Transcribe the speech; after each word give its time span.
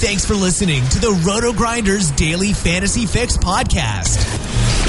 Thanks 0.00 0.24
for 0.24 0.34
listening 0.34 0.82
to 0.88 0.98
the 0.98 1.10
Roto 1.26 1.52
Grinders 1.52 2.10
Daily 2.12 2.54
Fantasy 2.54 3.04
Fix 3.04 3.36
podcast. 3.36 4.18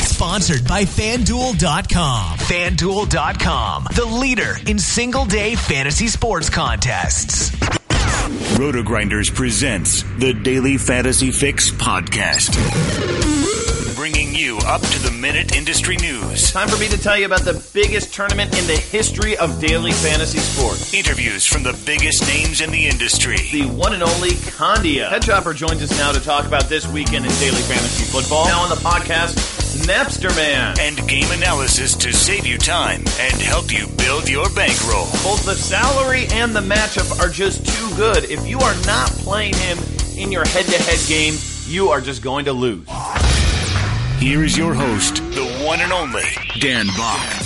Sponsored 0.07 0.65
by 0.65 0.83
FanDuel.com. 0.83 2.37
FanDuel.com, 2.37 3.87
the 3.93 4.05
leader 4.05 4.55
in 4.67 4.79
single 4.79 5.25
day 5.25 5.55
fantasy 5.55 6.07
sports 6.07 6.49
contests. 6.49 7.51
Roto 8.57 8.83
Grinders 8.83 9.29
presents 9.29 10.03
the 10.17 10.33
Daily 10.33 10.77
Fantasy 10.77 11.31
Fix 11.31 11.71
podcast. 11.71 13.60
Bringing 14.01 14.33
you 14.33 14.57
up 14.65 14.81
to 14.81 14.99
the 15.03 15.11
minute 15.11 15.55
industry 15.55 15.95
news. 15.97 16.51
Time 16.51 16.67
for 16.67 16.77
me 16.79 16.87
to 16.87 16.97
tell 16.97 17.15
you 17.15 17.27
about 17.27 17.41
the 17.41 17.53
biggest 17.71 18.11
tournament 18.11 18.57
in 18.57 18.65
the 18.65 18.75
history 18.75 19.37
of 19.37 19.61
daily 19.61 19.91
fantasy 19.91 20.39
sports. 20.39 20.91
Interviews 20.91 21.45
from 21.45 21.61
the 21.61 21.79
biggest 21.85 22.25
names 22.25 22.61
in 22.61 22.71
the 22.71 22.87
industry. 22.87 23.37
The 23.51 23.67
one 23.67 23.93
and 23.93 24.01
only 24.01 24.37
Condia. 24.57 25.07
Head 25.07 25.21
Chopper 25.21 25.53
joins 25.53 25.83
us 25.83 25.95
now 25.99 26.11
to 26.11 26.19
talk 26.19 26.47
about 26.47 26.63
this 26.63 26.87
weekend 26.87 27.25
in 27.25 27.31
daily 27.33 27.61
fantasy 27.61 28.05
football. 28.05 28.45
Now 28.45 28.61
on 28.61 28.69
the 28.69 28.81
podcast, 28.81 29.37
Napster 29.85 30.35
Man. 30.35 30.79
And 30.79 30.97
game 31.07 31.29
analysis 31.29 31.95
to 31.97 32.11
save 32.11 32.47
you 32.47 32.57
time 32.57 33.01
and 33.19 33.33
help 33.33 33.71
you 33.71 33.85
build 33.99 34.27
your 34.27 34.49
bankroll. 34.55 35.05
Both 35.21 35.45
the 35.45 35.53
salary 35.53 36.25
and 36.31 36.55
the 36.55 36.61
matchup 36.61 37.19
are 37.19 37.29
just 37.29 37.67
too 37.67 37.95
good. 37.95 38.23
If 38.23 38.47
you 38.47 38.57
are 38.61 38.75
not 38.87 39.11
playing 39.21 39.53
him 39.53 39.77
in 40.17 40.31
your 40.31 40.47
head 40.47 40.65
to 40.65 40.81
head 40.81 41.07
game, 41.07 41.35
you 41.67 41.89
are 41.89 42.01
just 42.01 42.23
going 42.23 42.45
to 42.45 42.51
lose. 42.51 42.87
Here 44.21 44.43
is 44.43 44.55
your 44.55 44.75
host, 44.75 45.15
the 45.15 45.63
one 45.65 45.81
and 45.81 45.91
only 45.91 46.21
Dan 46.59 46.85
Back. 46.85 47.41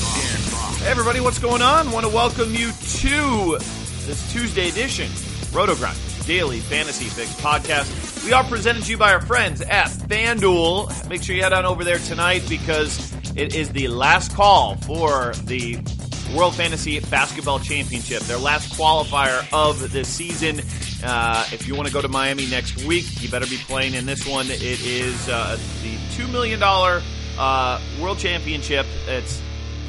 Hey 0.82 0.92
everybody, 0.92 1.22
what's 1.22 1.40
going 1.40 1.62
on? 1.62 1.90
Want 1.90 2.06
to 2.06 2.12
welcome 2.12 2.54
you 2.54 2.74
to 2.74 3.58
this 4.06 4.30
Tuesday 4.34 4.68
edition, 4.68 5.08
RotoGrind 5.54 6.28
Daily 6.28 6.60
Fantasy 6.60 7.06
Fix 7.06 7.34
podcast. 7.36 8.26
We 8.26 8.34
are 8.34 8.44
presented 8.44 8.84
to 8.84 8.92
you 8.92 8.98
by 8.98 9.14
our 9.14 9.22
friends 9.22 9.62
at 9.62 9.88
FanDuel. 9.88 11.08
Make 11.08 11.24
sure 11.24 11.34
you 11.34 11.44
head 11.44 11.54
on 11.54 11.64
over 11.64 11.86
there 11.86 12.00
tonight 12.00 12.44
because 12.50 13.16
it 13.38 13.56
is 13.56 13.70
the 13.70 13.88
last 13.88 14.36
call 14.36 14.76
for 14.76 15.32
the 15.46 15.78
World 16.36 16.56
Fantasy 16.56 17.00
Basketball 17.00 17.60
Championship, 17.60 18.22
their 18.24 18.38
last 18.38 18.78
qualifier 18.78 19.48
of 19.54 19.94
the 19.94 20.04
season. 20.04 20.58
Uh, 21.04 21.46
if 21.52 21.68
you 21.68 21.76
want 21.76 21.88
to 21.88 21.94
go 21.94 22.02
to 22.02 22.08
Miami 22.08 22.48
next 22.48 22.84
week, 22.86 23.06
you 23.22 23.30
better 23.30 23.46
be 23.48 23.58
playing 23.58 23.94
in 23.94 24.06
this 24.06 24.28
one. 24.28 24.46
It 24.50 24.86
is 24.86 25.30
uh, 25.30 25.58
the 25.84 25.96
$2 26.16 26.32
million 26.32 26.62
uh, 26.64 27.82
World 28.02 28.18
Championship. 28.18 28.86
It's 29.08 29.42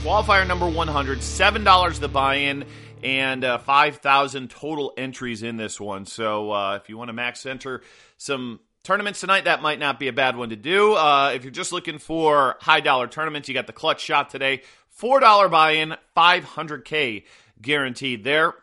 qualifier 0.02 0.46
number 0.46 0.68
100, 0.68 1.18
$7 1.18 2.00
the 2.00 2.08
buy 2.08 2.34
in, 2.36 2.64
and 3.02 3.44
uh, 3.44 3.58
5,000 3.58 4.50
total 4.50 4.92
entries 4.96 5.42
in 5.42 5.56
this 5.56 5.80
one. 5.80 6.06
So 6.06 6.50
uh, 6.50 6.76
if 6.76 6.88
you 6.88 6.98
want 6.98 7.08
to 7.08 7.12
max 7.12 7.46
enter 7.46 7.82
some 8.16 8.60
tournaments 8.82 9.20
tonight, 9.20 9.44
that 9.44 9.62
might 9.62 9.78
not 9.78 9.98
be 9.98 10.08
a 10.08 10.12
bad 10.12 10.36
one 10.36 10.50
to 10.50 10.56
do. 10.56 10.94
Uh, 10.94 11.32
if 11.34 11.44
you're 11.44 11.50
just 11.50 11.72
looking 11.72 11.98
for 11.98 12.56
high 12.60 12.80
dollar 12.80 13.06
tournaments, 13.06 13.48
you 13.48 13.54
got 13.54 13.66
the 13.66 13.72
clutch 13.72 14.00
shot 14.00 14.30
today. 14.30 14.62
$4 15.00 15.50
buy 15.50 15.72
in, 15.72 15.94
500K 16.16 17.24
guaranteed 17.60 18.24
there. 18.24 18.54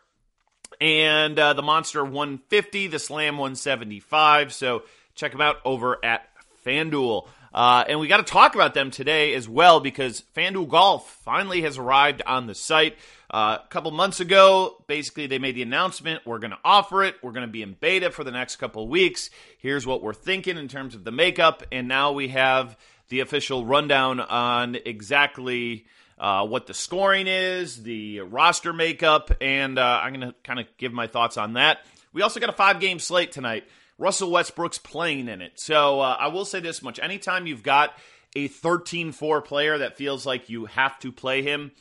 And 0.84 1.40
uh, 1.40 1.54
the 1.54 1.62
Monster 1.62 2.04
150, 2.04 2.88
the 2.88 3.00
Slam 3.00 3.38
175. 3.38 4.52
So 4.52 4.84
check 5.16 5.32
them 5.32 5.40
out 5.40 5.60
over 5.64 5.98
at 6.04 6.28
FanDuel. 6.66 7.26
Uh, 7.54 7.86
and 7.88 8.02
we 8.02 8.10
got 8.10 8.18
to 8.18 8.30
talk 8.30 8.54
about 8.54 8.74
them 8.74 8.92
today 8.92 9.34
as 9.34 9.48
well 9.48 9.80
because 9.80 10.24
FanDuel 10.36 10.68
Golf 10.68 11.10
finally 11.24 11.62
has 11.62 11.78
arrived 11.78 12.22
on 12.28 12.48
the 12.48 12.54
site. 12.54 12.98
Uh, 13.32 13.60
a 13.64 13.68
couple 13.70 13.92
months 13.92 14.20
ago, 14.20 14.84
basically, 14.88 15.26
they 15.26 15.40
made 15.40 15.56
the 15.56 15.62
announcement 15.62 16.26
we're 16.26 16.40
going 16.40 16.52
to 16.52 16.60
offer 16.66 17.02
it. 17.02 17.16
We're 17.24 17.32
going 17.32 17.48
to 17.48 17.52
be 17.52 17.62
in 17.62 17.78
beta 17.80 18.12
for 18.12 18.26
the 18.26 18.32
next 18.32 18.58
couple 18.58 18.86
weeks. 18.90 19.30
Here's 19.60 19.88
what 19.88 20.04
we're 20.04 20.14
thinking 20.14 20.58
in 20.58 20.68
terms 20.68 20.96
of 20.96 21.06
the 21.06 21.14
makeup. 21.14 21.64
And 21.72 21.88
now 21.88 22.12
we 22.12 22.28
have 22.28 22.78
the 23.08 23.22
official 23.22 23.66
rundown 23.66 24.20
on 24.20 24.76
exactly 24.86 25.86
uh, 26.24 26.46
what 26.46 26.68
the 26.68 26.74
scoring 26.74 27.28
is, 27.28 27.84
the 27.84 28.22
roster 28.22 28.72
makeup, 28.72 29.30
and 29.42 29.78
uh, 29.78 30.00
I'm 30.02 30.14
going 30.14 30.30
to 30.30 30.36
kind 30.46 30.58
of 30.58 30.68
give 30.78 30.94
my 30.94 31.06
thoughts 31.06 31.36
on 31.36 31.54
that. 31.54 31.80
We 32.14 32.22
also 32.22 32.40
got 32.40 32.48
a 32.48 32.54
five 32.54 32.80
game 32.80 33.00
slate 33.00 33.34
tonight. 33.34 33.66
Russell 33.98 34.32
Westbrook's 34.32 34.78
playing 34.78 35.28
in 35.28 35.42
it. 35.42 35.60
So 35.60 36.00
uh, 36.00 36.16
I 36.18 36.28
will 36.28 36.46
say 36.46 36.62
this 36.62 36.82
much 36.82 36.98
anytime 36.98 37.46
you've 37.46 37.62
got 37.62 37.92
a 38.38 38.48
13 38.48 39.12
4 39.12 39.42
player 39.42 39.80
that 39.80 39.98
feels 39.98 40.26
like 40.26 40.50
you 40.50 40.64
have 40.68 40.98
to 41.00 41.12
play 41.12 41.42
him, 41.42 41.74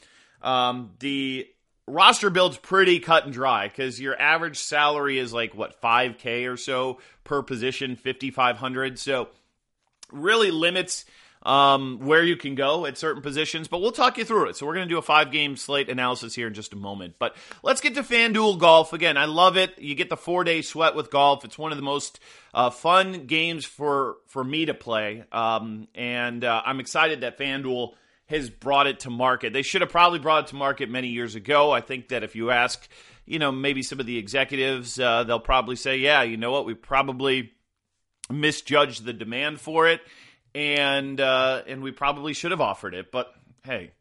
um, 0.43 0.91
the 0.99 1.47
roster 1.87 2.29
build's 2.29 2.57
pretty 2.57 2.99
cut 2.99 3.23
and 3.23 3.33
dry 3.33 3.69
because 3.69 4.01
your 4.01 4.21
average 4.21 4.59
salary 4.59 5.21
is 5.21 5.33
like, 5.33 5.55
what, 5.55 5.81
5K 5.81 6.53
or 6.53 6.57
so 6.57 6.99
per 7.23 7.43
position, 7.43 7.95
5,500. 7.95 8.99
So 8.99 9.29
really 10.11 10.51
limits 10.51 11.05
um, 11.43 11.99
where 12.01 12.23
you 12.23 12.37
can 12.37 12.55
go 12.55 12.87
at 12.87 12.97
certain 12.97 13.23
positions, 13.23 13.69
but 13.69 13.81
we'll 13.81 13.93
talk 13.93 14.17
you 14.19 14.25
through 14.25 14.49
it. 14.49 14.57
So 14.57 14.67
we're 14.67 14.75
going 14.75 14.89
to 14.89 14.93
do 14.95 14.99
a 14.99 15.03
five 15.03 15.33
game 15.33 15.57
slate 15.57 15.89
analysis 15.89 16.35
here 16.35 16.47
in 16.47 16.55
just 16.55 16.73
a 16.73 16.77
moment. 16.77 17.15
But 17.19 17.37
let's 17.63 17.81
get 17.81 17.95
to 17.95 18.03
FanDuel 18.03 18.59
Golf. 18.59 18.93
Again, 18.93 19.17
I 19.17 19.25
love 19.25 19.57
it. 19.57 19.79
You 19.79 19.95
get 19.95 20.09
the 20.09 20.17
four 20.17 20.45
day 20.45 20.63
sweat 20.63 20.95
with 20.95 21.11
golf. 21.11 21.45
It's 21.45 21.59
one 21.59 21.73
of 21.73 21.79
the 21.79 21.83
most 21.83 22.21
uh, 22.55 22.71
fun 22.71 23.27
games 23.27 23.65
for, 23.65 24.17
for 24.27 24.45
me 24.45 24.67
to 24.67 24.75
play. 24.75 25.25
Um, 25.33 25.89
and 25.95 26.45
uh, 26.45 26.63
I'm 26.65 26.81
excited 26.81 27.23
that 27.23 27.39
FanDuel 27.39 27.95
has 28.27 28.49
brought 28.49 28.87
it 28.87 29.01
to 29.01 29.11
market. 29.11 29.53
They 29.53 29.63
should 29.63 29.81
have 29.81 29.91
probably 29.91 30.21
brought 30.21 30.45
it 30.45 30.47
to 30.49 30.57
market 30.57 30.89
many 30.89 31.09
years 31.09 31.35
ago. 31.35 31.71
I 31.71 31.81
think 31.81 32.09
that 32.09 32.23
if 32.23 32.37
you 32.37 32.51
ask, 32.51 32.89
you 33.27 33.39
know, 33.39 33.51
maybe 33.51 33.83
some 33.83 34.01
of 34.01 34.07
the 34.07 34.17
executives, 34.17 34.99
uh, 34.99 35.25
they'll 35.25 35.41
probably 35.41 35.77
say, 35.77 35.99
yeah, 35.99 36.23
you 36.23 36.37
know 36.37 36.53
what, 36.53 36.65
we 36.65 36.75
probably 36.75 37.53
misjudged 38.31 39.05
the 39.05 39.13
demand 39.13 39.61
for 39.61 39.89
it 39.89 40.01
and 40.55 41.21
uh, 41.21 41.63
and 41.67 41.83
we 41.83 41.91
probably 41.93 42.33
should 42.33 42.51
have 42.51 42.61
offered 42.61 42.95
it. 42.95 43.11
But 43.11 43.33
hey, 43.65 43.93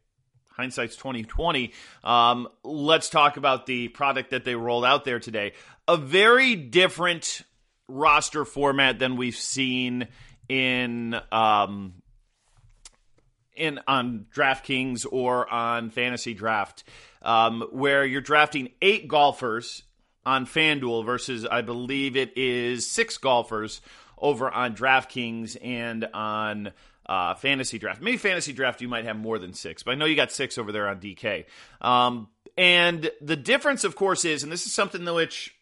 hindsight's 0.50 0.96
twenty 0.96 1.22
twenty. 1.22 1.72
Um, 2.04 2.48
let's 2.64 3.08
talk 3.08 3.36
about 3.36 3.66
the 3.66 3.88
product 3.88 4.30
that 4.30 4.44
they 4.44 4.54
rolled 4.54 4.84
out 4.84 5.04
there 5.04 5.20
today. 5.20 5.52
A 5.88 5.96
very 5.96 6.54
different 6.54 7.42
roster 7.88 8.44
format 8.44 8.98
than 8.98 9.16
we've 9.16 9.36
seen 9.36 10.08
in 10.48 11.16
um, 11.30 11.94
in 13.54 13.80
on 13.86 14.26
DraftKings 14.34 15.06
or 15.10 15.50
on 15.52 15.90
Fantasy 15.90 16.34
Draft, 16.34 16.84
um, 17.22 17.66
where 17.70 18.04
you're 18.04 18.20
drafting 18.20 18.70
eight 18.80 19.08
golfers 19.08 19.82
on 20.24 20.46
FanDuel 20.46 21.04
versus 21.04 21.44
I 21.44 21.62
believe 21.62 22.16
it 22.16 22.36
is 22.36 22.88
six 22.88 23.18
golfers 23.18 23.80
over 24.22 24.50
on 24.50 24.74
DraftKings 24.74 25.56
and 25.62 26.06
on 26.14 26.72
uh, 27.06 27.34
Fantasy 27.34 27.78
Draft. 27.78 28.00
Maybe 28.00 28.16
Fantasy 28.16 28.52
Draft 28.52 28.80
you 28.80 28.88
might 28.88 29.04
have 29.04 29.16
more 29.18 29.38
than 29.38 29.52
six, 29.52 29.82
but 29.82 29.90
I 29.90 29.94
know 29.96 30.06
you 30.06 30.16
got 30.16 30.32
six 30.32 30.56
over 30.56 30.72
there 30.72 30.88
on 30.88 31.00
DK. 31.00 31.44
Um, 31.80 32.28
and 32.56 33.10
the 33.20 33.36
difference, 33.36 33.84
of 33.84 33.96
course, 33.96 34.24
is, 34.24 34.42
and 34.42 34.52
this 34.52 34.66
is 34.66 34.72
something 34.72 35.04
which 35.04 35.54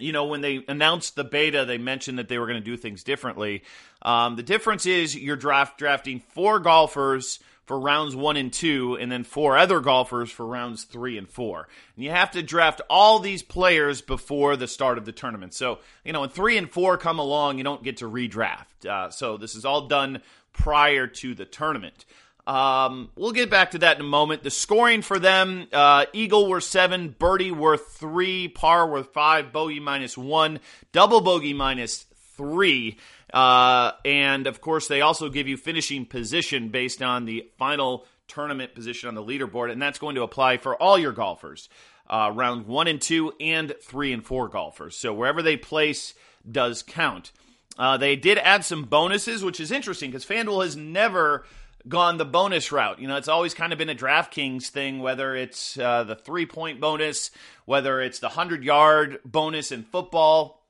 you 0.00 0.12
know, 0.12 0.24
when 0.24 0.40
they 0.40 0.64
announced 0.66 1.14
the 1.14 1.24
beta, 1.24 1.64
they 1.64 1.78
mentioned 1.78 2.18
that 2.18 2.28
they 2.28 2.38
were 2.38 2.46
going 2.46 2.58
to 2.58 2.64
do 2.64 2.76
things 2.76 3.04
differently. 3.04 3.62
Um, 4.02 4.36
the 4.36 4.42
difference 4.42 4.86
is 4.86 5.14
you're 5.14 5.36
draft 5.36 5.78
drafting 5.78 6.20
four 6.20 6.58
golfers 6.58 7.38
for 7.70 7.78
rounds 7.78 8.16
one 8.16 8.36
and 8.36 8.52
two, 8.52 8.98
and 9.00 9.12
then 9.12 9.22
four 9.22 9.56
other 9.56 9.78
golfers 9.78 10.28
for 10.28 10.44
rounds 10.44 10.82
three 10.82 11.16
and 11.16 11.30
four. 11.30 11.68
And 11.94 12.04
you 12.04 12.10
have 12.10 12.32
to 12.32 12.42
draft 12.42 12.80
all 12.90 13.20
these 13.20 13.44
players 13.44 14.02
before 14.02 14.56
the 14.56 14.66
start 14.66 14.98
of 14.98 15.04
the 15.04 15.12
tournament. 15.12 15.54
So, 15.54 15.78
you 16.04 16.12
know, 16.12 16.22
when 16.22 16.30
three 16.30 16.58
and 16.58 16.68
four 16.68 16.96
come 16.96 17.20
along, 17.20 17.58
you 17.58 17.62
don't 17.62 17.84
get 17.84 17.98
to 17.98 18.06
redraft. 18.06 18.84
Uh, 18.84 19.10
so 19.10 19.36
this 19.36 19.54
is 19.54 19.64
all 19.64 19.86
done 19.86 20.20
prior 20.52 21.06
to 21.06 21.32
the 21.32 21.44
tournament. 21.44 22.06
Um, 22.44 23.10
we'll 23.14 23.30
get 23.30 23.50
back 23.50 23.70
to 23.70 23.78
that 23.78 23.98
in 23.98 24.00
a 24.00 24.08
moment. 24.08 24.42
The 24.42 24.50
scoring 24.50 25.02
for 25.02 25.20
them 25.20 25.68
uh, 25.72 26.06
Eagle 26.12 26.48
were 26.48 26.60
seven, 26.60 27.14
Birdie 27.16 27.52
were 27.52 27.76
three, 27.76 28.48
Par 28.48 28.88
were 28.88 29.04
five, 29.04 29.52
Bogey 29.52 29.78
minus 29.78 30.18
one, 30.18 30.58
Double 30.90 31.20
Bogey 31.20 31.54
minus 31.54 32.04
three. 32.36 32.98
Uh, 33.32 33.92
and 34.04 34.46
of 34.46 34.60
course, 34.60 34.88
they 34.88 35.00
also 35.00 35.28
give 35.28 35.46
you 35.48 35.56
finishing 35.56 36.04
position 36.06 36.68
based 36.68 37.00
on 37.02 37.24
the 37.24 37.48
final 37.58 38.06
tournament 38.28 38.74
position 38.74 39.08
on 39.08 39.14
the 39.14 39.22
leaderboard, 39.22 39.70
and 39.70 39.80
that's 39.80 39.98
going 39.98 40.14
to 40.14 40.22
apply 40.22 40.56
for 40.56 40.80
all 40.80 40.98
your 40.98 41.12
golfers. 41.12 41.68
uh, 42.10 42.30
round 42.34 42.66
one 42.66 42.88
and 42.88 43.00
two, 43.00 43.32
and 43.40 43.74
three 43.80 44.12
and 44.12 44.26
four 44.26 44.48
golfers. 44.48 44.96
So 44.96 45.14
wherever 45.14 45.42
they 45.42 45.56
place 45.56 46.14
does 46.50 46.82
count. 46.82 47.30
Uh, 47.78 47.96
they 47.96 48.16
did 48.16 48.36
add 48.38 48.64
some 48.64 48.82
bonuses, 48.82 49.44
which 49.44 49.60
is 49.60 49.70
interesting 49.70 50.10
because 50.10 50.26
FanDuel 50.26 50.64
has 50.64 50.76
never 50.76 51.46
gone 51.88 52.18
the 52.18 52.24
bonus 52.24 52.72
route. 52.72 52.98
You 52.98 53.08
know, 53.08 53.16
it's 53.16 53.28
always 53.28 53.54
kind 53.54 53.72
of 53.72 53.78
been 53.78 53.88
a 53.88 53.94
DraftKings 53.94 54.66
thing, 54.66 54.98
whether 54.98 55.34
it's 55.36 55.78
uh, 55.78 56.02
the 56.04 56.16
three 56.16 56.46
point 56.46 56.80
bonus, 56.80 57.30
whether 57.64 58.00
it's 58.02 58.18
the 58.18 58.26
100 58.26 58.64
yard 58.64 59.20
bonus 59.24 59.70
in 59.70 59.84
football, 59.84 60.62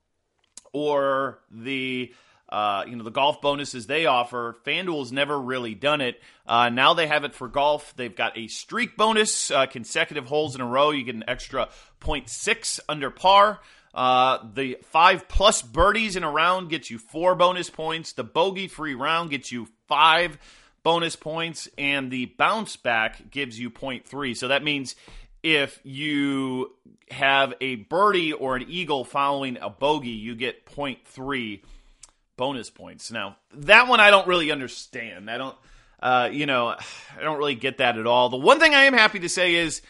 or 0.72 1.40
the 1.50 2.14
uh, 2.50 2.84
you 2.86 2.96
know 2.96 3.04
the 3.04 3.10
golf 3.10 3.40
bonuses 3.40 3.86
they 3.86 4.06
offer. 4.06 4.56
FanDuel's 4.66 5.12
never 5.12 5.40
really 5.40 5.74
done 5.74 6.00
it. 6.00 6.20
Uh, 6.46 6.68
now 6.68 6.94
they 6.94 7.06
have 7.06 7.24
it 7.24 7.34
for 7.34 7.48
golf. 7.48 7.94
They've 7.96 8.14
got 8.14 8.36
a 8.36 8.48
streak 8.48 8.96
bonus, 8.96 9.50
uh, 9.50 9.66
consecutive 9.66 10.26
holes 10.26 10.54
in 10.54 10.60
a 10.60 10.66
row. 10.66 10.90
You 10.90 11.04
get 11.04 11.14
an 11.14 11.24
extra 11.28 11.68
0.6 12.00 12.80
under 12.88 13.10
par. 13.10 13.60
Uh, 13.94 14.38
the 14.54 14.78
five 14.84 15.28
plus 15.28 15.62
birdies 15.62 16.16
in 16.16 16.24
a 16.24 16.30
round 16.30 16.70
gets 16.70 16.90
you 16.90 16.98
four 16.98 17.34
bonus 17.34 17.70
points. 17.70 18.12
The 18.12 18.24
bogey 18.24 18.68
free 18.68 18.94
round 18.94 19.30
gets 19.30 19.50
you 19.52 19.68
five 19.86 20.38
bonus 20.82 21.16
points, 21.16 21.68
and 21.76 22.10
the 22.10 22.26
bounce 22.26 22.76
back 22.76 23.30
gives 23.30 23.58
you 23.58 23.70
0.3. 23.70 24.36
So 24.36 24.48
that 24.48 24.64
means 24.64 24.96
if 25.42 25.80
you 25.84 26.72
have 27.10 27.54
a 27.60 27.76
birdie 27.76 28.32
or 28.32 28.56
an 28.56 28.66
eagle 28.68 29.04
following 29.04 29.58
a 29.60 29.70
bogey, 29.70 30.10
you 30.10 30.34
get 30.34 30.66
0.3 30.66 31.60
bonus 32.40 32.70
points. 32.70 33.12
Now, 33.12 33.36
that 33.52 33.86
one 33.86 34.00
I 34.00 34.08
don't 34.08 34.26
really 34.26 34.50
understand. 34.50 35.30
I 35.30 35.36
don't, 35.36 35.56
uh, 36.02 36.30
you 36.32 36.46
know, 36.46 36.68
I 36.68 37.22
don't 37.22 37.36
really 37.36 37.54
get 37.54 37.76
that 37.78 37.98
at 37.98 38.06
all. 38.06 38.30
The 38.30 38.38
one 38.38 38.58
thing 38.58 38.74
I 38.74 38.84
am 38.84 38.94
happy 38.94 39.18
to 39.18 39.28
say 39.28 39.56
is 39.56 39.82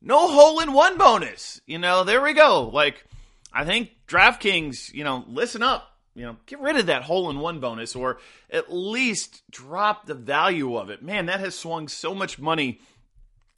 no 0.00 0.26
hole 0.26 0.60
in 0.60 0.72
one 0.72 0.96
bonus. 0.96 1.60
You 1.66 1.78
know, 1.78 2.04
there 2.04 2.22
we 2.22 2.32
go. 2.32 2.70
Like, 2.72 3.04
I 3.52 3.66
think 3.66 3.90
DraftKings, 4.06 4.94
you 4.94 5.04
know, 5.04 5.22
listen 5.28 5.62
up. 5.62 5.98
You 6.14 6.24
know, 6.24 6.36
get 6.46 6.60
rid 6.60 6.78
of 6.78 6.86
that 6.86 7.02
hole 7.02 7.28
in 7.28 7.40
one 7.40 7.60
bonus 7.60 7.94
or 7.94 8.20
at 8.50 8.72
least 8.72 9.42
drop 9.50 10.06
the 10.06 10.14
value 10.14 10.78
of 10.78 10.88
it. 10.88 11.02
Man, 11.02 11.26
that 11.26 11.40
has 11.40 11.54
swung 11.54 11.88
so 11.88 12.14
much 12.14 12.38
money 12.38 12.80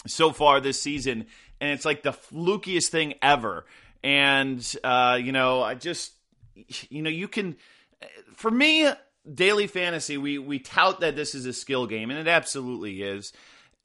so 0.08 0.32
far 0.32 0.61
this 0.61 0.82
season, 0.82 1.26
and 1.61 1.70
it's 1.70 1.85
like 1.85 2.02
the 2.02 2.11
flukiest 2.11 2.88
thing 2.88 3.14
ever. 3.23 3.64
And, 4.02 4.61
uh, 4.82 5.20
you 5.23 5.31
know, 5.31 5.62
I 5.62 5.75
just, 5.75 6.12
you 6.88 7.02
know, 7.02 7.11
you 7.11 7.29
can 7.29 7.56
for 8.35 8.50
me, 8.50 8.88
daily 9.32 9.67
fantasy, 9.67 10.17
we 10.17 10.38
we 10.38 10.58
tout 10.58 11.00
that 11.00 11.17
this 11.17 11.35
is 11.35 11.47
a 11.47 11.52
skill 11.52 11.87
game, 11.87 12.11
and 12.11 12.19
it 12.19 12.29
absolutely 12.29 13.02
is. 13.02 13.32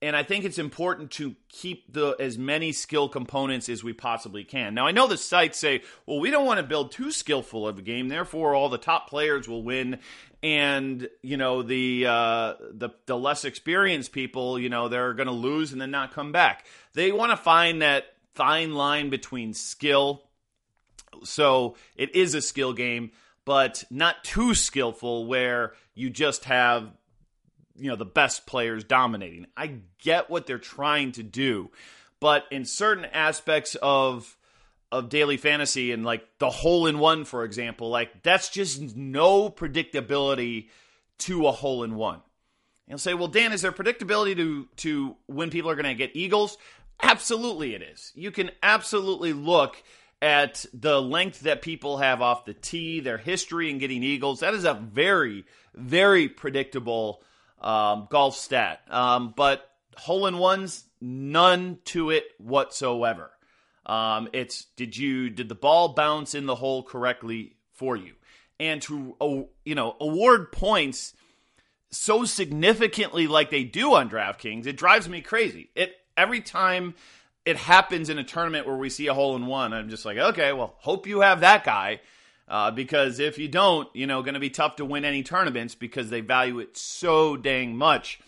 And 0.02 0.16
I 0.16 0.24
think 0.24 0.44
it's 0.44 0.60
important 0.60 1.12
to 1.12 1.36
keep 1.48 1.92
the 1.92 2.16
as 2.20 2.38
many 2.38 2.74
skill 2.74 3.10
components 3.10 3.70
as 3.70 3.84
we 3.84 3.94
possibly 3.94 4.44
can. 4.44 4.74
Now 4.74 4.86
I 4.86 4.92
know 4.92 5.08
the 5.08 5.18
sites 5.18 5.58
say, 5.58 5.84
well, 6.06 6.20
we 6.20 6.32
don't 6.32 6.46
want 6.46 6.60
to 6.60 6.66
build 6.66 6.92
too 6.92 7.12
skillful 7.12 7.68
of 7.68 7.80
a 7.80 7.82
game, 7.82 8.10
therefore 8.10 8.54
all 8.54 8.70
the 8.70 8.78
top 8.78 9.10
players 9.10 9.48
will 9.48 9.64
win, 9.64 10.00
and 10.44 11.08
you 11.22 11.38
know 11.38 11.64
the 11.64 12.06
uh, 12.08 12.54
the 12.72 12.90
the 13.06 13.18
less 13.18 13.46
experienced 13.46 14.12
people, 14.12 14.60
you 14.60 14.70
know, 14.70 14.90
they're 14.90 15.14
going 15.14 15.28
to 15.28 15.34
lose 15.34 15.72
and 15.72 15.82
then 15.82 15.92
not 15.92 16.14
come 16.14 16.32
back. 16.32 16.66
They 16.94 17.12
want 17.12 17.32
to 17.32 17.38
find 17.38 17.82
that 17.82 18.06
fine 18.36 18.74
line 18.74 19.10
between 19.10 19.54
skill. 19.54 20.24
So 21.24 21.78
it 21.96 22.14
is 22.16 22.36
a 22.36 22.42
skill 22.42 22.74
game 22.74 23.12
but 23.46 23.84
not 23.90 24.24
too 24.24 24.56
skillful 24.56 25.28
where 25.28 25.74
you 25.94 26.10
just 26.10 26.46
have 26.46 26.92
you 27.78 27.90
know 27.90 27.96
the 27.96 28.06
best 28.06 28.46
players 28.46 28.84
dominating. 28.84 29.48
I 29.56 29.80
get 30.02 30.30
what 30.30 30.48
they're 30.48 30.58
trying 30.58 31.12
to 31.14 31.24
do, 31.24 31.72
but 32.20 32.46
in 32.52 32.66
certain 32.66 33.06
aspects 33.06 33.76
of 33.82 34.38
of 34.92 35.10
daily 35.10 35.38
fantasy 35.38 35.92
and 35.92 36.06
like 36.06 36.26
the 36.40 36.50
hole 36.50 36.88
in 36.88 37.00
one 37.00 37.26
for 37.26 37.44
example, 37.44 37.90
like 37.90 38.24
that's 38.24 38.50
just 38.50 38.96
no 38.96 39.50
predictability 39.50 40.70
to 41.20 41.48
a 41.48 41.52
hole 41.52 41.84
in 41.84 41.96
one. 41.96 42.22
You'll 42.88 42.98
say, 42.98 43.14
"Well, 43.14 43.28
Dan, 43.28 43.52
is 43.52 43.62
there 43.62 43.72
predictability 43.72 44.36
to 44.36 44.68
to 44.78 45.16
when 45.28 45.50
people 45.50 45.70
are 45.70 45.76
going 45.76 45.86
to 45.86 45.96
get 45.96 46.16
eagles?" 46.16 46.58
Absolutely 47.02 47.76
it 47.76 47.82
is. 47.82 48.14
You 48.16 48.32
can 48.32 48.52
absolutely 48.64 49.34
look 49.34 49.84
at 50.26 50.66
the 50.74 51.00
length 51.00 51.42
that 51.42 51.62
people 51.62 51.98
have 51.98 52.20
off 52.20 52.46
the 52.46 52.56
tee, 52.56 53.00
their 53.00 53.20
history 53.20 53.70
in 53.70 53.78
getting 53.78 54.02
eagles. 54.02 54.40
That 54.40 54.56
is 54.56 54.64
a 54.64 54.74
very, 54.74 55.46
very 55.76 56.28
predictable 56.28 57.22
um, 57.62 58.08
golf 58.10 58.36
stat. 58.36 58.82
Um, 58.90 59.36
but 59.38 59.70
hole 59.96 60.26
in 60.26 60.40
ones, 60.40 60.86
none 61.00 61.78
to 61.86 62.10
it 62.10 62.24
whatsoever. 62.40 63.30
Um, 63.86 64.28
it's 64.34 64.66
did 64.76 64.98
you 64.98 65.30
did 65.30 65.48
the 65.48 65.54
ball 65.54 65.90
bounce 65.90 66.34
in 66.34 66.48
the 66.48 66.56
hole 66.56 66.82
correctly 66.82 67.58
for 67.74 67.96
you, 67.96 68.14
and 68.60 68.82
to 68.82 69.16
oh, 69.22 69.50
you 69.64 69.76
know 69.76 69.96
award 70.00 70.52
points 70.52 71.14
so 71.92 72.26
significantly 72.26 73.28
like 73.28 73.52
they 73.52 73.64
do 73.64 73.94
on 73.94 74.10
DraftKings, 74.10 74.66
it 74.66 74.76
drives 74.76 75.08
me 75.08 75.22
crazy. 75.22 75.70
It 75.76 75.94
every 76.18 76.42
time 76.42 76.96
it 77.46 77.58
happens 77.58 78.10
in 78.10 78.18
a 78.18 78.24
tournament 78.24 78.66
where 78.66 78.76
we 78.76 78.90
see 78.90 79.08
a 79.08 79.14
hole 79.14 79.36
in 79.36 79.46
one, 79.46 79.72
I'm 79.72 79.90
just 79.90 80.04
like, 80.04 80.18
okay, 80.18 80.52
well, 80.52 80.76
hope 80.80 81.06
you 81.06 81.22
have 81.22 81.42
that 81.42 81.64
guy. 81.64 82.02
Uh, 82.48 82.70
because 82.72 83.20
if 83.20 83.38
you 83.38 83.48
don't, 83.48 83.88
you 83.96 84.06
know, 84.06 84.22
going 84.22 84.36
to 84.36 84.40
be 84.40 84.50
tough 84.50 84.76
to 84.76 84.86
win 84.86 85.06
any 85.06 85.24
tournaments 85.24 85.74
because 85.74 86.10
they 86.10 86.22
value 86.22 86.60
it 86.60 86.78
so 86.78 87.36
dang 87.36 87.76
much. 87.76 88.20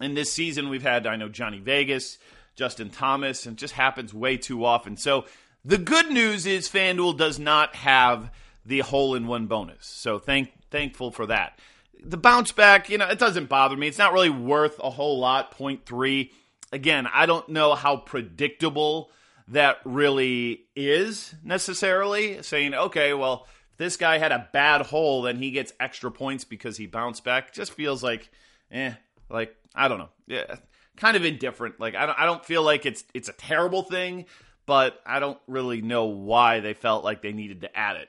And 0.00 0.16
this 0.16 0.32
season, 0.32 0.68
we've 0.68 0.82
had, 0.82 1.06
I 1.06 1.16
know, 1.16 1.28
Johnny 1.28 1.58
Vegas, 1.58 2.18
Justin 2.54 2.90
Thomas, 2.90 3.44
and 3.46 3.56
just 3.56 3.74
happens 3.74 4.14
way 4.14 4.36
too 4.36 4.64
often. 4.64 4.96
So 4.96 5.26
the 5.64 5.78
good 5.78 6.10
news 6.10 6.46
is 6.46 6.68
FanDuel 6.68 7.18
does 7.18 7.38
not 7.38 7.74
have 7.76 8.30
the 8.64 8.80
hole 8.80 9.14
in 9.14 9.26
one 9.26 9.46
bonus. 9.46 9.86
So 9.86 10.18
thank 10.18 10.52
thankful 10.70 11.10
for 11.10 11.26
that. 11.26 11.58
The 12.02 12.16
bounce 12.16 12.52
back, 12.52 12.88
you 12.88 12.98
know, 12.98 13.08
it 13.08 13.18
doesn't 13.18 13.48
bother 13.48 13.76
me. 13.76 13.88
It's 13.88 13.98
not 13.98 14.12
really 14.12 14.30
worth 14.30 14.78
a 14.82 14.90
whole 14.90 15.18
lot, 15.18 15.56
0.3 15.56 16.30
again, 16.72 17.06
I 17.12 17.26
don't 17.26 17.48
know 17.48 17.74
how 17.74 17.96
predictable 17.96 19.10
that 19.48 19.78
really 19.84 20.66
is 20.74 21.34
necessarily. 21.44 22.42
Saying, 22.42 22.74
okay, 22.74 23.14
well, 23.14 23.46
this 23.78 23.96
guy 23.96 24.18
had 24.18 24.32
a 24.32 24.48
bad 24.52 24.82
hole, 24.82 25.22
then 25.22 25.36
he 25.36 25.50
gets 25.50 25.72
extra 25.78 26.10
points 26.10 26.44
because 26.44 26.76
he 26.76 26.86
bounced 26.86 27.24
back. 27.24 27.52
Just 27.52 27.72
feels 27.72 28.02
like, 28.02 28.30
eh, 28.70 28.94
like 29.28 29.54
I 29.74 29.88
don't 29.88 29.98
know, 29.98 30.10
yeah, 30.26 30.56
kind 30.96 31.16
of 31.16 31.24
indifferent. 31.24 31.78
Like 31.80 31.94
I 31.94 32.06
don't, 32.06 32.18
I 32.18 32.26
don't 32.26 32.44
feel 32.44 32.62
like 32.62 32.86
it's 32.86 33.04
it's 33.14 33.28
a 33.28 33.34
terrible 33.34 33.82
thing, 33.82 34.26
but 34.64 35.00
I 35.06 35.20
don't 35.20 35.38
really 35.46 35.82
know 35.82 36.06
why 36.06 36.60
they 36.60 36.74
felt 36.74 37.04
like 37.04 37.22
they 37.22 37.32
needed 37.32 37.60
to 37.62 37.76
add 37.76 37.96
it. 37.96 38.08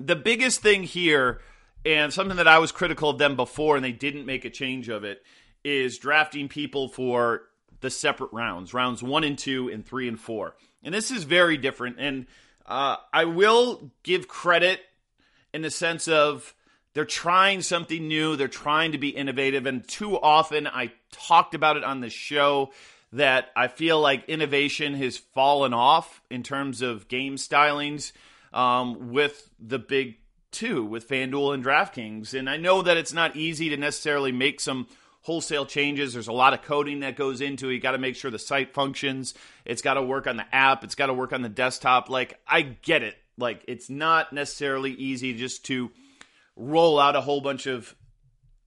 The 0.00 0.16
biggest 0.16 0.60
thing 0.60 0.84
here, 0.84 1.40
and 1.84 2.12
something 2.12 2.36
that 2.36 2.48
I 2.48 2.58
was 2.58 2.70
critical 2.70 3.10
of 3.10 3.18
them 3.18 3.34
before, 3.36 3.76
and 3.76 3.84
they 3.84 3.92
didn't 3.92 4.26
make 4.26 4.44
a 4.44 4.50
change 4.50 4.88
of 4.88 5.02
it, 5.02 5.22
is 5.64 5.98
drafting 5.98 6.48
people 6.48 6.88
for 6.88 7.42
the 7.80 7.90
separate 7.90 8.32
rounds, 8.32 8.74
rounds 8.74 9.02
one 9.02 9.24
and 9.24 9.38
two, 9.38 9.68
and 9.68 9.84
three 9.86 10.08
and 10.08 10.18
four. 10.18 10.56
And 10.82 10.94
this 10.94 11.10
is 11.10 11.24
very 11.24 11.56
different. 11.56 11.96
And 11.98 12.26
uh, 12.66 12.96
I 13.12 13.24
will 13.24 13.90
give 14.02 14.28
credit 14.28 14.80
in 15.52 15.62
the 15.62 15.70
sense 15.70 16.08
of 16.08 16.54
they're 16.94 17.04
trying 17.04 17.62
something 17.62 18.08
new, 18.08 18.36
they're 18.36 18.48
trying 18.48 18.92
to 18.92 18.98
be 18.98 19.08
innovative. 19.08 19.66
And 19.66 19.86
too 19.86 20.18
often, 20.18 20.66
I 20.66 20.92
talked 21.12 21.54
about 21.54 21.76
it 21.76 21.84
on 21.84 22.00
the 22.00 22.10
show 22.10 22.72
that 23.12 23.50
I 23.56 23.68
feel 23.68 24.00
like 24.00 24.28
innovation 24.28 24.94
has 24.94 25.16
fallen 25.16 25.72
off 25.72 26.20
in 26.30 26.42
terms 26.42 26.82
of 26.82 27.08
game 27.08 27.36
stylings 27.36 28.12
um, 28.52 29.12
with 29.12 29.50
the 29.58 29.78
big 29.78 30.18
two, 30.50 30.84
with 30.84 31.08
FanDuel 31.08 31.54
and 31.54 31.64
DraftKings. 31.64 32.34
And 32.38 32.50
I 32.50 32.56
know 32.56 32.82
that 32.82 32.96
it's 32.96 33.12
not 33.12 33.36
easy 33.36 33.68
to 33.70 33.76
necessarily 33.76 34.32
make 34.32 34.60
some 34.60 34.88
wholesale 35.22 35.66
changes. 35.66 36.12
There's 36.12 36.28
a 36.28 36.32
lot 36.32 36.54
of 36.54 36.62
coding 36.62 37.00
that 37.00 37.16
goes 37.16 37.40
into 37.40 37.68
it. 37.68 37.74
You 37.74 37.80
got 37.80 37.92
to 37.92 37.98
make 37.98 38.16
sure 38.16 38.30
the 38.30 38.38
site 38.38 38.72
functions. 38.72 39.34
It's 39.64 39.82
got 39.82 39.94
to 39.94 40.02
work 40.02 40.26
on 40.26 40.36
the 40.36 40.54
app. 40.54 40.84
It's 40.84 40.94
got 40.94 41.06
to 41.06 41.14
work 41.14 41.32
on 41.32 41.42
the 41.42 41.48
desktop. 41.48 42.08
Like, 42.08 42.38
I 42.46 42.62
get 42.62 43.02
it. 43.02 43.16
Like, 43.36 43.64
it's 43.68 43.90
not 43.90 44.32
necessarily 44.32 44.92
easy 44.92 45.34
just 45.34 45.64
to 45.66 45.90
roll 46.56 46.98
out 46.98 47.16
a 47.16 47.20
whole 47.20 47.40
bunch 47.40 47.66
of 47.66 47.94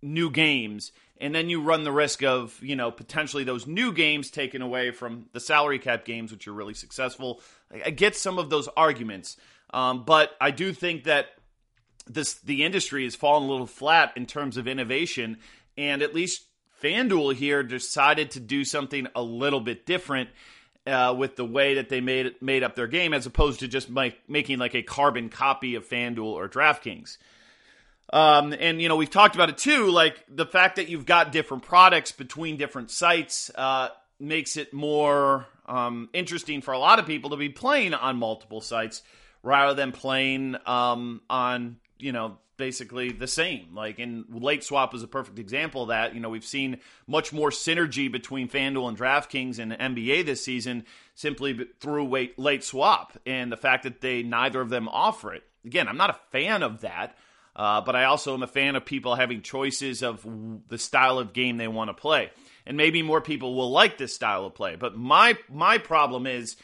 new 0.01 0.29
games 0.29 0.91
and 1.21 1.35
then 1.35 1.49
you 1.49 1.61
run 1.61 1.83
the 1.83 1.91
risk 1.91 2.23
of 2.23 2.57
you 2.61 2.75
know 2.75 2.91
potentially 2.91 3.43
those 3.43 3.67
new 3.67 3.93
games 3.93 4.31
taken 4.31 4.61
away 4.61 4.91
from 4.91 5.27
the 5.33 5.39
salary 5.39 5.79
cap 5.79 6.03
games 6.03 6.31
which 6.31 6.47
are 6.47 6.53
really 6.53 6.73
successful 6.73 7.39
i 7.85 7.91
get 7.91 8.15
some 8.15 8.39
of 8.39 8.49
those 8.49 8.67
arguments 8.75 9.37
um, 9.73 10.03
but 10.03 10.31
i 10.41 10.51
do 10.51 10.73
think 10.73 11.03
that 11.03 11.27
this 12.07 12.33
the 12.35 12.63
industry 12.63 13.03
has 13.03 13.15
fallen 13.15 13.47
a 13.47 13.51
little 13.51 13.67
flat 13.67 14.11
in 14.15 14.25
terms 14.25 14.57
of 14.57 14.67
innovation 14.67 15.37
and 15.81 16.01
at 16.01 16.13
least 16.13 16.43
FanDuel 16.81 17.35
here 17.35 17.63
decided 17.63 18.31
to 18.31 18.39
do 18.39 18.63
something 18.63 19.07
a 19.15 19.21
little 19.21 19.59
bit 19.59 19.85
different 19.85 20.29
uh, 20.85 21.13
with 21.17 21.35
the 21.35 21.45
way 21.45 21.75
that 21.75 21.89
they 21.89 22.01
made 22.01 22.41
made 22.41 22.63
up 22.63 22.75
their 22.75 22.87
game, 22.87 23.13
as 23.13 23.25
opposed 23.25 23.59
to 23.59 23.67
just 23.67 23.89
make, 23.89 24.17
making 24.29 24.59
like 24.59 24.75
a 24.75 24.83
carbon 24.83 25.29
copy 25.29 25.75
of 25.75 25.87
FanDuel 25.87 26.23
or 26.23 26.47
DraftKings. 26.47 27.17
Um, 28.13 28.53
and 28.59 28.81
you 28.81 28.89
know 28.89 28.95
we've 28.95 29.09
talked 29.09 29.35
about 29.35 29.49
it 29.49 29.57
too. 29.57 29.89
Like 29.89 30.23
the 30.27 30.45
fact 30.45 30.75
that 30.75 30.89
you've 30.89 31.05
got 31.05 31.31
different 31.31 31.63
products 31.63 32.11
between 32.11 32.57
different 32.57 32.91
sites 32.91 33.49
uh, 33.55 33.89
makes 34.19 34.57
it 34.57 34.73
more 34.73 35.47
um, 35.65 36.09
interesting 36.13 36.61
for 36.61 36.73
a 36.73 36.79
lot 36.79 36.99
of 36.99 37.05
people 37.05 37.31
to 37.31 37.37
be 37.37 37.49
playing 37.49 37.93
on 37.93 38.17
multiple 38.17 38.61
sites 38.61 39.01
rather 39.43 39.73
than 39.73 39.91
playing 39.91 40.57
um, 40.65 41.21
on 41.29 41.77
you 41.99 42.11
know 42.11 42.37
basically 42.61 43.11
the 43.11 43.25
same. 43.25 43.73
Like 43.73 43.97
in 43.97 44.23
late 44.29 44.63
swap 44.63 44.93
is 44.93 45.01
a 45.01 45.07
perfect 45.07 45.39
example 45.39 45.81
of 45.81 45.87
that. 45.87 46.13
You 46.13 46.19
know, 46.19 46.29
we've 46.29 46.45
seen 46.45 46.77
much 47.07 47.33
more 47.33 47.49
synergy 47.49 48.09
between 48.11 48.47
FanDuel 48.47 48.87
and 48.87 48.95
DraftKings 48.95 49.57
and 49.57 49.71
NBA 49.71 50.27
this 50.27 50.45
season 50.45 50.85
simply 51.15 51.65
through 51.79 52.29
late, 52.37 52.63
swap 52.63 53.17
and 53.25 53.51
the 53.51 53.57
fact 53.57 53.81
that 53.81 54.01
they 54.01 54.21
neither 54.21 54.61
of 54.61 54.69
them 54.69 54.87
offer 54.87 55.33
it. 55.33 55.41
Again, 55.65 55.87
I'm 55.87 55.97
not 55.97 56.11
a 56.11 56.19
fan 56.31 56.61
of 56.61 56.81
that. 56.81 57.17
Uh, 57.55 57.81
but 57.81 57.95
I 57.95 58.03
also 58.05 58.35
am 58.35 58.43
a 58.43 58.47
fan 58.47 58.75
of 58.75 58.85
people 58.85 59.15
having 59.15 59.41
choices 59.41 60.03
of 60.03 60.25
the 60.69 60.77
style 60.77 61.17
of 61.17 61.33
game 61.33 61.57
they 61.57 61.67
want 61.67 61.89
to 61.89 61.93
play, 61.93 62.29
and 62.65 62.77
maybe 62.77 63.01
more 63.01 63.19
people 63.19 63.55
will 63.55 63.71
like 63.71 63.97
this 63.97 64.15
style 64.15 64.45
of 64.45 64.55
play. 64.55 64.77
But 64.77 64.95
my 64.95 65.37
my 65.49 65.77
problem 65.77 66.27
is, 66.27 66.55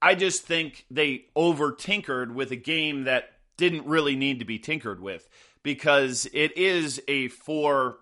I 0.00 0.14
just 0.14 0.44
think 0.44 0.84
they 0.88 1.24
over 1.34 1.72
tinkered 1.72 2.32
with 2.32 2.52
a 2.52 2.56
game 2.56 3.04
that 3.04 3.30
didn't 3.56 3.86
really 3.86 4.16
need 4.16 4.38
to 4.40 4.44
be 4.44 4.58
tinkered 4.58 5.00
with 5.00 5.28
because 5.62 6.28
it 6.32 6.56
is 6.56 7.00
a 7.08 7.28
four 7.28 7.98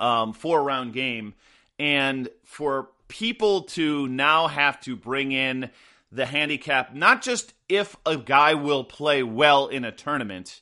um, 0.00 0.32
four 0.32 0.62
round 0.62 0.92
game, 0.92 1.34
and 1.78 2.28
for 2.44 2.88
people 3.08 3.62
to 3.62 4.08
now 4.08 4.48
have 4.48 4.80
to 4.80 4.96
bring 4.96 5.32
in 5.32 5.70
the 6.10 6.26
handicap, 6.26 6.94
not 6.94 7.22
just 7.22 7.54
if 7.68 7.96
a 8.04 8.16
guy 8.16 8.54
will 8.54 8.84
play 8.84 9.22
well 9.22 9.68
in 9.68 9.84
a 9.84 9.92
tournament, 9.92 10.60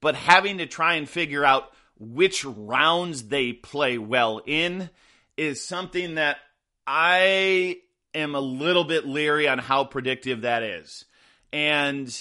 but 0.00 0.14
having 0.14 0.58
to 0.58 0.66
try 0.66 0.94
and 0.94 1.08
figure 1.08 1.44
out 1.44 1.72
which 1.98 2.44
rounds 2.44 3.24
they 3.24 3.52
play 3.52 3.98
well 3.98 4.40
in 4.46 4.90
is 5.36 5.64
something 5.64 6.16
that 6.16 6.38
I 6.86 7.78
am 8.14 8.34
a 8.34 8.40
little 8.40 8.84
bit 8.84 9.06
leery 9.06 9.48
on 9.48 9.58
how 9.58 9.84
predictive 9.84 10.42
that 10.42 10.62
is. 10.62 11.04
And 11.52 12.14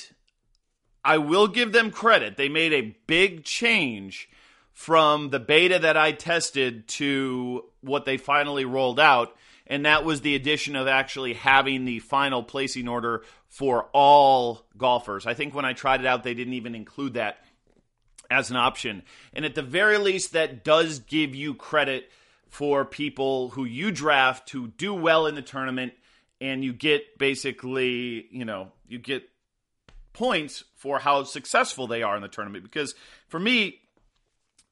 I 1.08 1.20
will 1.20 1.48
give 1.48 1.72
them 1.72 1.90
credit. 1.90 2.36
They 2.36 2.50
made 2.50 2.74
a 2.74 2.94
big 3.08 3.46
change 3.46 4.30
from 4.74 5.30
the 5.30 5.40
beta 5.40 5.80
that 5.80 5.96
I 5.96 6.12
tested 6.12 6.86
to 6.90 7.64
what 7.80 8.04
they 8.04 8.18
finally 8.18 8.66
rolled 8.66 9.00
out. 9.00 9.34
And 9.68 9.86
that 9.86 10.04
was 10.04 10.20
the 10.20 10.36
addition 10.36 10.76
of 10.76 10.86
actually 10.86 11.34
having 11.34 11.86
the 11.86 12.00
final 12.00 12.44
placing 12.44 12.90
order 12.90 13.24
for 13.48 13.88
all 13.94 14.66
golfers. 14.78 15.26
I 15.26 15.34
think 15.34 15.56
when 15.56 15.64
I 15.64 15.72
tried 15.72 16.02
it 16.02 16.06
out, 16.06 16.26
they 16.26 16.34
didn't 16.34 16.54
even 16.54 16.76
include 16.76 17.14
that 17.14 17.38
as 18.30 18.52
an 18.52 18.58
option. 18.58 19.04
And 19.34 19.46
at 19.46 19.56
the 19.56 19.62
very 19.62 19.98
least, 19.98 20.34
that 20.34 20.66
does 20.66 21.00
give 21.00 21.34
you 21.34 21.54
credit 21.54 22.12
for 22.50 22.84
people 22.84 23.52
who 23.52 23.64
you 23.64 23.92
draft 23.92 24.50
who 24.50 24.68
do 24.68 24.94
well 24.94 25.26
in 25.26 25.36
the 25.36 25.42
tournament 25.42 25.94
and 26.42 26.66
you 26.66 26.74
get 26.74 27.18
basically, 27.18 28.28
you 28.30 28.44
know, 28.44 28.74
you 28.90 29.00
get 29.00 29.24
points 30.18 30.64
for 30.76 31.00
how 31.00 31.24
successful 31.24 31.86
they 31.86 32.02
are 32.02 32.16
in 32.16 32.22
the 32.24 32.28
tournament. 32.28 32.64
Because 32.64 32.96
for 33.28 33.40
me, 33.40 33.80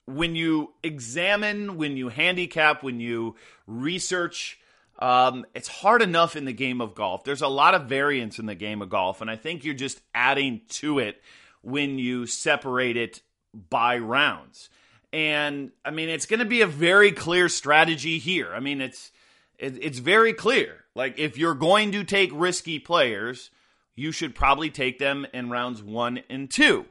when 0.06 0.36
you 0.36 0.74
examine, 0.84 1.78
when 1.78 1.98
you 1.98 2.10
handicap, 2.10 2.84
when 2.84 3.00
you 3.00 3.36
research, 3.68 4.60
um, 5.00 5.46
it's 5.54 5.68
hard 5.68 6.02
enough 6.02 6.36
in 6.36 6.46
the 6.46 6.54
game 6.54 6.82
of 6.82 6.96
golf. 6.96 7.24
There's 7.24 7.42
a 7.42 7.48
lot 7.48 7.76
of 7.76 7.86
variance 7.86 8.40
in 8.40 8.48
the 8.48 8.56
game 8.56 8.82
of 8.82 8.90
golf, 8.90 9.22
and 9.22 9.30
I 9.30 9.36
think 9.36 9.64
you're 9.64 9.76
just 9.76 10.02
adding 10.14 10.62
to 10.70 11.00
it 11.00 11.22
when 11.62 12.00
you 12.00 12.26
separate 12.26 12.98
it 12.98 13.22
by 13.54 13.98
rounds. 13.98 14.70
And 15.14 15.72
I 15.84 15.92
mean, 15.92 16.10
it's 16.10 16.26
going 16.26 16.40
to 16.40 16.46
be 16.46 16.62
a 16.62 16.68
very 16.68 17.12
clear 17.12 17.50
strategy 17.50 18.18
here. 18.18 18.52
I 18.54 18.60
mean, 18.60 18.82
it's 18.82 19.12
it, 19.58 19.78
it's 19.82 20.00
very 20.00 20.34
clear. 20.34 20.86
Like 20.96 21.20
if 21.20 21.38
you're 21.38 21.56
going 21.56 21.92
to 21.92 22.04
take 22.04 22.32
risky 22.34 22.80
players, 22.80 23.52
you 23.96 24.12
should 24.12 24.36
probably 24.36 24.70
take 24.70 25.00
them 25.00 25.26
in 25.34 25.50
rounds 25.50 25.82
one 25.82 26.22
and 26.30 26.50
two. 26.50 26.86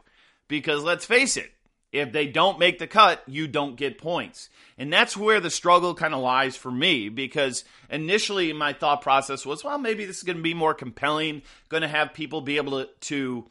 Because 0.48 0.82
let's 0.82 1.04
face 1.04 1.36
it, 1.36 1.50
if 1.92 2.12
they 2.12 2.26
don't 2.26 2.58
make 2.58 2.78
the 2.78 2.86
cut, 2.86 3.22
you 3.26 3.46
don't 3.46 3.76
get 3.76 3.98
points. 3.98 4.48
And 4.76 4.92
that's 4.92 5.16
where 5.16 5.40
the 5.40 5.50
struggle 5.50 5.94
kind 5.94 6.12
of 6.12 6.20
lies 6.20 6.56
for 6.56 6.70
me 6.70 7.08
because 7.08 7.64
initially 7.88 8.52
my 8.52 8.72
thought 8.72 9.00
process 9.00 9.46
was, 9.46 9.62
well, 9.62 9.78
maybe 9.78 10.04
this 10.04 10.18
is 10.18 10.22
going 10.24 10.36
to 10.36 10.42
be 10.42 10.54
more 10.54 10.74
compelling, 10.74 11.42
going 11.68 11.82
to 11.82 11.88
have 11.88 12.12
people 12.12 12.40
be 12.40 12.56
able 12.56 12.84
to, 12.84 12.88
to 13.00 13.50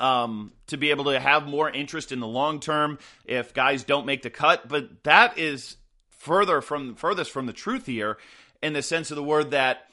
um, 0.00 0.52
to 0.68 0.78
be 0.78 0.90
able 0.90 1.04
to 1.04 1.20
have 1.20 1.46
more 1.46 1.70
interest 1.70 2.12
in 2.12 2.20
the 2.20 2.26
long 2.26 2.60
term 2.60 2.98
if 3.26 3.52
guys 3.52 3.84
don't 3.84 4.06
make 4.06 4.22
the 4.22 4.30
cut. 4.30 4.66
But 4.66 5.04
that 5.04 5.38
is 5.38 5.76
further 6.10 6.62
from 6.62 6.94
furthest 6.94 7.30
from 7.30 7.46
the 7.46 7.52
truth 7.52 7.86
here 7.86 8.16
in 8.62 8.72
the 8.72 8.82
sense 8.82 9.10
of 9.10 9.16
the 9.16 9.22
word 9.22 9.50
that 9.50 9.88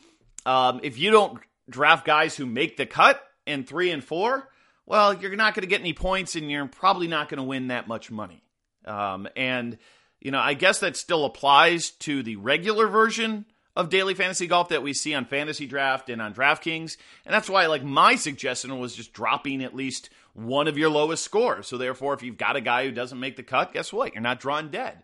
um, 0.46 0.80
if 0.84 0.98
you 0.98 1.12
don't 1.12 1.40
draft 1.70 2.06
guys 2.06 2.36
who 2.36 2.46
make 2.46 2.78
the 2.78 2.86
cut 2.86 3.22
in 3.46 3.64
three 3.64 3.92
and 3.92 4.04
four, 4.04 4.50
well, 4.86 5.14
you're 5.14 5.36
not 5.36 5.54
going 5.54 5.62
to 5.62 5.68
get 5.68 5.82
any 5.82 5.94
points 5.94 6.36
and 6.36 6.50
you're 6.50 6.68
probably 6.68 7.08
not 7.08 7.30
going 7.30 7.38
to 7.38 7.44
win 7.44 7.68
that 7.68 7.88
much 7.88 8.10
money. 8.10 8.44
Um, 8.86 9.28
and, 9.36 9.78
you 10.20 10.32
know, 10.32 10.40
I 10.40 10.54
guess 10.54 10.80
that 10.80 10.98
still 10.98 11.26
applies 11.26 11.92
to 11.92 12.24
the 12.24 12.38
regular 12.38 12.88
version 12.88 13.46
of 13.76 13.90
daily 13.90 14.14
fantasy 14.14 14.48
golf 14.48 14.70
that 14.70 14.84
we 14.84 14.94
see 14.94 15.14
on 15.14 15.26
fantasy 15.26 15.68
draft 15.68 16.10
and 16.10 16.22
on 16.22 16.34
DraftKings. 16.34 16.98
And 17.26 17.34
that's 17.34 17.50
why, 17.50 17.68
like, 17.68 17.84
my 17.84 18.16
suggestion 18.16 18.78
was 18.80 18.96
just 18.96 19.14
dropping 19.14 19.64
at 19.64 19.76
least 19.76 20.10
one 20.34 20.68
of 20.68 20.78
your 20.78 20.90
lowest 20.90 21.24
scores. 21.24 21.68
So, 21.68 21.78
therefore, 21.78 22.14
if 22.14 22.24
you've 22.24 22.38
got 22.38 22.56
a 22.56 22.62
guy 22.62 22.86
who 22.86 22.92
doesn't 22.92 23.20
make 23.20 23.36
the 23.36 23.44
cut, 23.44 23.74
guess 23.74 23.94
what? 23.94 24.14
You're 24.14 24.22
not 24.22 24.40
drawn 24.40 24.72
dead 24.72 25.04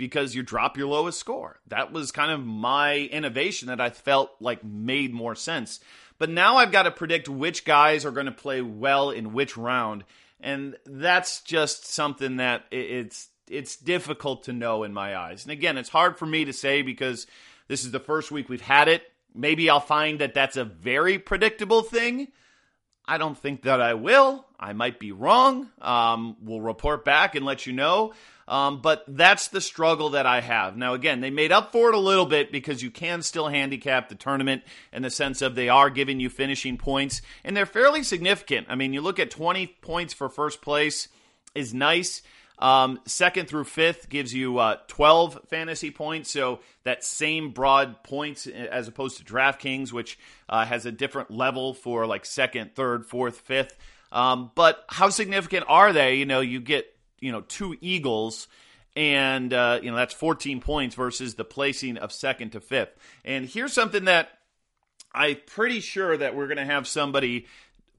because 0.00 0.34
you 0.34 0.42
drop 0.42 0.78
your 0.78 0.88
lowest 0.88 1.20
score. 1.20 1.60
That 1.68 1.92
was 1.92 2.10
kind 2.10 2.32
of 2.32 2.42
my 2.42 2.96
innovation 2.96 3.68
that 3.68 3.82
I 3.82 3.90
felt 3.90 4.30
like 4.40 4.64
made 4.64 5.12
more 5.12 5.34
sense. 5.34 5.78
But 6.18 6.30
now 6.30 6.56
I've 6.56 6.72
got 6.72 6.84
to 6.84 6.90
predict 6.90 7.28
which 7.28 7.66
guys 7.66 8.06
are 8.06 8.10
going 8.10 8.24
to 8.24 8.32
play 8.32 8.62
well 8.62 9.10
in 9.10 9.34
which 9.34 9.58
round, 9.58 10.04
and 10.40 10.74
that's 10.86 11.42
just 11.42 11.86
something 11.86 12.38
that 12.38 12.64
it's 12.70 13.28
it's 13.46 13.76
difficult 13.76 14.44
to 14.44 14.54
know 14.54 14.84
in 14.84 14.94
my 14.94 15.14
eyes. 15.14 15.44
And 15.44 15.52
again, 15.52 15.76
it's 15.76 15.90
hard 15.90 16.18
for 16.18 16.24
me 16.24 16.46
to 16.46 16.52
say 16.54 16.80
because 16.80 17.26
this 17.68 17.84
is 17.84 17.90
the 17.90 18.00
first 18.00 18.30
week 18.30 18.48
we've 18.48 18.60
had 18.62 18.88
it. 18.88 19.02
Maybe 19.34 19.68
I'll 19.68 19.80
find 19.80 20.20
that 20.20 20.32
that's 20.32 20.56
a 20.56 20.64
very 20.64 21.18
predictable 21.18 21.82
thing. 21.82 22.28
I 23.06 23.18
don't 23.18 23.36
think 23.36 23.62
that 23.62 23.82
I 23.82 23.94
will. 23.94 24.46
I 24.58 24.72
might 24.72 24.98
be 24.98 25.12
wrong. 25.12 25.68
Um, 25.80 26.36
we'll 26.42 26.60
report 26.60 27.04
back 27.04 27.34
and 27.34 27.44
let 27.44 27.66
you 27.66 27.72
know. 27.74 28.14
Um, 28.50 28.80
but 28.80 29.04
that's 29.06 29.46
the 29.46 29.60
struggle 29.60 30.10
that 30.10 30.26
I 30.26 30.40
have. 30.40 30.76
Now, 30.76 30.94
again, 30.94 31.20
they 31.20 31.30
made 31.30 31.52
up 31.52 31.70
for 31.70 31.88
it 31.88 31.94
a 31.94 32.00
little 32.00 32.26
bit 32.26 32.50
because 32.50 32.82
you 32.82 32.90
can 32.90 33.22
still 33.22 33.46
handicap 33.46 34.08
the 34.08 34.16
tournament 34.16 34.64
in 34.92 35.02
the 35.02 35.10
sense 35.10 35.40
of 35.40 35.54
they 35.54 35.68
are 35.68 35.88
giving 35.88 36.18
you 36.18 36.28
finishing 36.28 36.76
points, 36.76 37.22
and 37.44 37.56
they're 37.56 37.64
fairly 37.64 38.02
significant. 38.02 38.66
I 38.68 38.74
mean, 38.74 38.92
you 38.92 39.02
look 39.02 39.20
at 39.20 39.30
20 39.30 39.68
points 39.82 40.12
for 40.12 40.28
first 40.28 40.62
place 40.62 41.06
is 41.54 41.72
nice. 41.72 42.22
Um, 42.58 42.98
second 43.06 43.46
through 43.46 43.64
fifth 43.64 44.08
gives 44.08 44.34
you 44.34 44.58
uh, 44.58 44.78
12 44.88 45.46
fantasy 45.48 45.92
points. 45.92 46.28
So 46.32 46.58
that 46.82 47.04
same 47.04 47.52
broad 47.52 48.02
points 48.02 48.48
as 48.48 48.88
opposed 48.88 49.18
to 49.18 49.24
DraftKings, 49.24 49.92
which 49.92 50.18
uh, 50.48 50.66
has 50.66 50.86
a 50.86 50.92
different 50.92 51.30
level 51.30 51.72
for 51.72 52.04
like 52.04 52.26
second, 52.26 52.74
third, 52.74 53.06
fourth, 53.06 53.38
fifth. 53.38 53.78
Um, 54.10 54.50
but 54.56 54.84
how 54.88 55.08
significant 55.08 55.66
are 55.68 55.92
they? 55.92 56.16
You 56.16 56.26
know, 56.26 56.40
you 56.40 56.60
get 56.60 56.92
you 57.20 57.32
know 57.32 57.42
two 57.42 57.76
Eagles, 57.80 58.48
and 58.96 59.52
uh, 59.52 59.80
you 59.82 59.90
know 59.90 59.96
that's 59.96 60.14
14 60.14 60.60
points 60.60 60.94
versus 60.94 61.34
the 61.34 61.44
placing 61.44 61.98
of 61.98 62.12
second 62.12 62.50
to 62.50 62.60
fifth. 62.60 62.96
And 63.24 63.46
here's 63.46 63.72
something 63.72 64.06
that 64.06 64.30
I'm 65.14 65.36
pretty 65.46 65.80
sure 65.80 66.16
that 66.16 66.34
we're 66.34 66.46
going 66.46 66.58
to 66.58 66.64
have 66.64 66.86
somebody 66.86 67.46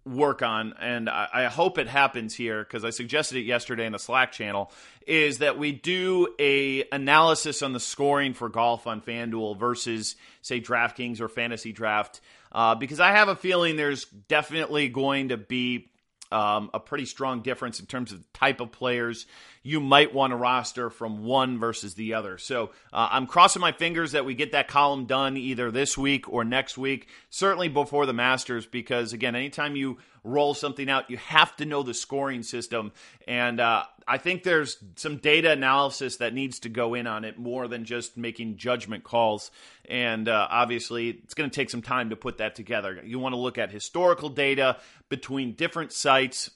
work 0.06 0.42
on, 0.42 0.74
and 0.80 1.10
I, 1.10 1.28
I 1.32 1.44
hope 1.46 1.78
it 1.78 1.88
happens 1.88 2.34
here 2.34 2.64
because 2.64 2.84
I 2.84 2.90
suggested 2.90 3.38
it 3.38 3.42
yesterday 3.42 3.86
in 3.86 3.92
the 3.92 4.00
Slack 4.00 4.32
channel. 4.32 4.72
Is 5.06 5.40
that 5.40 5.58
we 5.58 5.72
do 5.72 6.34
a 6.40 6.86
analysis 6.92 7.62
on 7.62 7.74
the 7.74 7.80
scoring 7.80 8.34
for 8.34 8.50
golf 8.50 8.88
on 8.88 9.02
FanDuel 9.02 9.58
versus 9.58 10.16
say 10.42 10.60
DraftKings 10.62 11.22
or 11.22 11.28
Fantasy 11.28 11.72
Draft, 11.72 12.22
uh, 12.52 12.76
because 12.76 13.00
I 13.00 13.12
have 13.12 13.28
a 13.28 13.36
feeling 13.36 13.76
there's 13.76 14.06
definitely 14.06 14.90
going 14.90 15.30
to 15.30 15.38
be 15.38 15.92
um, 16.32 16.70
a 16.74 16.80
pretty 16.80 17.06
strong 17.06 17.42
difference 17.42 17.80
in 17.80 17.86
terms 17.86 18.12
of 18.12 18.20
the 18.20 18.28
type 18.34 18.60
of 18.60 18.72
players 18.72 19.26
you 19.64 19.80
might 19.80 20.14
want 20.14 20.32
to 20.32 20.36
roster 20.36 20.90
from 20.90 21.24
one 21.24 21.60
versus 21.60 21.94
the 21.94 22.16
other. 22.16 22.38
So 22.38 22.72
uh, 22.92 23.10
I'm 23.12 23.28
crossing 23.28 23.62
my 23.62 23.72
fingers 23.72 24.14
that 24.14 24.26
we 24.26 24.34
get 24.34 24.54
that 24.54 24.68
column 24.68 25.06
done 25.06 25.38
either 25.38 25.70
this 25.70 25.98
week 25.98 26.28
or 26.28 26.44
next 26.44 26.78
week, 26.78 27.08
certainly 27.30 27.68
before 27.68 28.06
the 28.06 28.14
Masters, 28.14 28.66
because 28.66 29.14
again, 29.14 29.36
anytime 29.36 29.76
you 29.76 29.98
roll 30.24 30.54
something 30.54 30.90
out, 30.90 31.10
you 31.10 31.18
have 31.18 31.56
to 31.58 31.66
know 31.66 31.84
the 31.84 31.94
scoring 31.94 32.44
system. 32.44 32.92
And 33.28 33.60
uh, 33.60 33.84
I 34.08 34.18
think 34.18 34.44
there's 34.44 34.78
some 34.96 35.18
data 35.18 35.52
analysis 35.52 36.18
that 36.18 36.34
needs 36.34 36.60
to 36.60 36.70
go 36.70 36.94
in 36.94 37.08
on 37.08 37.24
it 37.24 37.40
more 37.40 37.68
than 37.68 37.86
just 37.86 38.18
making 38.18 38.58
judgment 38.58 39.04
calls. 39.04 39.52
And 39.90 40.28
uh, 40.28 40.48
obviously, 40.50 41.10
it's 41.10 41.34
going 41.34 41.50
to 41.50 41.56
take 41.56 41.70
some 41.70 41.82
time 41.82 42.10
to 42.12 42.16
put 42.16 42.38
that 42.38 42.56
together. 42.56 43.02
You 43.04 43.20
want 43.20 43.34
to 43.34 43.40
look 43.40 43.58
at 43.58 43.72
historical 43.72 44.30
data 44.30 44.78
between 45.10 45.54
different 45.54 45.92
sites 45.92 46.52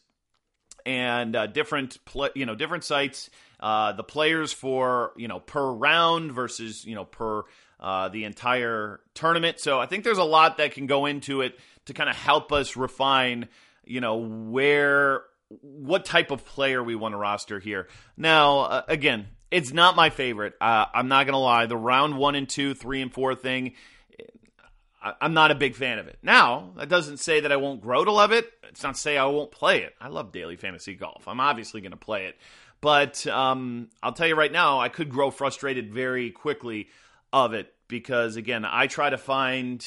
and 0.85 1.35
uh, 1.35 1.47
different 1.47 1.97
pl- 2.05 2.29
you 2.35 2.45
know 2.45 2.55
different 2.55 2.83
sites 2.83 3.29
uh, 3.59 3.93
the 3.93 4.03
players 4.03 4.53
for 4.53 5.13
you 5.17 5.27
know 5.27 5.39
per 5.39 5.71
round 5.71 6.31
versus 6.31 6.85
you 6.85 6.95
know 6.95 7.05
per 7.05 7.43
uh, 7.79 8.09
the 8.09 8.23
entire 8.23 8.99
tournament. 9.13 9.59
So 9.59 9.79
I 9.79 9.85
think 9.85 10.03
there's 10.03 10.17
a 10.17 10.23
lot 10.23 10.57
that 10.57 10.73
can 10.73 10.87
go 10.87 11.05
into 11.05 11.41
it 11.41 11.57
to 11.85 11.93
kind 11.93 12.09
of 12.09 12.15
help 12.15 12.51
us 12.51 12.75
refine, 12.75 13.47
you 13.85 14.01
know, 14.01 14.17
where 14.17 15.23
what 15.61 16.05
type 16.05 16.31
of 16.31 16.45
player 16.45 16.83
we 16.83 16.95
want 16.95 17.13
to 17.13 17.17
roster 17.17 17.59
here. 17.59 17.87
Now, 18.17 18.59
uh, 18.59 18.81
again, 18.87 19.27
it's 19.51 19.71
not 19.71 19.95
my 19.95 20.09
favorite. 20.09 20.53
Uh, 20.59 20.85
I'm 20.93 21.07
not 21.07 21.25
to 21.25 21.37
lie. 21.37 21.65
The 21.67 21.77
round 21.77 22.17
one 22.17 22.35
and 22.35 22.49
two, 22.49 22.73
three 22.73 23.01
and 23.01 23.13
four 23.13 23.35
thing, 23.35 23.73
I'm 25.21 25.35
not 25.35 25.51
a 25.51 25.55
big 25.55 25.75
fan 25.75 25.99
of 25.99 26.07
it. 26.07 26.17
Now, 26.23 26.71
that 26.77 26.89
doesn't 26.89 27.17
say 27.17 27.41
that 27.41 27.51
I 27.51 27.57
won't 27.57 27.81
grow 27.81 28.03
to 28.03 28.11
love 28.11 28.31
it. 28.31 28.51
It's 28.69 28.81
not 28.81 28.95
to 28.95 29.01
say 29.01 29.17
I 29.17 29.25
won't 29.25 29.51
play 29.51 29.83
it. 29.83 29.93
I 30.01 30.07
love 30.07 30.31
daily 30.31 30.55
fantasy 30.55 30.95
golf. 30.95 31.27
I'm 31.27 31.39
obviously 31.39 31.79
going 31.81 31.91
to 31.91 31.97
play 31.97 32.25
it. 32.25 32.35
But 32.81 33.25
um, 33.27 33.89
I'll 34.01 34.13
tell 34.13 34.27
you 34.27 34.35
right 34.35 34.51
now, 34.51 34.79
I 34.79 34.89
could 34.89 35.09
grow 35.09 35.29
frustrated 35.29 35.93
very 35.93 36.31
quickly 36.31 36.87
of 37.35 37.53
it 37.53 37.71
because, 37.89 38.37
again, 38.37 38.65
I 38.65 38.87
try 38.87 39.09
to 39.09 39.17
find 39.17 39.85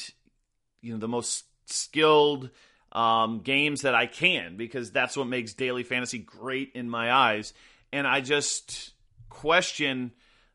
you 0.81 0.93
know 0.93 0.99
the 0.99 1.07
most 1.07 1.43
skilled 1.65 2.51
um, 2.91 3.39
games 3.39 3.81
that 3.81 3.95
I 3.95 4.05
can 4.05 4.55
because 4.55 4.91
that's 4.91 5.17
what 5.17 5.27
makes 5.27 5.53
daily 5.53 5.83
fantasy 5.83 6.19
great 6.19 6.71
in 6.75 6.89
my 6.89 7.11
eyes. 7.11 7.53
And 7.91 8.07
I 8.07 8.21
just 8.21 8.93
question, 9.29 10.11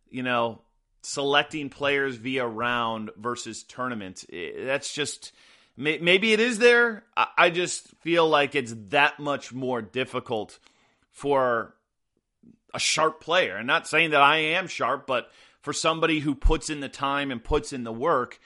you 0.09 0.23
know, 0.23 0.63
selecting 1.03 1.69
players 1.69 2.17
via 2.17 2.47
round 2.47 3.11
versus 3.17 3.65
tournament. 3.65 4.25
That's 4.31 4.95
just 4.95 5.33
maybe 5.77 6.33
it 6.33 6.41
is 6.41 6.59
there. 6.59 7.05
I 7.17 7.51
just 7.51 7.89
feel 8.03 8.29
like 8.29 8.55
it's 8.55 8.75
that 8.91 9.19
much 9.19 9.53
more 9.53 9.83
difficult 9.83 10.59
for 11.11 11.75
a 12.73 12.79
sharp 12.79 13.21
player. 13.21 13.57
And 13.57 13.67
not 13.67 13.89
saying 13.89 14.11
that 14.11 14.23
I 14.23 14.37
am 14.39 14.69
sharp, 14.69 15.07
but 15.07 15.29
for 15.65 15.73
somebody 15.73 16.21
who 16.21 16.35
puts 16.35 16.69
in 16.69 16.81
the 16.81 16.91
time 16.91 17.31
and 17.31 17.43
puts 17.43 17.73
in 17.73 17.85
the 17.85 17.93
work, 17.93 18.39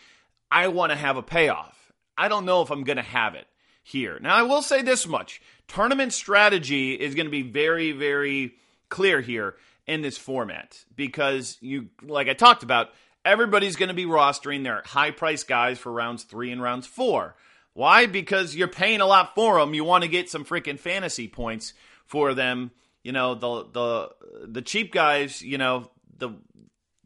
I 0.52 0.68
want 0.68 0.92
to 0.92 0.96
have 0.96 1.16
a 1.16 1.22
payoff. 1.22 1.92
I 2.16 2.28
don't 2.28 2.44
know 2.44 2.62
if 2.62 2.70
I'm 2.70 2.84
going 2.84 2.96
to 2.96 3.02
have 3.02 3.34
it 3.34 3.48
here. 3.82 4.20
Now, 4.22 4.36
I 4.36 4.42
will 4.42 4.62
say 4.62 4.82
this 4.82 5.04
much 5.04 5.42
tournament 5.66 6.12
strategy 6.12 6.94
is 6.94 7.16
going 7.16 7.26
to 7.26 7.30
be 7.30 7.42
very, 7.42 7.90
very 7.90 8.54
clear 8.88 9.20
here 9.20 9.56
in 9.84 10.00
this 10.00 10.16
format 10.16 10.84
because 10.94 11.58
you, 11.60 11.88
like 12.02 12.28
I 12.28 12.34
talked 12.34 12.62
about, 12.62 12.90
everybody's 13.24 13.74
going 13.74 13.88
to 13.88 13.94
be 13.96 14.06
rostering 14.06 14.62
their 14.62 14.82
high 14.86 15.10
price 15.10 15.42
guys 15.42 15.76
for 15.76 15.90
rounds 15.90 16.22
three 16.22 16.52
and 16.52 16.62
rounds 16.62 16.86
four. 16.86 17.34
Why? 17.74 18.06
Because 18.06 18.54
you're 18.54 18.68
paying 18.68 19.00
a 19.00 19.06
lot 19.06 19.34
for 19.34 19.58
them. 19.58 19.74
You 19.74 19.82
want 19.82 20.04
to 20.04 20.08
get 20.08 20.30
some 20.30 20.44
freaking 20.44 20.78
fantasy 20.78 21.26
points 21.26 21.74
for 22.06 22.32
them. 22.32 22.70
You 23.02 23.10
know, 23.10 23.34
the 23.34 23.64
the 23.72 24.46
the 24.46 24.62
cheap 24.62 24.92
guys, 24.92 25.42
you 25.42 25.58
know, 25.58 25.90
the 26.16 26.30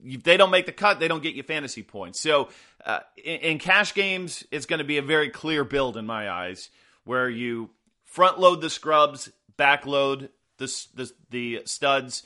if 0.04 0.22
they 0.22 0.36
don't 0.36 0.50
make 0.50 0.66
the 0.66 0.72
cut, 0.72 1.00
they 1.00 1.08
don't 1.08 1.22
get 1.22 1.34
you 1.34 1.42
fantasy 1.42 1.82
points. 1.82 2.20
So 2.20 2.48
uh, 2.84 3.00
in, 3.16 3.40
in, 3.40 3.58
cash 3.58 3.94
games, 3.94 4.44
it's 4.50 4.66
going 4.66 4.78
to 4.78 4.84
be 4.84 4.98
a 4.98 5.02
very 5.02 5.30
clear 5.30 5.64
build 5.64 5.96
in 5.96 6.06
my 6.06 6.30
eyes, 6.30 6.70
where 7.04 7.28
you 7.28 7.70
front 8.04 8.38
load 8.38 8.60
the 8.60 8.70
scrubs, 8.70 9.30
back 9.56 9.86
load 9.86 10.30
the 10.58 10.86
the, 10.94 11.12
the 11.30 11.62
studs. 11.64 12.24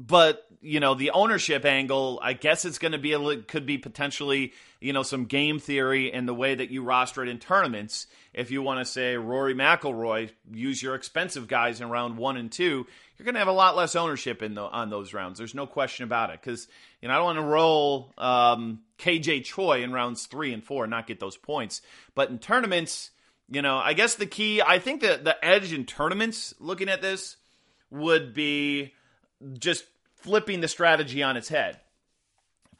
But 0.00 0.44
you 0.60 0.78
know 0.78 0.94
the 0.94 1.10
ownership 1.10 1.64
angle, 1.64 2.20
I 2.22 2.32
guess 2.32 2.64
it's 2.64 2.78
going 2.78 2.92
to 2.92 2.98
be 2.98 3.12
a 3.12 3.36
could 3.38 3.66
be 3.66 3.78
potentially 3.78 4.52
you 4.80 4.92
know 4.92 5.02
some 5.02 5.24
game 5.24 5.58
theory 5.58 6.12
in 6.12 6.26
the 6.26 6.34
way 6.34 6.54
that 6.54 6.70
you 6.70 6.82
roster 6.82 7.22
it 7.22 7.28
in 7.28 7.38
tournaments. 7.38 8.06
If 8.32 8.52
you 8.52 8.62
want 8.62 8.78
to 8.78 8.84
say 8.84 9.16
Rory 9.16 9.54
McIlroy, 9.54 10.30
use 10.52 10.80
your 10.80 10.94
expensive 10.94 11.48
guys 11.48 11.80
in 11.80 11.90
round 11.90 12.16
one 12.16 12.36
and 12.36 12.52
two 12.52 12.86
you're 13.18 13.24
going 13.24 13.34
to 13.34 13.40
have 13.40 13.48
a 13.48 13.52
lot 13.52 13.76
less 13.76 13.96
ownership 13.96 14.42
in 14.42 14.54
the, 14.54 14.62
on 14.62 14.90
those 14.90 15.12
rounds. 15.12 15.38
There's 15.38 15.54
no 15.54 15.66
question 15.66 16.04
about 16.04 16.30
it 16.30 16.40
because 16.40 16.68
you 17.02 17.08
know 17.08 17.14
I 17.14 17.16
don't 17.16 17.24
want 17.24 17.38
to 17.38 17.44
roll 17.44 18.12
um, 18.16 18.80
KJ 18.98 19.44
Choi 19.44 19.82
in 19.82 19.92
rounds 19.92 20.26
three 20.26 20.52
and 20.52 20.62
four 20.62 20.84
and 20.84 20.90
not 20.90 21.08
get 21.08 21.18
those 21.18 21.36
points. 21.36 21.82
But 22.14 22.30
in 22.30 22.38
tournaments, 22.38 23.10
you 23.50 23.60
know, 23.60 23.76
I 23.76 23.94
guess 23.94 24.14
the 24.14 24.26
key, 24.26 24.62
I 24.62 24.78
think 24.78 25.02
that 25.02 25.24
the 25.24 25.44
edge 25.44 25.72
in 25.72 25.84
tournaments, 25.84 26.54
looking 26.60 26.88
at 26.88 27.02
this, 27.02 27.36
would 27.90 28.34
be 28.34 28.94
just 29.58 29.84
flipping 30.16 30.60
the 30.60 30.68
strategy 30.68 31.22
on 31.22 31.36
its 31.36 31.48
head. 31.48 31.80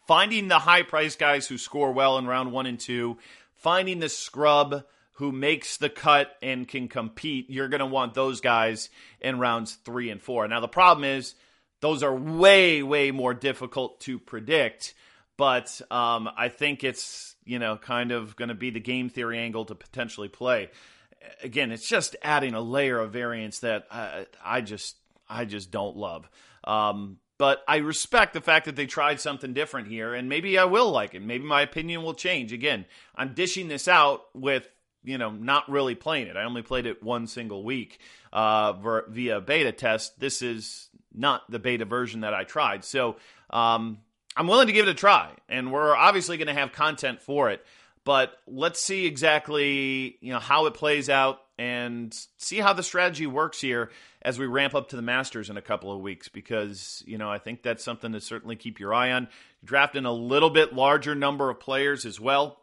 Finding 0.06 0.48
the 0.48 0.58
high 0.58 0.82
price 0.82 1.16
guys 1.16 1.46
who 1.46 1.58
score 1.58 1.92
well 1.92 2.16
in 2.18 2.26
round 2.26 2.50
one 2.52 2.66
and 2.66 2.80
two, 2.80 3.18
finding 3.54 3.98
the 3.98 4.08
scrub 4.08 4.84
who 5.12 5.32
makes 5.32 5.76
the 5.76 5.90
cut 5.90 6.36
and 6.40 6.66
can 6.66 6.88
compete, 6.88 7.50
you're 7.50 7.68
going 7.68 7.80
to 7.80 7.86
want 7.86 8.14
those 8.14 8.40
guys 8.40 8.88
in 9.20 9.38
rounds 9.38 9.74
three 9.84 10.10
and 10.10 10.22
four. 10.22 10.46
Now, 10.46 10.60
the 10.60 10.68
problem 10.68 11.04
is 11.04 11.34
those 11.80 12.02
are 12.02 12.14
way, 12.14 12.82
way 12.82 13.10
more 13.10 13.34
difficult 13.34 14.00
to 14.02 14.18
predict, 14.18 14.94
but 15.36 15.80
um, 15.90 16.28
I 16.36 16.48
think 16.48 16.84
it's, 16.84 17.34
you 17.44 17.58
know, 17.58 17.76
kind 17.76 18.12
of 18.12 18.36
going 18.36 18.48
to 18.48 18.54
be 18.54 18.70
the 18.70 18.80
game 18.80 19.08
theory 19.08 19.38
angle 19.38 19.64
to 19.66 19.74
potentially 19.74 20.28
play. 20.28 20.70
Again, 21.42 21.72
it's 21.72 21.88
just 21.88 22.16
adding 22.22 22.54
a 22.54 22.60
layer 22.60 22.98
of 22.98 23.12
variance 23.12 23.58
that 23.58 23.86
I, 23.90 24.26
I 24.44 24.60
just, 24.60 24.96
I 25.28 25.44
just 25.44 25.70
don't 25.70 25.96
love. 25.96 26.28
Um, 26.68 27.18
but 27.38 27.62
I 27.66 27.76
respect 27.76 28.34
the 28.34 28.40
fact 28.40 28.66
that 28.66 28.76
they 28.76 28.86
tried 28.86 29.20
something 29.20 29.52
different 29.54 29.88
here, 29.88 30.12
and 30.12 30.28
maybe 30.28 30.58
I 30.58 30.64
will 30.64 30.90
like 30.90 31.14
it. 31.14 31.22
Maybe 31.22 31.44
my 31.44 31.62
opinion 31.62 32.02
will 32.02 32.14
change. 32.14 32.52
Again, 32.52 32.84
I'm 33.14 33.34
dishing 33.34 33.68
this 33.68 33.88
out 33.88 34.22
with 34.34 34.68
you 35.04 35.16
know, 35.16 35.30
not 35.30 35.70
really 35.70 35.94
playing 35.94 36.26
it. 36.26 36.36
I 36.36 36.44
only 36.44 36.62
played 36.62 36.84
it 36.84 37.02
one 37.02 37.26
single 37.26 37.62
week 37.62 37.98
uh, 38.32 39.02
via 39.08 39.40
beta 39.40 39.72
test. 39.72 40.18
This 40.20 40.42
is 40.42 40.88
not 41.14 41.50
the 41.50 41.58
beta 41.58 41.84
version 41.84 42.20
that 42.20 42.34
I 42.34 42.44
tried. 42.44 42.84
So 42.84 43.16
um, 43.50 43.98
I'm 44.36 44.46
willing 44.46 44.66
to 44.66 44.72
give 44.72 44.86
it 44.86 44.90
a 44.90 44.94
try, 44.94 45.30
and 45.48 45.72
we're 45.72 45.96
obviously 45.96 46.36
going 46.36 46.48
to 46.48 46.54
have 46.54 46.72
content 46.72 47.22
for 47.22 47.50
it. 47.50 47.64
But 48.04 48.32
let's 48.46 48.80
see 48.80 49.06
exactly 49.06 50.18
you 50.20 50.32
know 50.32 50.38
how 50.38 50.66
it 50.66 50.74
plays 50.74 51.08
out 51.08 51.40
and 51.58 52.16
see 52.38 52.58
how 52.58 52.72
the 52.72 52.82
strategy 52.82 53.26
works 53.26 53.60
here 53.60 53.90
as 54.22 54.38
we 54.38 54.46
ramp 54.46 54.74
up 54.74 54.90
to 54.90 54.96
the 54.96 55.02
Masters 55.02 55.50
in 55.50 55.56
a 55.56 55.62
couple 55.62 55.92
of 55.92 56.00
weeks. 56.00 56.28
Because 56.28 57.02
you 57.06 57.18
know 57.18 57.30
I 57.30 57.38
think 57.38 57.62
that's 57.62 57.84
something 57.84 58.12
to 58.12 58.20
certainly 58.20 58.56
keep 58.56 58.80
your 58.80 58.94
eye 58.94 59.12
on. 59.12 59.28
Drafting 59.64 60.04
a 60.04 60.12
little 60.12 60.50
bit 60.50 60.72
larger 60.72 61.14
number 61.14 61.50
of 61.50 61.60
players 61.60 62.06
as 62.06 62.20
well. 62.20 62.60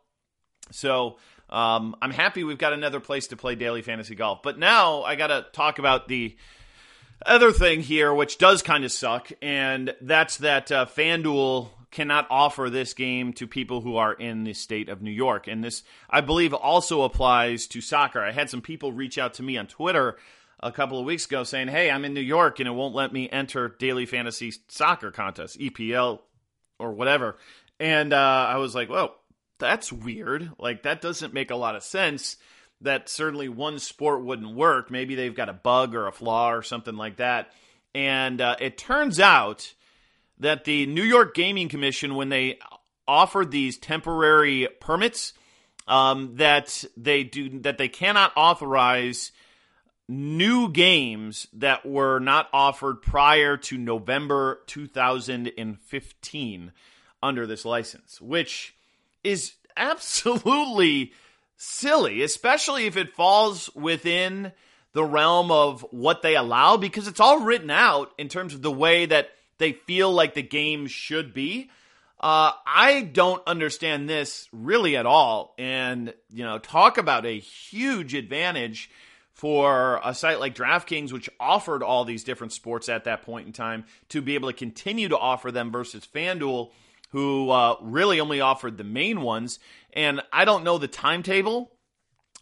So 0.71 1.17
um, 1.49 1.95
I'm 2.01 2.11
happy 2.11 2.43
we've 2.43 2.57
got 2.57 2.73
another 2.73 2.99
place 2.99 3.27
to 3.27 3.35
play 3.35 3.55
daily 3.55 3.81
fantasy 3.81 4.15
golf. 4.15 4.41
But 4.41 4.57
now 4.57 5.03
I 5.03 5.15
got 5.15 5.27
to 5.27 5.45
talk 5.53 5.79
about 5.79 6.07
the 6.07 6.35
other 7.25 7.51
thing 7.51 7.81
here, 7.81 8.13
which 8.13 8.37
does 8.37 8.61
kind 8.61 8.83
of 8.83 8.91
suck, 8.91 9.31
and 9.41 9.95
that's 10.01 10.37
that 10.37 10.71
uh, 10.71 10.85
FanDuel 10.85 11.69
cannot 11.95 12.27
offer 12.29 12.69
this 12.69 12.93
game 12.93 13.31
to 13.31 13.47
people 13.47 13.79
who 13.79 13.95
are 13.95 14.11
in 14.11 14.43
the 14.43 14.53
state 14.53 14.89
of 14.89 15.01
New 15.01 15.11
York. 15.11 15.47
And 15.47 15.63
this, 15.63 15.81
I 16.09 16.19
believe, 16.19 16.53
also 16.53 17.03
applies 17.03 17.67
to 17.67 17.79
soccer. 17.79 18.21
I 18.21 18.33
had 18.33 18.49
some 18.49 18.61
people 18.61 18.91
reach 18.91 19.17
out 19.17 19.35
to 19.35 19.43
me 19.43 19.57
on 19.57 19.65
Twitter 19.65 20.17
a 20.59 20.73
couple 20.73 20.99
of 20.99 21.05
weeks 21.05 21.25
ago 21.25 21.45
saying, 21.45 21.69
Hey, 21.69 21.89
I'm 21.89 22.03
in 22.03 22.13
New 22.13 22.19
York 22.19 22.59
and 22.59 22.67
it 22.67 22.73
won't 22.73 22.93
let 22.93 23.13
me 23.13 23.29
enter 23.29 23.69
daily 23.79 24.05
fantasy 24.05 24.53
soccer 24.67 25.09
contest, 25.09 25.57
EPL 25.57 26.19
or 26.79 26.91
whatever. 26.91 27.37
And 27.79 28.11
uh, 28.11 28.47
I 28.49 28.57
was 28.57 28.75
like, 28.75 28.89
Well, 28.89 29.15
that's 29.57 29.93
weird. 29.93 30.51
Like 30.59 30.83
that 30.83 31.01
doesn't 31.01 31.33
make 31.33 31.49
a 31.49 31.55
lot 31.55 31.77
of 31.77 31.83
sense. 31.83 32.35
That 32.81 33.07
certainly 33.07 33.47
one 33.47 33.79
sport 33.79 34.21
wouldn't 34.21 34.53
work. 34.53 34.91
Maybe 34.91 35.15
they've 35.15 35.33
got 35.33 35.47
a 35.47 35.53
bug 35.53 35.95
or 35.95 36.07
a 36.07 36.11
flaw 36.11 36.51
or 36.51 36.61
something 36.61 36.97
like 36.97 37.17
that. 37.17 37.51
And 37.93 38.41
uh, 38.41 38.57
it 38.59 38.77
turns 38.77 39.21
out 39.21 39.73
that 40.39 40.65
the 40.65 40.85
New 40.85 41.03
York 41.03 41.35
Gaming 41.35 41.69
Commission, 41.69 42.15
when 42.15 42.29
they 42.29 42.59
offered 43.07 43.51
these 43.51 43.77
temporary 43.77 44.67
permits, 44.79 45.33
um, 45.87 46.37
that 46.37 46.83
they 46.97 47.23
do 47.23 47.59
that 47.59 47.77
they 47.77 47.89
cannot 47.89 48.31
authorize 48.35 49.31
new 50.07 50.69
games 50.69 51.47
that 51.53 51.85
were 51.85 52.19
not 52.19 52.47
offered 52.53 53.01
prior 53.01 53.57
to 53.57 53.77
November 53.77 54.61
2015 54.67 56.71
under 57.23 57.47
this 57.47 57.65
license, 57.65 58.21
which 58.21 58.75
is 59.23 59.53
absolutely 59.75 61.11
silly, 61.57 62.21
especially 62.21 62.85
if 62.85 62.97
it 62.97 63.15
falls 63.15 63.73
within 63.75 64.51
the 64.93 65.03
realm 65.03 65.51
of 65.51 65.85
what 65.91 66.21
they 66.21 66.35
allow 66.35 66.77
because 66.77 67.07
it's 67.07 67.19
all 67.19 67.41
written 67.41 67.69
out 67.69 68.13
in 68.17 68.29
terms 68.29 68.53
of 68.53 68.61
the 68.61 68.71
way 68.71 69.05
that 69.05 69.29
they 69.57 69.73
feel 69.73 70.11
like 70.11 70.33
the 70.33 70.43
game 70.43 70.87
should 70.87 71.33
be. 71.33 71.69
Uh, 72.19 72.51
I 72.65 73.01
don't 73.01 73.43
understand 73.45 74.09
this 74.09 74.47
really 74.51 74.95
at 74.95 75.05
all. 75.05 75.53
And, 75.57 76.13
you 76.29 76.43
know, 76.43 76.59
talk 76.59 76.97
about 76.97 77.25
a 77.25 77.39
huge 77.39 78.13
advantage 78.13 78.89
for 79.33 79.99
a 80.03 80.13
site 80.13 80.39
like 80.39 80.55
DraftKings, 80.55 81.11
which 81.11 81.29
offered 81.39 81.83
all 81.83 82.05
these 82.05 82.23
different 82.23 82.53
sports 82.53 82.87
at 82.87 83.03
that 83.03 83.21
point 83.23 83.47
in 83.47 83.53
time, 83.53 83.85
to 84.09 84.21
be 84.21 84.35
able 84.35 84.49
to 84.49 84.57
continue 84.57 85.09
to 85.09 85.17
offer 85.17 85.51
them 85.51 85.71
versus 85.71 86.07
FanDuel 86.11 86.71
who 87.15 87.49
uh, 87.49 87.77
really 87.81 88.19
only 88.19 88.41
offered 88.41 88.77
the 88.77 88.83
main 88.83 89.21
ones. 89.21 89.57
And 89.93 90.21
I 90.33 90.43
don't 90.43 90.65
know 90.65 90.77
the 90.77 90.89
timetable 90.89 91.71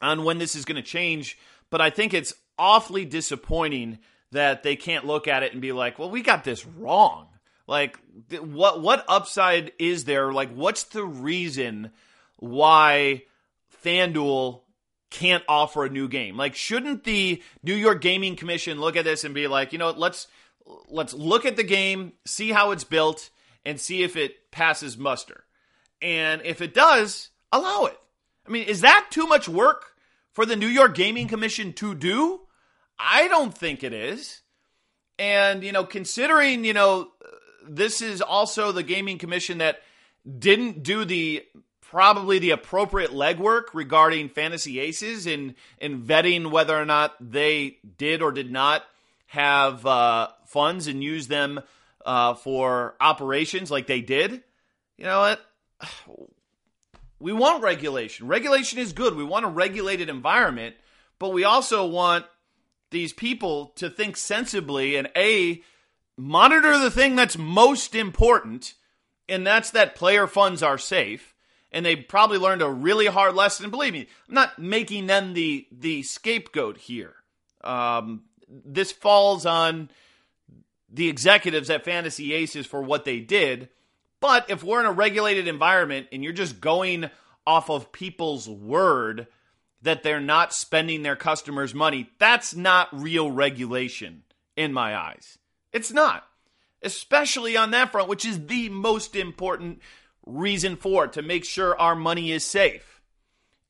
on 0.01 0.23
when 0.23 0.39
this 0.39 0.55
is 0.55 0.65
going 0.65 0.77
to 0.77 0.81
change, 0.81 1.37
but 1.69 1.79
I 1.79 1.91
think 1.91 2.13
it's 2.13 2.33
awfully 2.57 3.05
disappointing 3.05 3.99
that 4.33 4.63
they 4.63 4.75
can't 4.75 5.05
look 5.05 5.27
at 5.27 5.43
it 5.43 5.53
and 5.53 5.61
be 5.61 5.71
like, 5.71 5.97
well, 5.97 6.09
we 6.09 6.21
got 6.21 6.43
this 6.43 6.65
wrong. 6.65 7.27
Like, 7.67 7.97
th- 8.29 8.41
what 8.41 8.81
what 8.81 9.05
upside 9.07 9.71
is 9.79 10.05
there? 10.05 10.33
Like, 10.33 10.53
what's 10.53 10.83
the 10.83 11.05
reason 11.05 11.91
why 12.37 13.23
FanDuel 13.83 14.61
can't 15.09 15.43
offer 15.47 15.85
a 15.85 15.89
new 15.89 16.07
game? 16.07 16.35
Like, 16.35 16.55
shouldn't 16.55 17.03
the 17.05 17.41
New 17.63 17.75
York 17.75 18.01
Gaming 18.01 18.35
Commission 18.35 18.81
look 18.81 18.95
at 18.97 19.05
this 19.05 19.23
and 19.23 19.33
be 19.33 19.47
like, 19.47 19.71
you 19.71 19.79
know, 19.79 19.91
let's 19.91 20.27
let's 20.89 21.13
look 21.13 21.45
at 21.45 21.55
the 21.55 21.63
game, 21.63 22.13
see 22.25 22.51
how 22.51 22.71
it's 22.71 22.83
built, 22.83 23.29
and 23.65 23.79
see 23.79 24.03
if 24.03 24.15
it 24.15 24.51
passes 24.51 24.97
muster. 24.97 25.45
And 26.01 26.41
if 26.43 26.61
it 26.61 26.73
does, 26.73 27.29
allow 27.51 27.85
it. 27.85 27.97
I 28.45 28.51
mean, 28.51 28.67
is 28.67 28.81
that 28.81 29.07
too 29.09 29.25
much 29.25 29.47
work 29.47 29.93
for 30.33 30.45
the 30.45 30.57
New 30.57 30.67
York 30.67 30.95
Gaming 30.95 31.29
Commission 31.29 31.71
to 31.73 31.95
do? 31.95 32.41
I 33.03 33.27
don't 33.27 33.55
think 33.55 33.83
it 33.83 33.93
is. 33.93 34.41
And, 35.19 35.63
you 35.63 35.71
know, 35.71 35.83
considering, 35.83 36.65
you 36.65 36.73
know, 36.73 37.09
this 37.67 38.01
is 38.01 38.21
also 38.21 38.71
the 38.71 38.83
gaming 38.83 39.17
commission 39.17 39.59
that 39.59 39.81
didn't 40.39 40.83
do 40.83 41.05
the 41.05 41.45
probably 41.81 42.39
the 42.39 42.51
appropriate 42.51 43.11
legwork 43.11 43.65
regarding 43.73 44.27
fantasy 44.27 44.79
aces 44.79 45.27
and 45.27 45.53
in 45.79 46.01
vetting 46.01 46.49
whether 46.49 46.75
or 46.75 46.85
not 46.85 47.13
they 47.19 47.77
did 47.97 48.21
or 48.21 48.31
did 48.31 48.51
not 48.51 48.83
have 49.27 49.85
uh, 49.85 50.27
funds 50.45 50.87
and 50.87 51.03
use 51.03 51.27
them 51.27 51.59
uh, 52.05 52.33
for 52.33 52.95
operations 52.99 53.69
like 53.69 53.85
they 53.85 54.01
did. 54.01 54.41
You 54.97 55.05
know 55.05 55.19
what? 55.19 55.45
We 57.19 57.31
want 57.31 57.63
regulation. 57.63 58.27
Regulation 58.27 58.79
is 58.79 58.93
good. 58.93 59.15
We 59.15 59.23
want 59.23 59.45
a 59.45 59.49
regulated 59.49 60.09
environment, 60.09 60.75
but 61.19 61.29
we 61.29 61.43
also 61.43 61.85
want 61.85 62.25
these 62.93 63.11
people 63.11 63.73
to 63.75 63.89
think 63.89 64.15
sensibly 64.15 64.95
and 64.95 65.09
a 65.17 65.61
monitor 66.17 66.77
the 66.77 66.91
thing 66.91 67.15
that's 67.15 67.37
most 67.37 67.95
important, 67.95 68.75
and 69.27 69.45
that's 69.45 69.71
that 69.71 69.95
player 69.95 70.27
funds 70.27 70.63
are 70.63 70.77
safe. 70.77 71.35
And 71.71 71.83
they 71.85 71.95
probably 71.95 72.37
learned 72.37 72.61
a 72.61 72.69
really 72.69 73.07
hard 73.07 73.33
lesson. 73.33 73.71
Believe 73.71 73.93
me, 73.93 74.07
I'm 74.29 74.35
not 74.35 74.59
making 74.59 75.07
them 75.07 75.33
the 75.33 75.67
the 75.71 76.03
scapegoat 76.03 76.77
here. 76.77 77.15
Um, 77.63 78.23
this 78.47 78.91
falls 78.91 79.45
on 79.45 79.89
the 80.87 81.09
executives 81.09 81.71
at 81.71 81.83
Fantasy 81.83 82.33
Aces 82.33 82.67
for 82.67 82.83
what 82.83 83.05
they 83.05 83.19
did. 83.19 83.69
But 84.19 84.49
if 84.49 84.63
we're 84.63 84.79
in 84.79 84.85
a 84.85 84.91
regulated 84.91 85.47
environment 85.47 86.07
and 86.11 86.23
you're 86.23 86.31
just 86.31 86.61
going 86.61 87.09
off 87.45 87.69
of 87.69 87.91
people's 87.91 88.47
word 88.47 89.27
that 89.83 90.03
they're 90.03 90.19
not 90.19 90.53
spending 90.53 91.03
their 91.03 91.15
customers' 91.15 91.73
money, 91.73 92.09
that's 92.17 92.55
not 92.55 92.89
real 92.91 93.29
regulation 93.29 94.23
in 94.55 94.73
my 94.73 94.95
eyes. 94.95 95.37
It's 95.71 95.91
not. 95.91 96.27
Especially 96.81 97.55
on 97.55 97.71
that 97.71 97.91
front, 97.91 98.09
which 98.09 98.25
is 98.25 98.47
the 98.47 98.69
most 98.69 99.15
important 99.15 99.81
reason 100.25 100.75
for 100.75 101.05
it 101.05 101.13
to 101.13 101.21
make 101.21 101.45
sure 101.45 101.79
our 101.79 101.95
money 101.95 102.31
is 102.31 102.45
safe. 102.45 103.01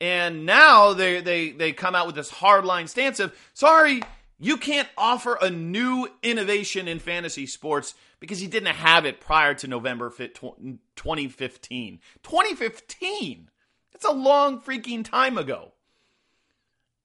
And 0.00 0.44
now 0.44 0.92
they 0.92 1.20
they 1.20 1.50
they 1.50 1.72
come 1.72 1.94
out 1.94 2.06
with 2.06 2.16
this 2.16 2.30
hardline 2.30 2.88
stance 2.88 3.20
of 3.20 3.34
sorry, 3.54 4.02
you 4.38 4.56
can't 4.56 4.88
offer 4.98 5.38
a 5.40 5.50
new 5.50 6.08
innovation 6.22 6.88
in 6.88 6.98
fantasy 6.98 7.46
sports 7.46 7.94
because 8.18 8.42
you 8.42 8.48
didn't 8.48 8.74
have 8.74 9.06
it 9.06 9.20
prior 9.20 9.54
to 9.54 9.68
November 9.68 10.10
2015. 10.10 12.00
2015. 12.22 13.50
That's 13.92 14.04
a 14.04 14.12
long 14.12 14.60
freaking 14.60 15.04
time 15.04 15.38
ago. 15.38 15.73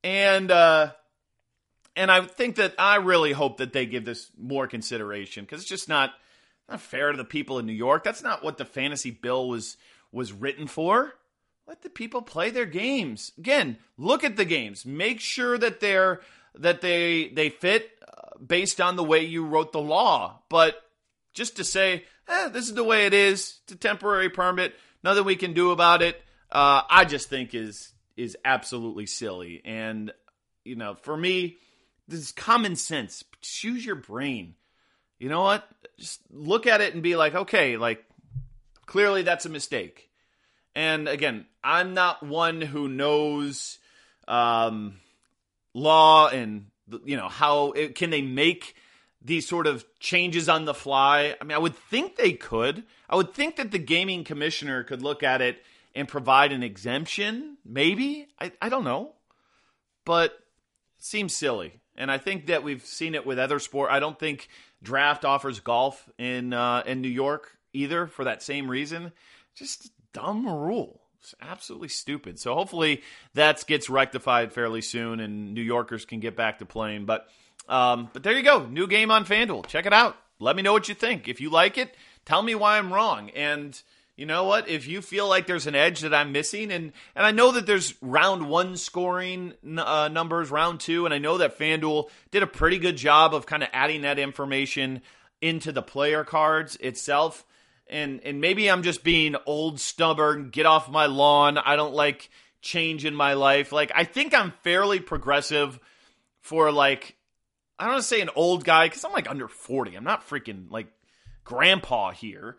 And 0.04 0.52
uh 0.52 0.92
and 1.96 2.10
I 2.10 2.22
think 2.22 2.56
that 2.56 2.76
I 2.80 2.96
really 2.96 3.34
hope 3.34 3.58
that 3.58 3.74
they 3.74 3.86
give 3.86 4.06
this 4.06 4.32
more 4.38 4.68
consideration 4.68 5.44
because 5.44 5.62
it's 5.62 5.70
just 5.70 5.90
not 5.90 6.12
not 6.70 6.82
fair 6.82 7.12
to 7.12 7.18
the 7.18 7.26
people 7.26 7.60
in 7.60 7.66
New 7.66 7.74
York. 7.74 8.04
That's 8.04 8.24
not 8.24 8.44
what 8.44 8.58
the 8.58 8.66
fantasy 8.66 9.12
bill 9.12 9.50
was 9.50 9.78
was 10.12 10.32
written 10.32 10.68
for. 10.68 11.14
Let 11.68 11.82
the 11.82 11.90
people 11.90 12.22
play 12.22 12.50
their 12.50 12.66
games. 12.66 13.32
Again, 13.38 13.78
look 13.98 14.24
at 14.24 14.38
the 14.38 14.46
games. 14.46 14.86
Make 14.86 15.20
sure 15.20 15.58
that 15.58 15.80
they're 15.80 16.22
that 16.56 16.82
they 16.82 17.30
they 17.30 17.50
fit 17.50 17.92
uh, 18.08 18.38
based 18.44 18.82
on 18.82 18.96
the 18.96 19.04
way 19.04 19.26
you 19.26 19.46
wrote 19.46 19.72
the 19.72 19.82
law. 19.82 20.42
But 20.50 20.82
just 21.34 21.58
to 21.58 21.64
say, 21.64 22.06
eh, 22.28 22.48
this 22.50 22.66
is 22.66 22.74
the 22.74 22.84
way 22.84 23.06
it 23.06 23.14
is. 23.14 23.60
It's 23.64 23.74
a 23.74 23.76
temporary 23.76 24.30
permit. 24.30 24.74
Nothing 25.04 25.26
we 25.26 25.36
can 25.36 25.54
do 25.54 25.72
about 25.72 26.02
it. 26.02 26.16
Uh, 26.52 26.82
I 26.90 27.06
just 27.06 27.30
think 27.30 27.54
is 27.54 27.94
is 28.20 28.38
absolutely 28.44 29.06
silly. 29.06 29.62
And 29.64 30.12
you 30.66 30.76
know, 30.76 30.96
for 31.02 31.16
me, 31.16 31.58
this 32.08 32.20
is 32.20 32.32
common 32.32 32.76
sense. 32.76 33.24
Use 33.62 33.86
your 33.86 33.96
brain. 33.96 34.56
You 35.20 35.30
know 35.30 35.42
what? 35.42 35.68
Just 35.98 36.22
look 36.32 36.68
at 36.68 36.82
it 36.82 36.94
and 36.94 37.02
be 37.02 37.16
like, 37.16 37.34
okay, 37.34 37.78
like 37.78 38.04
clearly 38.86 39.24
that's 39.24 39.46
a 39.46 39.50
mistake. 39.50 40.10
And 40.76 41.08
again, 41.08 41.46
I'm 41.64 41.94
not 41.94 42.24
one 42.24 42.62
who 42.62 42.88
knows 42.88 43.80
um, 44.28 45.00
law 45.74 46.28
and 46.28 46.68
you 47.06 47.18
know 47.18 47.30
how 47.30 47.72
it, 47.72 47.96
can 47.96 48.10
they 48.10 48.22
make 48.22 48.76
these 49.22 49.48
sort 49.48 49.68
of 49.68 49.86
changes 50.00 50.48
on 50.48 50.66
the 50.66 50.74
fly. 50.74 51.36
I 51.40 51.44
mean, 51.44 51.56
I 51.56 51.60
would 51.60 51.76
think 51.76 52.16
they 52.16 52.34
could. 52.34 52.84
I 53.10 53.16
would 53.16 53.34
think 53.34 53.58
that 53.58 53.72
the 53.72 53.80
gaming 53.80 54.24
commissioner 54.24 54.84
could 54.84 55.02
look 55.02 55.24
at 55.24 55.42
it 55.42 55.62
and 55.96 56.08
provide 56.08 56.52
an 56.52 56.64
exemption, 56.64 57.58
maybe. 57.66 58.28
I, 58.40 58.52
I 58.62 58.70
don't 58.70 58.84
know. 58.84 59.14
But 60.06 60.34
seems 60.98 61.36
silly 61.36 61.80
and 62.00 62.10
I 62.10 62.18
think 62.18 62.48
that 62.48 62.64
we've 62.64 62.84
seen 62.84 63.14
it 63.14 63.26
with 63.26 63.38
other 63.38 63.60
sport. 63.60 63.92
I 63.92 64.00
don't 64.00 64.18
think 64.18 64.48
draft 64.82 65.26
offers 65.26 65.60
golf 65.60 66.10
in 66.18 66.54
uh, 66.54 66.82
in 66.86 67.02
New 67.02 67.10
York 67.10 67.58
either 67.74 68.08
for 68.08 68.24
that 68.24 68.42
same 68.42 68.72
reason. 68.72 69.12
Just 69.54 69.92
dumb 70.14 70.48
rule. 70.48 71.02
It's 71.20 71.36
absolutely 71.42 71.90
stupid. 71.90 72.40
So 72.40 72.56
hopefully 72.56 73.04
that 73.34 73.64
gets 73.68 73.90
rectified 73.90 74.54
fairly 74.54 74.82
soon, 74.82 75.20
and 75.20 75.54
New 75.54 75.62
Yorkers 75.62 76.06
can 76.06 76.22
get 76.22 76.38
back 76.38 76.60
to 76.60 76.66
playing. 76.66 77.06
But 77.06 77.28
um, 77.68 78.10
but 78.14 78.24
there 78.24 78.36
you 78.36 78.44
go, 78.44 78.66
new 78.66 78.88
game 78.88 79.12
on 79.12 79.26
FanDuel. 79.26 79.68
Check 79.68 79.86
it 79.86 79.94
out. 79.94 80.16
Let 80.40 80.56
me 80.56 80.62
know 80.62 80.72
what 80.72 80.88
you 80.88 80.96
think. 80.96 81.28
If 81.28 81.42
you 81.42 81.50
like 81.50 81.78
it, 81.78 81.94
tell 82.24 82.42
me 82.42 82.56
why 82.56 82.78
I'm 82.78 82.94
wrong. 82.94 83.30
And 83.32 83.80
you 84.20 84.26
know 84.26 84.44
what? 84.44 84.68
If 84.68 84.86
you 84.86 85.02
feel 85.02 85.30
like 85.30 85.48
there's 85.48 85.66
an 85.66 85.76
edge 85.76 86.02
that 86.02 86.14
I'm 86.14 86.34
missing, 86.34 86.74
and 86.74 86.92
and 87.16 87.26
I 87.26 87.32
know 87.32 87.54
that 87.54 87.66
there's 87.66 87.94
round 88.02 88.50
one 88.50 88.76
scoring 88.76 89.54
uh, 89.78 90.10
numbers, 90.12 90.52
round 90.52 90.82
two, 90.82 91.06
and 91.06 91.14
I 91.14 91.20
know 91.20 91.38
that 91.38 91.58
FanDuel 91.58 92.10
did 92.30 92.44
a 92.44 92.48
pretty 92.48 92.80
good 92.80 92.98
job 92.98 93.34
of 93.34 93.46
kind 93.46 93.64
of 93.64 93.70
adding 93.72 94.02
that 94.02 94.20
information 94.20 95.04
into 95.42 95.72
the 95.72 95.82
player 95.82 96.26
cards 96.26 96.76
itself. 96.82 97.46
And 97.88 98.20
and 98.26 98.42
maybe 98.42 98.70
I'm 98.70 98.84
just 98.84 99.06
being 99.06 99.38
old, 99.46 99.80
stubborn. 99.80 100.50
Get 100.50 100.66
off 100.66 100.92
my 100.92 101.06
lawn. 101.06 101.58
I 101.58 101.78
don't 101.78 101.94
like 101.94 102.30
change 102.62 103.06
in 103.06 103.16
my 103.16 103.36
life. 103.36 103.72
Like 103.72 103.94
I 103.96 104.04
think 104.04 104.34
I'm 104.34 104.52
fairly 104.64 105.00
progressive 105.00 105.80
for 106.42 106.74
like 106.74 107.16
I 107.80 107.86
don't 107.86 107.94
want 107.94 108.04
to 108.04 108.08
say 108.10 108.20
an 108.20 108.32
old 108.36 108.66
guy 108.66 108.88
because 108.88 109.06
I'm 109.06 109.14
like 109.14 109.30
under 109.30 109.48
40. 109.48 109.96
I'm 109.96 110.04
not 110.04 110.28
freaking 110.28 110.70
like 110.70 110.88
grandpa 111.46 112.12
here. 112.12 112.58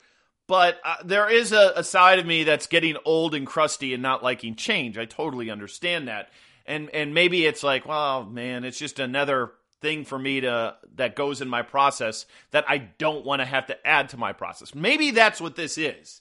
But 0.51 0.81
uh, 0.85 0.97
there 1.05 1.31
is 1.31 1.53
a, 1.53 1.75
a 1.77 1.85
side 1.85 2.19
of 2.19 2.27
me 2.27 2.43
that's 2.43 2.67
getting 2.67 2.97
old 3.05 3.37
and 3.37 3.47
crusty 3.47 3.95
and 3.95 4.03
not 4.03 4.25
liking 4.25 4.57
change. 4.57 4.99
I 4.99 5.05
totally 5.05 5.49
understand 5.49 6.09
that. 6.09 6.29
And 6.67 6.91
and 6.91 7.15
maybe 7.15 7.47
it's 7.47 7.63
like, 7.63 7.87
well, 7.87 8.25
man, 8.25 8.65
it's 8.65 8.77
just 8.77 8.99
another 8.99 9.53
thing 9.81 10.05
for 10.05 10.19
me 10.19 10.41
to 10.41 10.75
that 10.97 11.15
goes 11.15 11.41
in 11.41 11.49
my 11.49 11.63
process 11.63 12.27
that 12.51 12.65
I 12.69 12.79
don't 12.79 13.25
want 13.25 13.39
to 13.39 13.47
have 13.47 13.69
to 13.69 13.87
add 13.87 14.09
to 14.09 14.17
my 14.17 14.33
process. 14.33 14.75
Maybe 14.75 15.13
that's 15.13 15.41
what 15.41 15.55
this 15.55 15.79
is. 15.79 16.21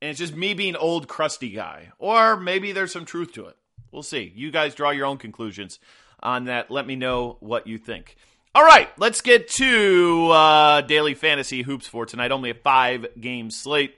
And 0.00 0.08
it's 0.08 0.18
just 0.18 0.34
me 0.34 0.54
being 0.54 0.74
old 0.74 1.06
crusty 1.06 1.50
guy. 1.50 1.92
Or 1.98 2.38
maybe 2.38 2.72
there's 2.72 2.92
some 2.92 3.04
truth 3.04 3.32
to 3.34 3.48
it. 3.48 3.58
We'll 3.92 4.02
see. 4.02 4.32
You 4.34 4.50
guys 4.50 4.74
draw 4.74 4.92
your 4.92 5.04
own 5.04 5.18
conclusions 5.18 5.78
on 6.22 6.46
that. 6.46 6.70
Let 6.70 6.86
me 6.86 6.96
know 6.96 7.36
what 7.40 7.66
you 7.66 7.76
think. 7.76 8.16
All 8.58 8.64
right, 8.64 8.88
let's 8.98 9.20
get 9.20 9.46
to 9.50 10.30
uh, 10.32 10.80
daily 10.80 11.14
fantasy 11.14 11.62
hoops 11.62 11.86
for 11.86 12.06
tonight. 12.06 12.32
Only 12.32 12.50
a 12.50 12.54
five 12.54 13.06
game 13.20 13.52
slate 13.52 13.94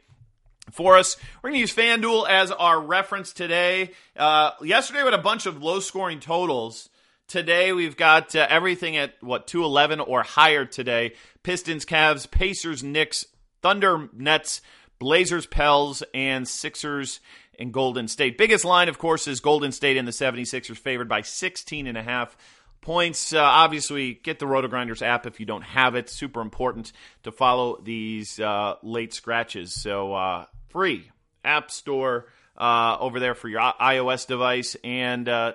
for 0.70 0.98
us. 0.98 1.16
We're 1.42 1.48
going 1.48 1.56
to 1.56 1.60
use 1.60 1.74
FanDuel 1.74 2.28
as 2.28 2.50
our 2.50 2.78
reference 2.78 3.32
today. 3.32 3.92
Uh, 4.14 4.50
yesterday, 4.60 4.98
we 4.98 5.06
had 5.06 5.18
a 5.18 5.22
bunch 5.22 5.46
of 5.46 5.62
low 5.62 5.80
scoring 5.80 6.20
totals. 6.20 6.90
Today, 7.26 7.72
we've 7.72 7.96
got 7.96 8.36
uh, 8.36 8.46
everything 8.50 8.98
at 8.98 9.14
what, 9.22 9.46
211 9.46 9.98
or 9.98 10.22
higher 10.22 10.66
today 10.66 11.14
Pistons, 11.42 11.86
Cavs, 11.86 12.30
Pacers, 12.30 12.82
Knicks, 12.82 13.24
Thunder, 13.62 14.10
Nets, 14.12 14.60
Blazers, 14.98 15.46
Pels, 15.46 16.02
and 16.12 16.46
Sixers 16.46 17.20
and 17.58 17.72
Golden 17.72 18.08
State. 18.08 18.36
Biggest 18.36 18.66
line, 18.66 18.90
of 18.90 18.98
course, 18.98 19.26
is 19.26 19.40
Golden 19.40 19.72
State 19.72 19.96
and 19.96 20.06
the 20.06 20.12
76ers 20.12 20.76
favored 20.76 21.08
by 21.08 21.22
16 21.22 21.86
and 21.86 21.96
a 21.96 22.02
half 22.02 22.36
points. 22.80 23.32
Uh, 23.32 23.40
obviously, 23.40 24.14
get 24.14 24.38
the 24.38 24.46
Roto 24.46 24.68
Grinders 24.68 25.02
app 25.02 25.26
if 25.26 25.40
you 25.40 25.46
don't 25.46 25.62
have 25.62 25.94
it. 25.94 26.08
Super 26.08 26.40
important 26.40 26.92
to 27.22 27.32
follow 27.32 27.80
these 27.82 28.40
uh, 28.40 28.76
late 28.82 29.14
scratches. 29.14 29.74
So 29.74 30.14
uh, 30.14 30.46
free 30.68 31.10
app 31.44 31.70
store 31.70 32.26
uh, 32.56 32.96
over 33.00 33.20
there 33.20 33.34
for 33.34 33.48
your 33.48 33.60
iOS 33.60 34.26
device 34.26 34.76
and 34.84 35.28
uh, 35.28 35.52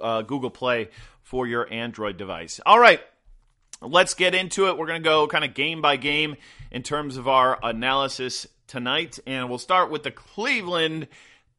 uh, 0.00 0.22
Google 0.22 0.50
Play 0.50 0.88
for 1.22 1.46
your 1.46 1.70
Android 1.72 2.16
device. 2.16 2.60
All 2.64 2.78
right. 2.78 3.00
let's 3.82 4.14
get 4.14 4.34
into 4.34 4.68
it. 4.68 4.78
We're 4.78 4.86
going 4.86 5.02
to 5.02 5.08
go 5.08 5.26
kind 5.28 5.44
of 5.44 5.54
game 5.54 5.82
by 5.82 5.96
game 5.96 6.36
in 6.70 6.82
terms 6.82 7.16
of 7.16 7.28
our 7.28 7.58
analysis 7.62 8.46
tonight. 8.66 9.18
And 9.26 9.48
we'll 9.48 9.58
start 9.58 9.90
with 9.90 10.02
the 10.02 10.10
Cleveland 10.10 11.08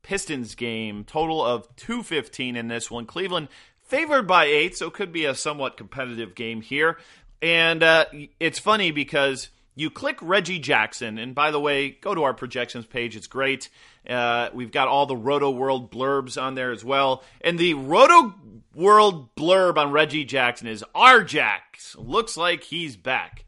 Pistons 0.01 0.55
game. 0.55 1.03
Total 1.03 1.43
of 1.43 1.75
215 1.75 2.55
in 2.55 2.67
this 2.67 2.89
one. 2.89 3.05
Cleveland 3.05 3.47
favored 3.89 4.27
by 4.27 4.45
eight, 4.45 4.77
so 4.77 4.87
it 4.87 4.93
could 4.93 5.11
be 5.11 5.25
a 5.25 5.35
somewhat 5.35 5.75
competitive 5.75 6.35
game 6.35 6.61
here. 6.61 6.97
And 7.41 7.81
uh, 7.83 8.05
it's 8.39 8.59
funny 8.59 8.91
because 8.91 9.49
you 9.75 9.89
click 9.89 10.17
Reggie 10.21 10.59
Jackson, 10.59 11.17
and 11.17 11.33
by 11.33 11.51
the 11.51 11.59
way, 11.59 11.89
go 11.89 12.13
to 12.13 12.23
our 12.23 12.33
projections 12.33 12.85
page. 12.85 13.15
It's 13.15 13.27
great. 13.27 13.69
Uh, 14.07 14.49
we've 14.53 14.71
got 14.71 14.87
all 14.87 15.05
the 15.05 15.15
Roto 15.15 15.49
World 15.49 15.91
blurbs 15.91 16.41
on 16.41 16.55
there 16.55 16.71
as 16.71 16.85
well. 16.85 17.23
And 17.41 17.57
the 17.57 17.73
Roto 17.73 18.35
World 18.75 19.35
blurb 19.35 19.77
on 19.77 19.91
Reggie 19.91 20.25
Jackson 20.25 20.67
is 20.67 20.83
"Our 20.93 21.23
Jacks 21.23 21.95
looks 21.97 22.37
like 22.37 22.63
he's 22.63 22.95
back." 22.95 23.45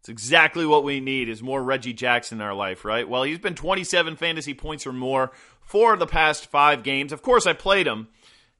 It's 0.00 0.08
exactly 0.08 0.66
what 0.66 0.82
we 0.82 0.98
need 0.98 1.28
is 1.28 1.42
more 1.42 1.62
Reggie 1.62 1.92
Jackson 1.92 2.38
in 2.38 2.42
our 2.42 2.54
life, 2.54 2.84
right? 2.84 3.08
Well, 3.08 3.22
he's 3.22 3.38
been 3.38 3.54
27 3.54 4.16
fantasy 4.16 4.52
points 4.52 4.84
or 4.84 4.92
more 4.92 5.30
for 5.60 5.96
the 5.96 6.08
past 6.08 6.46
five 6.46 6.82
games. 6.82 7.12
Of 7.12 7.22
course, 7.22 7.46
I 7.46 7.52
played 7.52 7.86
him 7.86 8.08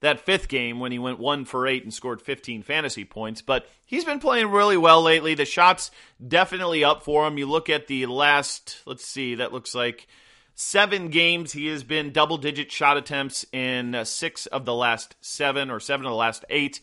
that 0.03 0.21
fifth 0.21 0.49
game 0.49 0.81
when 0.81 0.93
he 0.93 0.99
went 0.99 1.19
one 1.19 1.45
for 1.45 1.67
eight 1.67 1.85
and 1.85 1.95
scored 1.95 2.21
15 2.21 2.63
fantasy 2.63 3.05
points. 3.05 3.41
But 3.41 3.67
he's 3.85 4.05
been 4.05 4.19
playing 4.19 4.51
really 4.51 4.77
well 4.77 5.01
lately. 5.01 5.35
The 5.35 5.45
shots 5.45 5.91
definitely 6.27 6.85
up 6.85 7.03
for 7.03 7.27
him. 7.27 7.39
You 7.39 7.47
look 7.47 7.71
at 7.71 7.87
the 7.87 8.07
last, 8.07 8.83
let's 8.85 9.07
see, 9.07 9.37
that 9.37 9.53
looks 9.53 9.75
like 9.75 10.09
seven 10.55 11.09
games. 11.09 11.53
He 11.53 11.69
has 11.69 11.85
been 11.85 12.13
double 12.13 12.37
digit 12.37 12.71
shot 12.71 12.97
attempts 12.97 13.47
in 13.53 13.95
uh, 13.95 14.05
six 14.05 14.47
of 14.47 14.65
the 14.65 14.75
last 14.75 15.15
seven 15.21 15.71
or 15.71 15.81
seven 15.81 16.05
of 16.05 16.11
the 16.11 16.17
last 16.17 16.45
eight. 16.51 16.81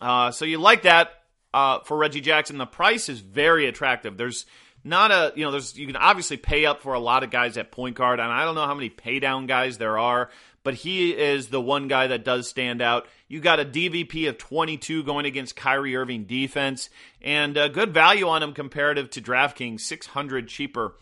Uh, 0.00 0.32
so 0.32 0.44
you 0.44 0.58
like 0.58 0.82
that 0.82 1.22
uh, 1.54 1.80
for 1.80 1.96
Reggie 1.96 2.20
Jackson. 2.20 2.58
The 2.58 2.66
price 2.66 3.08
is 3.08 3.20
very 3.20 3.66
attractive. 3.66 4.16
There's 4.16 4.44
not 4.82 5.10
a 5.10 5.32
you 5.34 5.44
know 5.44 5.50
there's 5.50 5.76
you 5.76 5.86
can 5.86 5.96
obviously 5.96 6.36
pay 6.36 6.64
up 6.64 6.80
for 6.80 6.94
a 6.94 7.00
lot 7.00 7.24
of 7.24 7.30
guys 7.30 7.56
at 7.56 7.72
point 7.72 7.96
guard 7.96 8.20
and 8.20 8.30
I 8.30 8.44
don't 8.44 8.54
know 8.54 8.66
how 8.66 8.74
many 8.74 8.88
pay 8.88 9.18
down 9.18 9.46
guys 9.46 9.78
there 9.78 9.98
are 9.98 10.30
but 10.66 10.74
he 10.74 11.12
is 11.12 11.46
the 11.46 11.60
one 11.60 11.86
guy 11.86 12.08
that 12.08 12.24
does 12.24 12.48
stand 12.48 12.82
out. 12.82 13.06
You 13.28 13.38
got 13.38 13.60
a 13.60 13.64
DVP 13.64 14.28
of 14.28 14.36
22 14.36 15.04
going 15.04 15.24
against 15.24 15.54
Kyrie 15.54 15.94
Irving 15.94 16.24
defense, 16.24 16.90
and 17.22 17.56
a 17.56 17.68
good 17.68 17.94
value 17.94 18.26
on 18.26 18.42
him 18.42 18.52
comparative 18.52 19.08
to 19.10 19.22
DraftKings, 19.22 19.82
600 19.82 20.48
cheaper 20.48 20.96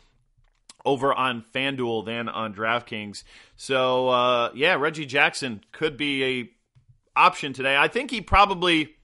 over 0.85 1.15
on 1.15 1.47
FanDuel 1.55 2.05
than 2.05 2.29
on 2.29 2.53
DraftKings. 2.55 3.25
So 3.57 4.11
uh, 4.11 4.51
yeah, 4.55 4.75
Reggie 4.75 5.07
Jackson 5.07 5.65
could 5.73 5.97
be 5.97 6.25
a 6.25 6.51
option 7.17 7.55
today. 7.55 7.75
I 7.75 7.89
think 7.89 8.11
he 8.11 8.21
probably 8.21 8.97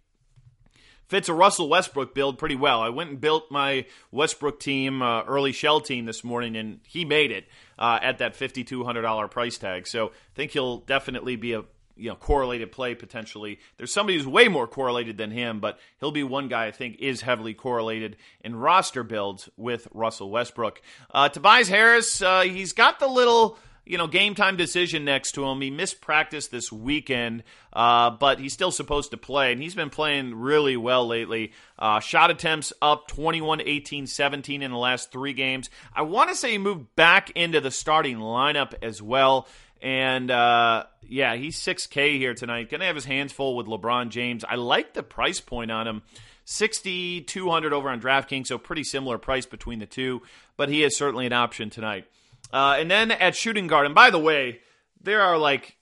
fits 1.11 1.29
a 1.29 1.35
Russell 1.35 1.69
Westbrook 1.69 2.15
build 2.15 2.39
pretty 2.39 2.55
well. 2.55 2.81
I 2.81 2.89
went 2.89 3.11
and 3.11 3.21
built 3.21 3.51
my 3.51 3.85
Westbrook 4.13 4.61
team, 4.61 5.03
uh, 5.03 5.25
early 5.25 5.51
shell 5.51 5.81
team 5.81 6.05
this 6.05 6.23
morning, 6.23 6.57
and 6.57 6.79
he 6.87 7.05
made 7.05 7.33
it 7.33 7.49
uh, 7.79 7.99
at 8.01 8.19
that 8.19 8.39
$5,200 8.39 9.31
price 9.31 9.59
tag. 9.59 9.89
So 9.89 10.07
I 10.07 10.11
think 10.37 10.53
he'll 10.53 10.79
definitely 10.79 11.35
be 11.35 11.53
a 11.55 11.65
you 11.97 12.09
know 12.09 12.15
correlated 12.15 12.71
play 12.71 12.95
potentially. 12.95 13.59
There's 13.77 13.93
somebody 13.93 14.17
who's 14.17 14.27
way 14.27 14.47
more 14.47 14.69
correlated 14.69 15.19
than 15.19 15.33
him, 15.33 15.59
but 15.59 15.79
he'll 15.99 16.13
be 16.13 16.23
one 16.23 16.47
guy 16.49 16.67
I 16.67 16.71
think 16.71 16.99
is 17.01 17.21
heavily 17.21 17.55
correlated 17.55 18.17
in 18.43 18.55
roster 18.55 19.03
builds 19.03 19.51
with 19.57 19.89
Russell 19.93 20.31
Westbrook. 20.31 20.81
Uh, 21.11 21.29
Tobias 21.29 21.69
Harris, 21.69 22.23
uh, 22.23 22.43
he's 22.43 22.73
got 22.73 23.01
the 23.01 23.09
little 23.09 23.59
you 23.85 23.99
know, 23.99 24.07
game 24.07 24.35
time 24.35 24.57
decision 24.57 25.05
next 25.05 25.33
to 25.33 25.45
him. 25.45 25.61
He 25.61 25.71
missed 25.71 26.01
practice 26.01 26.49
this 26.49 26.71
weekend, 26.71 27.43
uh, 27.73 28.11
but 28.11 28.39
he's 28.39 28.53
still 28.53 28.71
supposed 28.71 29.11
to 29.11 29.17
play, 29.17 29.53
and 29.53 29.61
he's 29.63 29.75
been 29.75 29.91
playing 29.91 30.35
really 30.35 30.77
well 30.77 31.07
lately. 31.07 31.53
Uh, 31.79 32.01
shot 32.01 32.31
attempts 32.31 32.73
up 32.81 33.09
21, 33.09 33.63
18, 33.63 34.07
17 34.07 34.63
in 34.63 34.71
the 34.71 34.77
last 34.77 35.11
three 35.11 35.33
games. 35.33 35.71
I 35.95 36.03
want 36.03 36.31
to 36.31 36.37
say 36.37 36.53
he 36.53 36.59
moved 36.59 36.95
back 36.95 37.31
into 37.31 37.61
the 37.61 37.71
starting 37.71 38.19
lineup 38.19 38.75
as 38.83 39.03
well. 39.03 39.49
And 39.83 40.31
uh, 40.31 40.85
yeah, 41.09 41.37
he's 41.37 41.59
6K 41.59 42.19
here 42.19 42.35
tonight. 42.35 42.71
Going 42.71 42.81
to 42.81 42.87
have 42.87 42.97
his 42.97 43.07
hands 43.07 43.33
full 43.33 43.57
with 43.57 43.67
LeBron 43.67 44.11
James. 44.11 44.45
I 44.45 44.57
like 44.57 44.93
the 44.95 45.03
price 45.03 45.41
point 45.41 45.71
on 45.71 45.87
him. 45.87 46.03
6200 46.45 47.73
over 47.73 47.89
on 47.89 48.01
DraftKings, 48.01 48.49
so 48.49 48.59
pretty 48.59 48.83
similar 48.83 49.19
price 49.19 49.47
between 49.47 49.79
the 49.79 49.87
two, 49.87 50.23
but 50.57 50.69
he 50.69 50.83
is 50.83 50.97
certainly 50.97 51.25
an 51.25 51.33
option 51.33 51.71
tonight. 51.71 52.07
Uh, 52.53 52.77
and 52.79 52.91
then 52.91 53.11
at 53.11 53.37
shooting 53.37 53.67
guard, 53.67 53.87
and 53.87 53.95
by 53.95 54.11
the 54.11 54.19
way, 54.19 54.61
there 55.01 55.23
are 55.23 55.39
like 55.39 55.77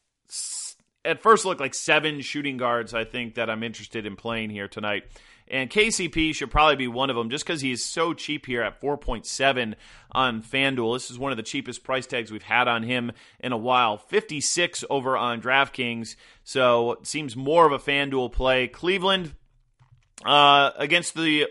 at 1.05 1.23
first 1.23 1.45
look 1.45 1.61
like 1.61 1.75
seven 1.75 2.21
shooting 2.21 2.57
guards 2.57 2.93
I 2.93 3.05
think 3.05 3.35
that 3.35 3.49
I'm 3.49 3.63
interested 3.63 4.07
in 4.07 4.17
playing 4.17 4.51
here 4.51 4.69
tonight. 4.69 5.05
And 5.51 5.71
KCP 5.71 6.35
should 6.35 6.51
probably 6.51 6.77
be 6.77 6.89
one 6.89 7.09
of 7.09 7.17
them 7.17 7.31
just 7.31 7.47
because 7.47 7.63
he 7.63 7.73
is 7.73 7.83
so 7.83 8.13
cheap 8.13 8.45
here 8.45 8.63
at 8.63 8.83
4.7 8.83 9.75
on 10.13 10.43
FanDuel. 10.43 10.95
This 10.95 11.11
is 11.11 11.19
one 11.19 11.31
of 11.31 11.39
the 11.39 11.43
cheapest 11.43 11.85
price 11.85 12.07
tags 12.07 12.31
we've 12.31 12.43
had 12.43 12.69
on 12.69 12.83
him 12.83 13.13
in 13.41 13.53
a 13.53 13.57
while. 13.57 13.97
56 13.97 14.85
over 14.91 15.17
on 15.17 15.41
DraftKings. 15.41 16.17
So 16.45 16.93
it 16.93 17.07
seems 17.07 17.35
more 17.35 17.65
of 17.65 17.73
a 17.73 17.79
FanDuel 17.79 18.31
play. 18.33 18.69
Cleveland 18.69 19.35
uh, 20.23 20.73
against 20.77 21.15
the 21.15 21.47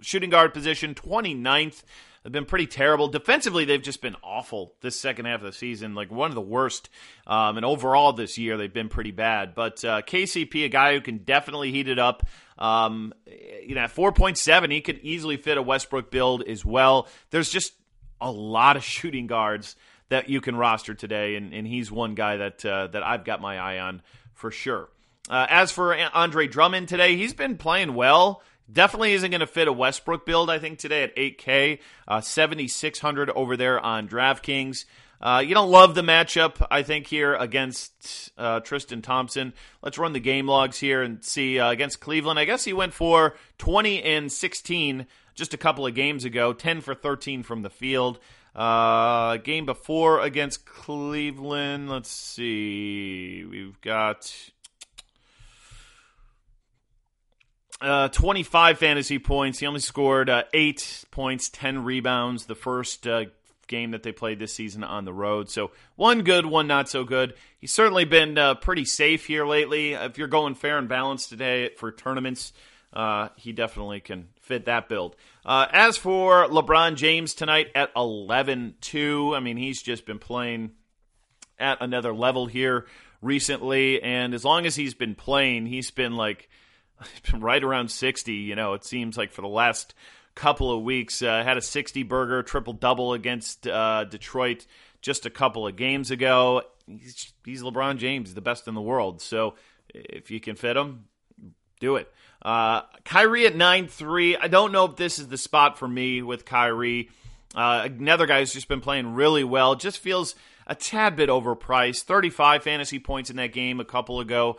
shooting 0.00 0.30
guard 0.30 0.54
position, 0.54 0.94
29th 0.94 1.82
have 2.24 2.32
been 2.32 2.44
pretty 2.44 2.66
terrible. 2.66 3.08
Defensively, 3.08 3.64
they've 3.64 3.82
just 3.82 4.00
been 4.00 4.16
awful 4.22 4.74
this 4.80 4.98
second 4.98 5.24
half 5.24 5.40
of 5.40 5.46
the 5.46 5.52
season, 5.52 5.94
like 5.94 6.10
one 6.10 6.30
of 6.30 6.34
the 6.34 6.40
worst. 6.40 6.88
Um, 7.26 7.56
and 7.56 7.66
overall 7.66 8.12
this 8.12 8.38
year, 8.38 8.56
they've 8.56 8.72
been 8.72 8.88
pretty 8.88 9.10
bad. 9.10 9.54
But 9.54 9.84
uh, 9.84 10.02
KCP, 10.02 10.64
a 10.64 10.68
guy 10.68 10.94
who 10.94 11.00
can 11.00 11.18
definitely 11.18 11.72
heat 11.72 11.88
it 11.88 11.98
up. 11.98 12.26
Um, 12.58 13.12
you 13.26 13.74
know, 13.74 13.82
at 13.82 13.94
4.7, 13.94 14.70
he 14.70 14.80
could 14.80 14.98
easily 14.98 15.36
fit 15.36 15.58
a 15.58 15.62
Westbrook 15.62 16.10
build 16.10 16.42
as 16.44 16.64
well. 16.64 17.08
There's 17.30 17.50
just 17.50 17.72
a 18.20 18.30
lot 18.30 18.76
of 18.76 18.84
shooting 18.84 19.26
guards 19.26 19.74
that 20.08 20.28
you 20.28 20.40
can 20.40 20.54
roster 20.56 20.94
today, 20.94 21.36
and, 21.36 21.54
and 21.54 21.66
he's 21.66 21.90
one 21.90 22.14
guy 22.14 22.36
that 22.36 22.64
uh, 22.66 22.88
that 22.88 23.02
I've 23.02 23.24
got 23.24 23.40
my 23.40 23.58
eye 23.58 23.78
on 23.78 24.02
for 24.34 24.50
sure. 24.50 24.90
Uh, 25.30 25.46
as 25.48 25.70
for 25.70 25.96
Andre 26.14 26.46
Drummond 26.46 26.88
today, 26.88 27.16
he's 27.16 27.32
been 27.32 27.56
playing 27.56 27.94
well. 27.94 28.42
Definitely 28.70 29.12
isn't 29.14 29.30
going 29.30 29.40
to 29.40 29.46
fit 29.46 29.68
a 29.68 29.72
Westbrook 29.72 30.26
build, 30.26 30.50
I 30.50 30.58
think, 30.58 30.78
today 30.78 31.02
at 31.02 31.16
8K, 31.16 31.78
uh, 32.08 32.20
7,600 32.20 33.30
over 33.30 33.56
there 33.56 33.80
on 33.80 34.08
DraftKings. 34.08 34.84
Uh, 35.20 35.42
you 35.46 35.54
don't 35.54 35.70
love 35.70 35.94
the 35.94 36.02
matchup, 36.02 36.66
I 36.70 36.82
think, 36.82 37.06
here 37.06 37.34
against 37.34 38.32
uh, 38.36 38.58
Tristan 38.60 39.02
Thompson. 39.02 39.52
Let's 39.80 39.96
run 39.96 40.12
the 40.12 40.20
game 40.20 40.48
logs 40.48 40.78
here 40.78 41.00
and 41.02 41.24
see 41.24 41.60
uh, 41.60 41.70
against 41.70 42.00
Cleveland. 42.00 42.40
I 42.40 42.44
guess 42.44 42.64
he 42.64 42.72
went 42.72 42.92
for 42.92 43.36
20 43.58 44.02
and 44.02 44.32
16 44.32 45.06
just 45.34 45.54
a 45.54 45.58
couple 45.58 45.86
of 45.86 45.94
games 45.94 46.24
ago, 46.24 46.52
10 46.52 46.80
for 46.80 46.94
13 46.94 47.42
from 47.42 47.62
the 47.62 47.70
field. 47.70 48.18
Uh, 48.54 49.38
game 49.38 49.64
before 49.64 50.20
against 50.20 50.66
Cleveland, 50.66 51.88
let's 51.88 52.10
see. 52.10 53.44
We've 53.48 53.80
got 53.80 54.34
Uh, 57.82 58.08
25 58.08 58.78
fantasy 58.78 59.18
points. 59.18 59.58
He 59.58 59.66
only 59.66 59.80
scored 59.80 60.30
uh, 60.30 60.44
eight 60.54 61.04
points, 61.10 61.48
10 61.48 61.82
rebounds 61.82 62.46
the 62.46 62.54
first 62.54 63.08
uh, 63.08 63.24
game 63.66 63.90
that 63.90 64.04
they 64.04 64.12
played 64.12 64.38
this 64.38 64.54
season 64.54 64.84
on 64.84 65.04
the 65.04 65.12
road. 65.12 65.50
So 65.50 65.72
one 65.96 66.22
good, 66.22 66.46
one 66.46 66.68
not 66.68 66.88
so 66.88 67.02
good. 67.02 67.34
He's 67.58 67.72
certainly 67.72 68.04
been 68.04 68.38
uh, 68.38 68.54
pretty 68.54 68.84
safe 68.84 69.26
here 69.26 69.44
lately. 69.44 69.94
If 69.94 70.16
you're 70.16 70.28
going 70.28 70.54
fair 70.54 70.78
and 70.78 70.88
balanced 70.88 71.30
today 71.30 71.70
for 71.76 71.90
tournaments, 71.90 72.52
uh, 72.92 73.30
he 73.34 73.50
definitely 73.52 74.00
can 74.00 74.28
fit 74.40 74.66
that 74.66 74.88
build. 74.88 75.16
Uh, 75.44 75.66
as 75.72 75.96
for 75.96 76.46
LeBron 76.46 76.94
James 76.94 77.34
tonight 77.34 77.68
at 77.74 77.90
11 77.96 78.76
2, 78.80 79.34
I 79.34 79.40
mean, 79.40 79.56
he's 79.56 79.82
just 79.82 80.06
been 80.06 80.20
playing 80.20 80.70
at 81.58 81.78
another 81.80 82.14
level 82.14 82.46
here 82.46 82.86
recently. 83.20 84.02
And 84.02 84.34
as 84.34 84.44
long 84.44 84.66
as 84.66 84.76
he's 84.76 84.94
been 84.94 85.16
playing, 85.16 85.66
he's 85.66 85.90
been 85.90 86.14
like 86.14 86.48
been 87.30 87.40
right 87.42 87.62
around 87.62 87.90
60. 87.90 88.32
You 88.32 88.54
know, 88.56 88.74
it 88.74 88.84
seems 88.84 89.16
like 89.16 89.32
for 89.32 89.42
the 89.42 89.48
last 89.48 89.94
couple 90.34 90.72
of 90.72 90.82
weeks. 90.82 91.22
Uh, 91.22 91.42
had 91.42 91.56
a 91.56 91.62
60 91.62 92.02
burger 92.04 92.42
triple 92.42 92.72
double 92.72 93.12
against 93.12 93.66
uh, 93.66 94.04
Detroit 94.04 94.66
just 95.00 95.26
a 95.26 95.30
couple 95.30 95.66
of 95.66 95.76
games 95.76 96.10
ago. 96.10 96.62
He's, 96.86 97.32
he's, 97.44 97.62
LeBron 97.62 97.98
James, 97.98 98.34
the 98.34 98.40
best 98.40 98.68
in 98.68 98.74
the 98.74 98.80
world. 98.80 99.20
So 99.20 99.54
if 99.88 100.30
you 100.30 100.40
can 100.40 100.56
fit 100.56 100.76
him, 100.76 101.04
do 101.80 101.96
it. 101.96 102.12
Uh, 102.40 102.82
Kyrie 103.04 103.46
at 103.46 103.54
9 103.54 103.88
3. 103.88 104.36
I 104.36 104.48
don't 104.48 104.72
know 104.72 104.86
if 104.86 104.96
this 104.96 105.18
is 105.18 105.28
the 105.28 105.38
spot 105.38 105.78
for 105.78 105.86
me 105.86 106.22
with 106.22 106.44
Kyrie. 106.44 107.10
Uh, 107.54 107.82
another 107.84 108.26
guy 108.26 108.40
who's 108.40 108.52
just 108.52 108.68
been 108.68 108.80
playing 108.80 109.14
really 109.14 109.44
well. 109.44 109.74
Just 109.74 109.98
feels 109.98 110.34
a 110.66 110.74
tad 110.74 111.16
bit 111.16 111.28
overpriced. 111.28 112.02
35 112.02 112.62
fantasy 112.62 112.98
points 112.98 113.30
in 113.30 113.36
that 113.36 113.52
game 113.52 113.78
a 113.78 113.84
couple 113.84 114.20
ago 114.20 114.56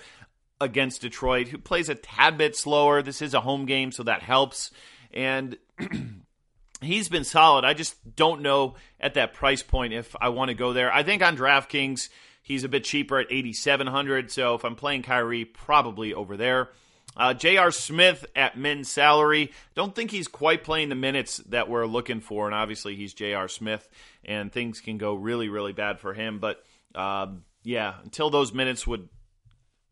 against 0.63 1.01
Detroit, 1.01 1.49
who 1.49 1.57
plays 1.57 1.89
a 1.89 1.95
tad 1.95 2.37
bit 2.37 2.55
slower. 2.55 3.01
This 3.01 3.21
is 3.21 3.33
a 3.33 3.41
home 3.41 3.65
game, 3.65 3.91
so 3.91 4.03
that 4.03 4.23
helps. 4.23 4.71
And 5.13 5.57
he's 6.81 7.09
been 7.09 7.23
solid. 7.23 7.65
I 7.65 7.73
just 7.73 8.15
don't 8.15 8.41
know 8.41 8.75
at 8.99 9.15
that 9.15 9.33
price 9.33 9.63
point 9.63 9.93
if 9.93 10.15
I 10.19 10.29
want 10.29 10.49
to 10.49 10.55
go 10.55 10.73
there. 10.73 10.91
I 10.91 11.03
think 11.03 11.21
on 11.21 11.37
DraftKings, 11.37 12.09
he's 12.41 12.63
a 12.63 12.69
bit 12.69 12.83
cheaper 12.83 13.19
at 13.19 13.27
8700 13.29 14.31
So 14.31 14.55
if 14.55 14.63
I'm 14.63 14.75
playing 14.75 15.03
Kyrie, 15.03 15.45
probably 15.45 16.13
over 16.13 16.37
there. 16.37 16.69
Uh, 17.15 17.33
J.R. 17.33 17.69
Smith 17.69 18.25
at 18.35 18.57
men's 18.57 18.89
salary. 18.89 19.51
Don't 19.75 19.93
think 19.93 20.09
he's 20.09 20.27
quite 20.27 20.63
playing 20.63 20.89
the 20.89 20.95
minutes 20.95 21.37
that 21.49 21.69
we're 21.69 21.85
looking 21.85 22.21
for, 22.21 22.47
and 22.47 22.55
obviously 22.55 22.95
he's 22.95 23.13
J.R. 23.13 23.47
Smith, 23.47 23.87
and 24.25 24.51
things 24.51 24.81
can 24.81 24.97
go 24.97 25.13
really, 25.13 25.47
really 25.47 25.73
bad 25.73 25.99
for 25.99 26.15
him. 26.15 26.39
But 26.39 26.63
um, 26.95 27.43
yeah, 27.63 27.93
until 28.03 28.31
those 28.31 28.51
minutes 28.51 28.87
would 28.87 29.09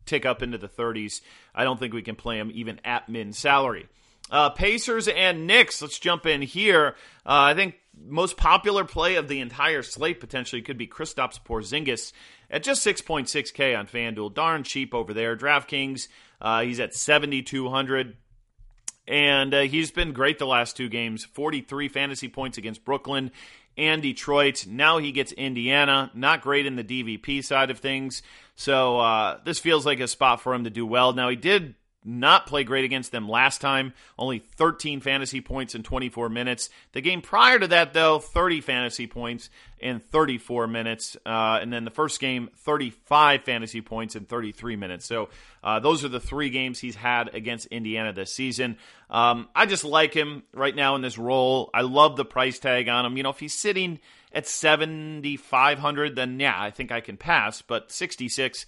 tick 0.06 0.26
up 0.26 0.42
into 0.42 0.58
the 0.58 0.68
30s, 0.68 1.20
I 1.54 1.64
don't 1.64 1.78
think 1.78 1.94
we 1.94 2.02
can 2.02 2.16
play 2.16 2.38
him 2.38 2.50
even 2.54 2.80
at 2.84 3.08
min 3.08 3.32
salary. 3.32 3.88
Uh, 4.30 4.50
Pacers 4.50 5.08
and 5.08 5.46
Knicks. 5.46 5.82
Let's 5.82 5.98
jump 5.98 6.26
in 6.26 6.42
here. 6.42 6.96
Uh, 7.26 7.52
I 7.52 7.54
think 7.54 7.74
most 7.94 8.36
popular 8.36 8.84
play 8.84 9.16
of 9.16 9.28
the 9.28 9.40
entire 9.40 9.82
slate 9.82 10.20
potentially 10.20 10.62
could 10.62 10.78
be 10.78 10.86
Kristaps 10.86 11.38
Porzingis 11.38 12.12
at 12.50 12.62
just 12.62 12.86
6.6K 12.86 13.78
on 13.78 13.86
FanDuel. 13.86 14.32
Darn 14.32 14.64
cheap 14.64 14.94
over 14.94 15.12
there. 15.12 15.36
DraftKings, 15.36 16.08
uh, 16.40 16.62
he's 16.62 16.80
at 16.80 16.94
7,200. 16.94 18.16
And 19.06 19.52
uh, 19.52 19.60
he's 19.62 19.90
been 19.90 20.12
great 20.12 20.38
the 20.38 20.46
last 20.46 20.76
two 20.76 20.88
games 20.88 21.24
43 21.24 21.88
fantasy 21.88 22.28
points 22.28 22.56
against 22.56 22.84
Brooklyn 22.84 23.32
and 23.76 24.00
Detroit. 24.00 24.66
Now 24.66 24.98
he 24.98 25.12
gets 25.12 25.32
Indiana. 25.32 26.10
Not 26.14 26.42
great 26.42 26.66
in 26.66 26.76
the 26.76 26.84
DVP 26.84 27.44
side 27.44 27.70
of 27.70 27.78
things. 27.78 28.22
So 28.62 29.00
uh, 29.00 29.40
this 29.44 29.58
feels 29.58 29.84
like 29.84 29.98
a 29.98 30.06
spot 30.06 30.40
for 30.40 30.54
him 30.54 30.62
to 30.62 30.70
do 30.70 30.86
well. 30.86 31.12
Now 31.12 31.28
he 31.28 31.34
did 31.34 31.74
not 32.04 32.46
play 32.46 32.62
great 32.62 32.84
against 32.84 33.10
them 33.10 33.28
last 33.28 33.60
time. 33.60 33.92
Only 34.16 34.38
13 34.38 35.00
fantasy 35.00 35.40
points 35.40 35.74
in 35.74 35.82
24 35.82 36.28
minutes. 36.28 36.70
The 36.92 37.00
game 37.00 37.22
prior 37.22 37.58
to 37.58 37.66
that, 37.66 37.92
though, 37.92 38.20
30 38.20 38.60
fantasy 38.60 39.08
points 39.08 39.50
in 39.80 39.98
34 39.98 40.68
minutes. 40.68 41.16
Uh, 41.26 41.58
and 41.60 41.72
then 41.72 41.84
the 41.84 41.90
first 41.90 42.20
game, 42.20 42.50
35 42.58 43.42
fantasy 43.42 43.80
points 43.80 44.14
in 44.14 44.26
33 44.26 44.76
minutes. 44.76 45.06
So 45.06 45.28
uh, 45.64 45.80
those 45.80 46.04
are 46.04 46.08
the 46.08 46.20
three 46.20 46.50
games 46.50 46.78
he's 46.78 46.94
had 46.94 47.34
against 47.34 47.66
Indiana 47.66 48.12
this 48.12 48.32
season. 48.32 48.78
Um, 49.10 49.48
I 49.56 49.66
just 49.66 49.82
like 49.82 50.14
him 50.14 50.44
right 50.54 50.74
now 50.74 50.94
in 50.94 51.02
this 51.02 51.18
role. 51.18 51.68
I 51.74 51.80
love 51.80 52.16
the 52.16 52.24
price 52.24 52.60
tag 52.60 52.88
on 52.88 53.06
him. 53.06 53.16
You 53.16 53.24
know, 53.24 53.30
if 53.30 53.40
he's 53.40 53.54
sitting 53.54 53.98
at 54.32 54.46
7,500, 54.46 56.16
then 56.16 56.40
yeah, 56.40 56.54
I 56.56 56.70
think 56.70 56.90
I 56.90 57.00
can 57.00 57.16
pass. 57.16 57.62
But 57.62 57.90
66 57.90 58.66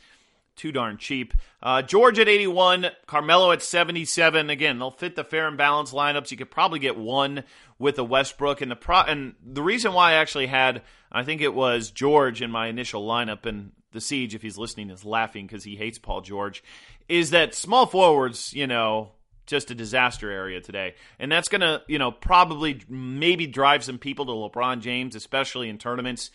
too 0.57 0.73
darn 0.73 0.99
cheap. 0.99 1.35
Uh, 1.63 1.83
George 1.83 2.19
at 2.19 2.29
81, 2.29 2.87
Carmelo 3.07 3.53
at 3.53 3.63
77. 3.63 4.51
Again, 4.51 4.79
they'll 4.79 4.91
fit 4.91 5.17
the 5.17 5.25
fair 5.25 5.49
and 5.49 5.57
balanced 5.57 5.93
lineups. 5.93 6.31
You 6.31 6.37
could 6.37 6.51
probably 6.51 6.79
get 6.79 6.97
one 6.97 7.45
with 7.79 7.99
a 7.99 8.05
Westbrook. 8.05 8.61
And 8.61 8.71
the 8.71 8.77
pro- 8.77 9.03
and 9.03 9.35
the 9.45 9.63
reason 9.63 9.93
why 9.93 10.13
I 10.13 10.15
actually 10.15 10.47
had, 10.47 10.83
I 11.11 11.25
think 11.25 11.41
it 11.41 11.55
was 11.55 11.91
George 11.91 12.43
in 12.43 12.51
my 12.51 12.69
initial 12.69 13.07
lineup, 13.07 13.47
and 13.47 13.73
the 13.93 14.01
Siege, 14.01 14.35
if 14.35 14.43
he's 14.43 14.59
listening, 14.59 14.91
is 14.91 15.05
laughing 15.05 15.47
because 15.47 15.65
he 15.65 15.77
hates 15.77 15.99
Paul 15.99 16.21
George, 16.21 16.63
is 17.09 17.31
that 17.31 17.55
small 17.55 17.87
forwards, 17.87 18.53
you 18.55 18.67
know, 18.67 19.13
just 19.47 19.71
a 19.71 19.75
disaster 19.75 20.31
area 20.31 20.61
today. 20.61 20.95
And 21.19 21.31
that's 21.31 21.49
going 21.49 21.61
to, 21.61 21.83
you 21.87 21.99
know, 21.99 22.11
probably 22.11 22.81
maybe 22.89 23.47
drive 23.47 23.85
some 23.85 23.99
people 23.99 24.27
to 24.27 24.33
LeBron 24.33 24.81
James, 24.81 25.15
especially 25.15 25.69
in 25.69 25.79
tournaments. 25.79 26.31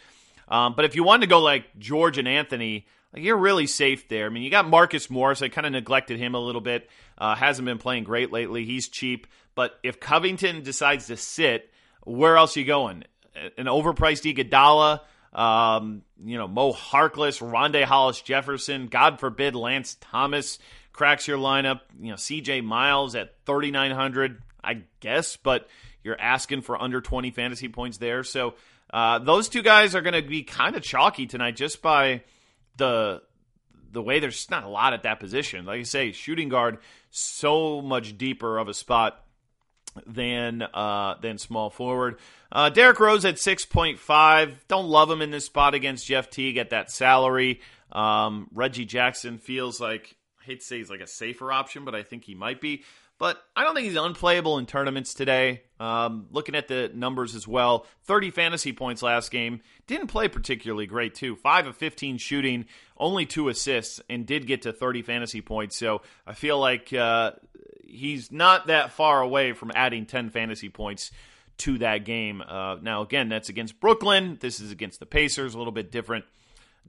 Um, 0.47 0.73
but 0.75 0.85
if 0.85 0.95
you 0.95 1.03
wanted 1.03 1.21
to 1.21 1.29
go 1.29 1.39
like 1.39 1.77
George 1.77 2.17
and 2.17 2.27
Anthony, 2.27 2.87
you're 3.15 3.37
really 3.37 3.67
safe 3.67 4.07
there. 4.07 4.25
I 4.25 4.29
mean, 4.29 4.43
you 4.43 4.49
got 4.49 4.67
Marcus 4.67 5.09
Morris. 5.09 5.41
I 5.41 5.49
kind 5.49 5.65
of 5.65 5.73
neglected 5.73 6.19
him 6.19 6.35
a 6.35 6.39
little 6.39 6.61
bit. 6.61 6.89
Uh, 7.17 7.35
hasn't 7.35 7.65
been 7.65 7.79
playing 7.79 8.03
great 8.03 8.31
lately. 8.31 8.65
He's 8.65 8.87
cheap. 8.87 9.27
But 9.55 9.77
if 9.83 9.99
Covington 9.99 10.63
decides 10.63 11.07
to 11.07 11.17
sit, 11.17 11.71
where 12.03 12.37
else 12.37 12.55
are 12.55 12.59
you 12.59 12.65
going? 12.65 13.03
An 13.57 13.65
overpriced 13.65 14.31
Iguodala, 14.31 15.01
um, 15.33 16.03
you 16.23 16.37
know, 16.37 16.47
Mo 16.47 16.73
Harkless, 16.73 17.39
Rondae 17.41 17.83
Hollis 17.83 18.21
Jefferson, 18.21 18.87
God 18.87 19.19
forbid 19.19 19.55
Lance 19.55 19.97
Thomas 19.99 20.59
cracks 20.99 21.27
your 21.27 21.39
lineup. 21.39 21.81
You 21.99 22.09
know, 22.09 22.15
CJ 22.15 22.63
Miles 22.63 23.15
at 23.15 23.33
3,900, 23.45 24.41
I 24.63 24.83
guess, 24.99 25.37
but 25.37 25.67
you're 26.03 26.19
asking 26.19 26.61
for 26.61 26.79
under 26.79 27.01
20 27.01 27.31
fantasy 27.31 27.69
points 27.69 27.97
there. 27.97 28.23
So 28.23 28.53
uh, 28.93 29.17
those 29.19 29.49
two 29.49 29.63
guys 29.63 29.95
are 29.95 30.01
going 30.01 30.21
to 30.21 30.27
be 30.27 30.43
kind 30.43 30.75
of 30.75 30.83
chalky 30.83 31.25
tonight 31.25 31.55
just 31.55 31.81
by– 31.81 32.21
the 32.79 33.21
the 33.91 34.01
way 34.01 34.19
there's 34.19 34.49
not 34.49 34.63
a 34.63 34.69
lot 34.69 34.93
at 34.93 35.03
that 35.03 35.19
position. 35.19 35.65
Like 35.65 35.81
I 35.81 35.83
say, 35.83 36.11
shooting 36.11 36.49
guard 36.49 36.79
so 37.11 37.81
much 37.81 38.17
deeper 38.17 38.57
of 38.57 38.67
a 38.67 38.73
spot 38.73 39.23
than 40.07 40.63
uh, 40.63 41.15
than 41.21 41.37
small 41.37 41.69
forward. 41.69 42.17
Uh, 42.51 42.69
Derrick 42.69 42.99
Rose 42.99 43.25
at 43.25 43.37
six 43.37 43.65
point 43.65 43.99
five. 43.99 44.57
Don't 44.67 44.87
love 44.87 45.11
him 45.11 45.21
in 45.21 45.29
this 45.29 45.45
spot 45.45 45.75
against 45.75 46.07
Jeff 46.07 46.31
Teague 46.31 46.57
at 46.57 46.71
that 46.71 46.89
salary. 46.89 47.61
Um, 47.91 48.47
Reggie 48.53 48.85
Jackson 48.85 49.37
feels 49.37 49.79
like 49.79 50.15
hate 50.49 50.61
to 50.61 50.65
say 50.65 50.77
he's 50.77 50.89
like 50.89 51.01
a 51.01 51.07
safer 51.07 51.51
option, 51.51 51.85
but 51.85 51.95
I 51.95 52.03
think 52.03 52.23
he 52.25 52.35
might 52.35 52.59
be. 52.59 52.83
But 53.19 53.37
I 53.53 53.63
don't 53.63 53.75
think 53.75 53.85
he's 53.85 53.97
unplayable 53.97 54.57
in 54.59 54.65
tournaments 54.65 55.13
today. 55.13 55.63
Um, 55.77 56.27
looking 56.31 56.55
at 56.55 56.69
the 56.69 56.89
numbers 56.93 57.35
as 57.35 57.45
well 57.45 57.85
30 58.05 58.31
fantasy 58.31 58.71
points 58.71 59.01
last 59.01 59.29
game. 59.29 59.61
Didn't 59.87 60.07
play 60.07 60.29
particularly 60.29 60.85
great, 60.85 61.15
too. 61.15 61.35
5 61.35 61.67
of 61.67 61.77
15 61.77 62.17
shooting, 62.17 62.65
only 62.97 63.25
two 63.25 63.49
assists, 63.49 63.99
and 64.09 64.25
did 64.25 64.47
get 64.47 64.61
to 64.61 64.71
30 64.71 65.01
fantasy 65.01 65.41
points. 65.41 65.75
So 65.75 66.01
I 66.25 66.33
feel 66.33 66.57
like 66.59 66.93
uh, 66.93 67.33
he's 67.85 68.31
not 68.31 68.67
that 68.67 68.93
far 68.93 69.21
away 69.21 69.51
from 69.51 69.71
adding 69.75 70.05
10 70.05 70.29
fantasy 70.29 70.69
points 70.69 71.11
to 71.57 71.77
that 71.79 72.05
game. 72.05 72.41
Uh, 72.41 72.77
now, 72.81 73.01
again, 73.01 73.27
that's 73.27 73.49
against 73.49 73.81
Brooklyn. 73.81 74.37
This 74.39 74.61
is 74.61 74.71
against 74.71 75.01
the 75.01 75.05
Pacers, 75.05 75.55
a 75.55 75.57
little 75.57 75.73
bit 75.73 75.91
different 75.91 76.23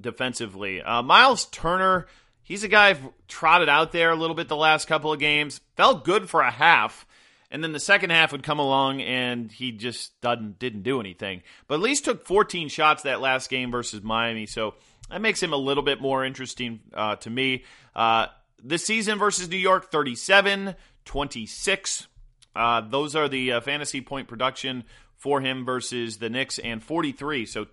defensively. 0.01 0.81
Uh, 0.81 1.03
Miles 1.03 1.47
Turner 1.47 2.07
He's 2.51 2.65
a 2.65 2.69
guy 2.69 2.89
I've 2.89 3.09
trotted 3.29 3.69
out 3.69 3.93
there 3.93 4.11
a 4.11 4.17
little 4.17 4.35
bit 4.35 4.49
the 4.49 4.57
last 4.57 4.89
couple 4.89 5.13
of 5.13 5.21
games. 5.21 5.61
Felt 5.77 6.05
good 6.05 6.29
for 6.29 6.41
a 6.41 6.51
half, 6.51 7.07
and 7.49 7.63
then 7.63 7.71
the 7.71 7.79
second 7.79 8.11
half 8.11 8.33
would 8.33 8.43
come 8.43 8.59
along 8.59 9.03
and 9.03 9.53
he 9.53 9.71
just 9.71 10.21
didn't 10.21 10.59
didn't 10.59 10.83
do 10.83 10.99
anything. 10.99 11.43
But 11.69 11.77
at 11.77 11.81
least 11.81 12.07
took 12.07 12.27
14 12.27 12.69
shots 12.69 13.05
that 13.05 13.21
last 13.21 13.51
game 13.51 13.71
versus 13.71 14.03
Miami, 14.03 14.47
so 14.47 14.75
that 15.11 15.21
makes 15.21 15.41
him 15.41 15.53
a 15.53 15.57
little 15.57 15.85
bit 15.85 16.01
more 16.01 16.25
interesting 16.25 16.81
uh, 16.93 17.15
to 17.15 17.31
me. 17.31 17.63
Uh, 17.95 18.27
this 18.61 18.85
season 18.85 19.17
versus 19.17 19.49
New 19.49 19.57
York, 19.57 19.93
37, 19.93 20.75
26. 21.05 22.09
Uh, 22.57 22.81
those 22.81 23.15
are 23.15 23.29
the 23.29 23.53
uh, 23.53 23.61
fantasy 23.61 24.01
point 24.01 24.27
production 24.27 24.83
for 25.15 25.41
him 25.41 25.65
versus 25.65 26.17
the 26.17 26.29
Knicks, 26.29 26.59
and 26.59 26.83
43. 26.83 27.47
So 27.47 27.69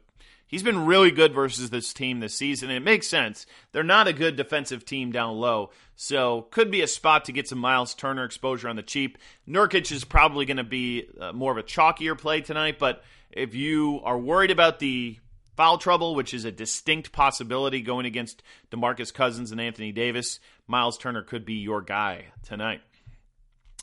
He's 0.47 0.63
been 0.63 0.85
really 0.85 1.11
good 1.11 1.33
versus 1.33 1.69
this 1.69 1.93
team 1.93 2.19
this 2.19 2.33
season. 2.33 2.69
And 2.69 2.77
it 2.77 2.83
makes 2.83 3.07
sense. 3.07 3.45
They're 3.73 3.83
not 3.83 4.07
a 4.07 4.13
good 4.13 4.37
defensive 4.37 4.85
team 4.85 5.11
down 5.11 5.37
low. 5.37 5.71
So 5.95 6.43
could 6.51 6.71
be 6.71 6.81
a 6.81 6.87
spot 6.87 7.25
to 7.25 7.33
get 7.33 7.47
some 7.47 7.59
Miles 7.59 7.93
Turner 7.93 8.23
exposure 8.23 8.69
on 8.69 8.77
the 8.77 8.83
cheap. 8.83 9.17
Nurkic 9.47 9.91
is 9.91 10.05
probably 10.05 10.45
going 10.45 10.57
to 10.57 10.63
be 10.63 11.05
uh, 11.19 11.33
more 11.33 11.51
of 11.51 11.57
a 11.57 11.63
chalkier 11.63 12.17
play 12.17 12.41
tonight. 12.41 12.79
But 12.79 13.03
if 13.29 13.55
you 13.55 13.99
are 14.03 14.17
worried 14.17 14.51
about 14.51 14.79
the 14.79 15.17
foul 15.57 15.77
trouble, 15.79 16.15
which 16.15 16.33
is 16.33 16.45
a 16.45 16.51
distinct 16.51 17.11
possibility 17.11 17.81
going 17.81 18.05
against 18.05 18.41
DeMarcus 18.71 19.13
Cousins 19.13 19.51
and 19.51 19.59
Anthony 19.59 19.91
Davis, 19.91 20.39
Miles 20.67 20.97
Turner 20.97 21.23
could 21.23 21.45
be 21.45 21.55
your 21.55 21.81
guy 21.81 22.25
tonight. 22.43 22.81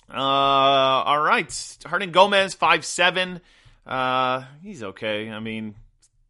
Uh, 0.09 0.17
all 0.17 1.21
right. 1.21 1.49
Hernangomez, 1.49 2.57
five 2.57 2.85
seven. 2.85 3.41
Uh, 3.87 4.45
he's 4.63 4.83
okay. 4.83 5.31
I 5.31 5.41
mean, 5.41 5.75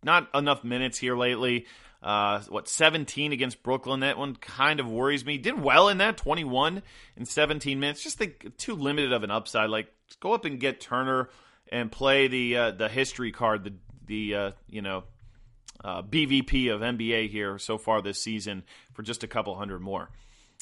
not 0.05 0.29
enough 0.35 0.64
minutes 0.64 0.99
here 0.99 1.17
lately. 1.17 1.67
Uh, 2.03 2.40
what 2.51 2.69
17 2.69 3.33
against 3.33 3.62
Brooklyn? 3.62 4.01
That 4.01 4.19
one 4.19 4.37
kind 4.37 4.79
of 4.79 4.90
worries 4.90 5.25
me. 5.25 5.38
Did 5.38 5.62
well 5.62 5.88
in 5.88 5.99
that 5.99 6.19
21 6.19 6.83
in 7.17 7.25
17 7.25 7.81
minutes. 7.81 8.03
Just 8.03 8.19
think 8.19 8.59
too 8.59 8.75
limited 8.75 9.12
of 9.12 9.23
an 9.23 9.31
upside. 9.31 9.71
Like 9.71 9.88
go 10.21 10.35
up 10.35 10.45
and 10.45 10.61
get 10.61 10.81
Turner 10.81 11.31
and 11.73 11.90
play 11.90 12.29
the 12.29 12.57
uh, 12.57 12.71
the 12.73 12.88
history 12.88 13.33
card, 13.33 13.64
the 13.64 13.73
the 14.07 14.35
uh, 14.35 14.51
you 14.69 14.83
know 14.83 15.05
uh, 15.83 16.03
BVP 16.03 16.73
of 16.73 16.83
NBA 16.83 17.31
here 17.31 17.59
so 17.59 17.79
far 17.79 18.03
this 18.03 18.23
season 18.23 18.64
for 18.93 19.03
just 19.03 19.25
a 19.25 19.27
couple 19.27 19.55
hundred 19.55 19.81
more. 19.81 20.11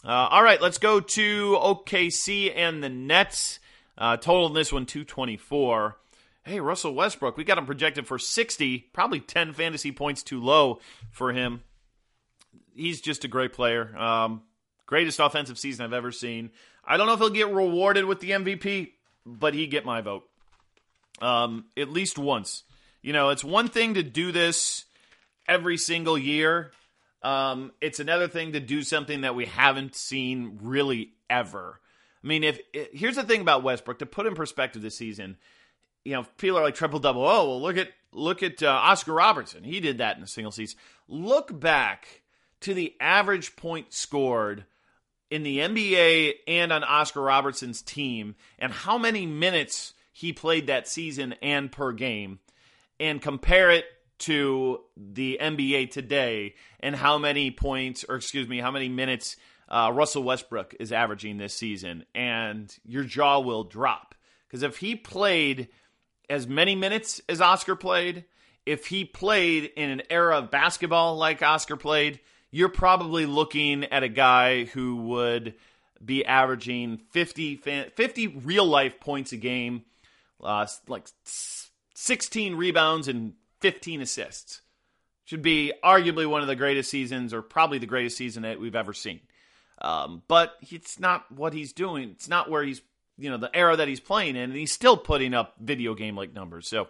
Uh, 0.05 0.28
all 0.31 0.42
right, 0.42 0.61
let's 0.61 0.78
go 0.78 1.00
to 1.00 1.57
OKC 1.61 2.52
and 2.55 2.83
the 2.83 2.88
Nets. 2.88 3.61
Uh, 3.96 4.16
total 4.16 4.46
in 4.46 4.55
this 4.55 4.72
one 4.72 4.87
224 4.87 5.96
hey, 6.44 6.61
Russell 6.61 6.94
Westbrook, 6.94 7.37
we 7.37 7.44
got 7.44 7.59
him 7.59 7.66
projected 7.66 8.07
for 8.07 8.18
60, 8.18 8.78
probably 8.92 9.20
10 9.20 9.53
fantasy 9.53 9.93
points 9.93 10.22
too 10.22 10.40
low 10.40 10.80
for 11.11 11.32
him. 11.32 11.62
He's 12.74 13.01
just 13.01 13.24
a 13.24 13.28
great 13.28 13.53
player. 13.53 13.97
Um, 13.97 14.43
greatest 14.86 15.20
offensive 15.20 15.59
season 15.59 15.84
I've 15.84 15.93
ever 15.93 16.11
seen. 16.11 16.51
I 16.84 16.97
don't 16.97 17.07
know 17.07 17.12
if 17.12 17.20
he'll 17.20 17.30
get 17.30 17.53
rewarded 17.53 18.05
with 18.05 18.20
the 18.20 18.30
MVP, 18.30 18.93
but 19.24 19.55
he 19.55 19.66
get 19.66 19.84
my 19.84 20.01
vote. 20.01 20.24
Um, 21.20 21.66
at 21.76 21.90
least 21.90 22.18
once. 22.18 22.64
You 23.03 23.12
know, 23.12 23.30
it's 23.30 23.45
one 23.45 23.68
thing 23.68 23.95
to 23.95 24.03
do 24.03 24.32
this 24.32 24.84
every 25.47 25.76
single 25.76 26.18
year. 26.18 26.72
Um, 27.22 27.72
it's 27.80 28.01
another 28.01 28.26
thing 28.26 28.53
to 28.53 28.61
do 28.61 28.82
something 28.82 29.20
that 29.20 29.36
we 29.36 29.47
haven't 29.47 29.95
seen 29.95 30.59
really 30.62 31.12
ever. 31.30 31.80
I 32.22 32.26
mean, 32.26 32.45
if 32.45 32.61
here's 32.72 33.16
the 33.16 33.22
thing 33.22 33.40
about 33.40 33.62
Westbrook 33.62 33.99
to 34.01 34.07
put 34.07 34.26
in 34.26 34.34
perspective 34.34 34.82
this 34.82 34.97
season, 34.97 35.36
you 36.05 36.12
know, 36.12 36.24
people 36.36 36.59
are 36.59 36.62
like 36.62 36.74
triple 36.74 36.98
double. 36.98 37.24
Oh, 37.24 37.48
well, 37.48 37.62
look 37.62 37.76
at 37.76 37.88
look 38.12 38.42
at 38.42 38.62
uh, 38.62 38.68
Oscar 38.68 39.12
Robertson. 39.12 39.64
He 39.64 39.80
did 39.80 39.98
that 39.98 40.16
in 40.16 40.22
the 40.22 40.28
single 40.28 40.53
season. 40.53 40.78
Look 41.09 41.59
back 41.59 42.22
to 42.61 42.74
the 42.74 42.94
average 43.00 43.57
point 43.57 43.92
scored 43.92 44.64
in 45.30 45.42
the 45.42 45.59
NBA 45.59 46.34
and 46.46 46.72
on 46.72 46.84
Oscar 46.84 47.22
Robertson's 47.22 47.82
team 47.82 48.34
and 48.59 48.72
how 48.72 48.98
many 48.98 49.26
minutes 49.26 49.94
he 50.12 50.32
played 50.32 50.66
that 50.66 50.86
season 50.86 51.34
and 51.42 51.72
per 51.72 51.92
game 51.92 52.38
and 53.00 53.20
compare 53.20 53.70
it 53.70 53.86
to 54.18 54.80
the 54.96 55.38
NBA 55.40 55.90
today 55.90 56.55
and 56.80 56.94
how 56.94 57.18
many 57.18 57.50
points, 57.50 58.05
or 58.09 58.16
excuse 58.16 58.46
me, 58.46 58.61
how 58.61 58.70
many 58.70 58.88
minutes 58.88 59.36
uh, 59.68 59.90
Russell 59.92 60.22
Westbrook 60.22 60.76
is 60.78 60.92
averaging 60.92 61.38
this 61.38 61.55
season, 61.55 62.05
and 62.14 62.72
your 62.84 63.05
jaw 63.05 63.40
will 63.40 63.64
drop. 63.64 64.14
Because 64.46 64.62
if 64.62 64.76
he 64.76 64.94
played 64.94 65.68
as 66.33 66.47
many 66.47 66.74
minutes 66.74 67.20
as 67.28 67.43
Oscar 67.43 67.76
played, 67.76 68.24
if 68.64 68.87
he 68.87 69.05
played 69.05 69.70
in 69.76 69.91
an 69.91 70.03
era 70.09 70.39
of 70.39 70.51
basketball 70.51 71.16
like 71.16 71.43
Oscar 71.43 71.76
played, 71.76 72.20
you're 72.51 72.70
probably 72.70 73.26
looking 73.26 73.85
at 73.85 74.03
a 74.03 74.09
guy 74.09 74.64
who 74.64 74.97
would 74.97 75.55
be 76.03 76.24
averaging 76.24 77.03
50, 77.11 77.57
50 77.57 78.26
real 78.28 78.64
life 78.64 78.99
points 78.99 79.33
a 79.33 79.37
game, 79.37 79.85
uh, 80.43 80.66
like 80.89 81.07
16 81.95 82.55
rebounds 82.55 83.09
and 83.09 83.35
15 83.61 84.01
assists. 84.01 84.62
Should 85.24 85.43
be 85.43 85.74
arguably 85.85 86.26
one 86.26 86.41
of 86.41 86.49
the 86.49 86.57
greatest 86.57 86.91
seasons, 86.91 87.35
or 87.35 87.43
probably 87.43 87.78
the 87.78 87.87
greatest 87.87 88.16
season 88.16 88.43
that 88.45 88.59
we've 88.59 88.74
ever 88.74 88.95
seen. 88.95 89.20
Um, 89.83 90.22
but 90.28 90.55
it's 90.62 90.99
not 90.99 91.30
what 91.30 91.53
he's 91.53 91.74
doing. 91.74 92.11
It's 92.11 92.28
not 92.28 92.51
where 92.51 92.62
he's, 92.62 92.80
you 93.18 93.30
know, 93.30 93.36
the 93.36 93.54
era 93.54 93.76
that 93.76 93.88
he's 93.88 94.00
playing 94.00 94.36
in, 94.36 94.50
and 94.50 94.54
he's 94.54 94.72
still 94.72 94.96
putting 94.96 95.34
up 95.34 95.54
video 95.60 95.94
game 95.94 96.16
like 96.16 96.32
numbers. 96.32 96.68
So 96.68 96.88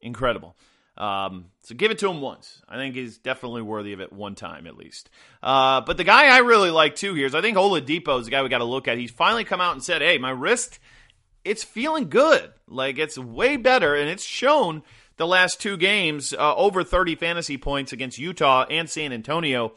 incredible. 0.00 0.56
Um, 0.96 1.46
so 1.62 1.74
give 1.74 1.90
it 1.90 1.98
to 2.00 2.10
him 2.10 2.20
once. 2.20 2.60
I 2.68 2.76
think 2.76 2.94
he's 2.94 3.16
definitely 3.16 3.62
worthy 3.62 3.92
of 3.94 4.00
it 4.00 4.12
one 4.12 4.34
time 4.34 4.66
at 4.66 4.76
least. 4.76 5.08
Uh, 5.42 5.80
but 5.80 5.96
the 5.96 6.04
guy 6.04 6.28
I 6.28 6.38
really 6.38 6.70
like 6.70 6.94
too 6.96 7.14
here 7.14 7.26
is 7.26 7.34
I 7.34 7.40
think 7.40 7.56
Oladipo 7.56 8.18
is 8.18 8.26
the 8.26 8.30
guy 8.30 8.42
we 8.42 8.48
got 8.48 8.58
to 8.58 8.64
look 8.64 8.86
at. 8.86 8.98
He's 8.98 9.10
finally 9.10 9.44
come 9.44 9.60
out 9.60 9.72
and 9.72 9.82
said, 9.82 10.02
"Hey, 10.02 10.18
my 10.18 10.30
wrist, 10.30 10.78
it's 11.44 11.64
feeling 11.64 12.10
good. 12.10 12.52
Like 12.68 12.98
it's 12.98 13.16
way 13.16 13.56
better, 13.56 13.94
and 13.94 14.08
it's 14.08 14.24
shown." 14.24 14.82
the 15.20 15.26
last 15.26 15.60
two 15.60 15.76
games, 15.76 16.32
uh, 16.32 16.54
over 16.56 16.82
30 16.82 17.14
fantasy 17.14 17.58
points 17.58 17.92
against 17.92 18.16
Utah 18.16 18.64
and 18.70 18.88
San 18.88 19.12
Antonio, 19.12 19.74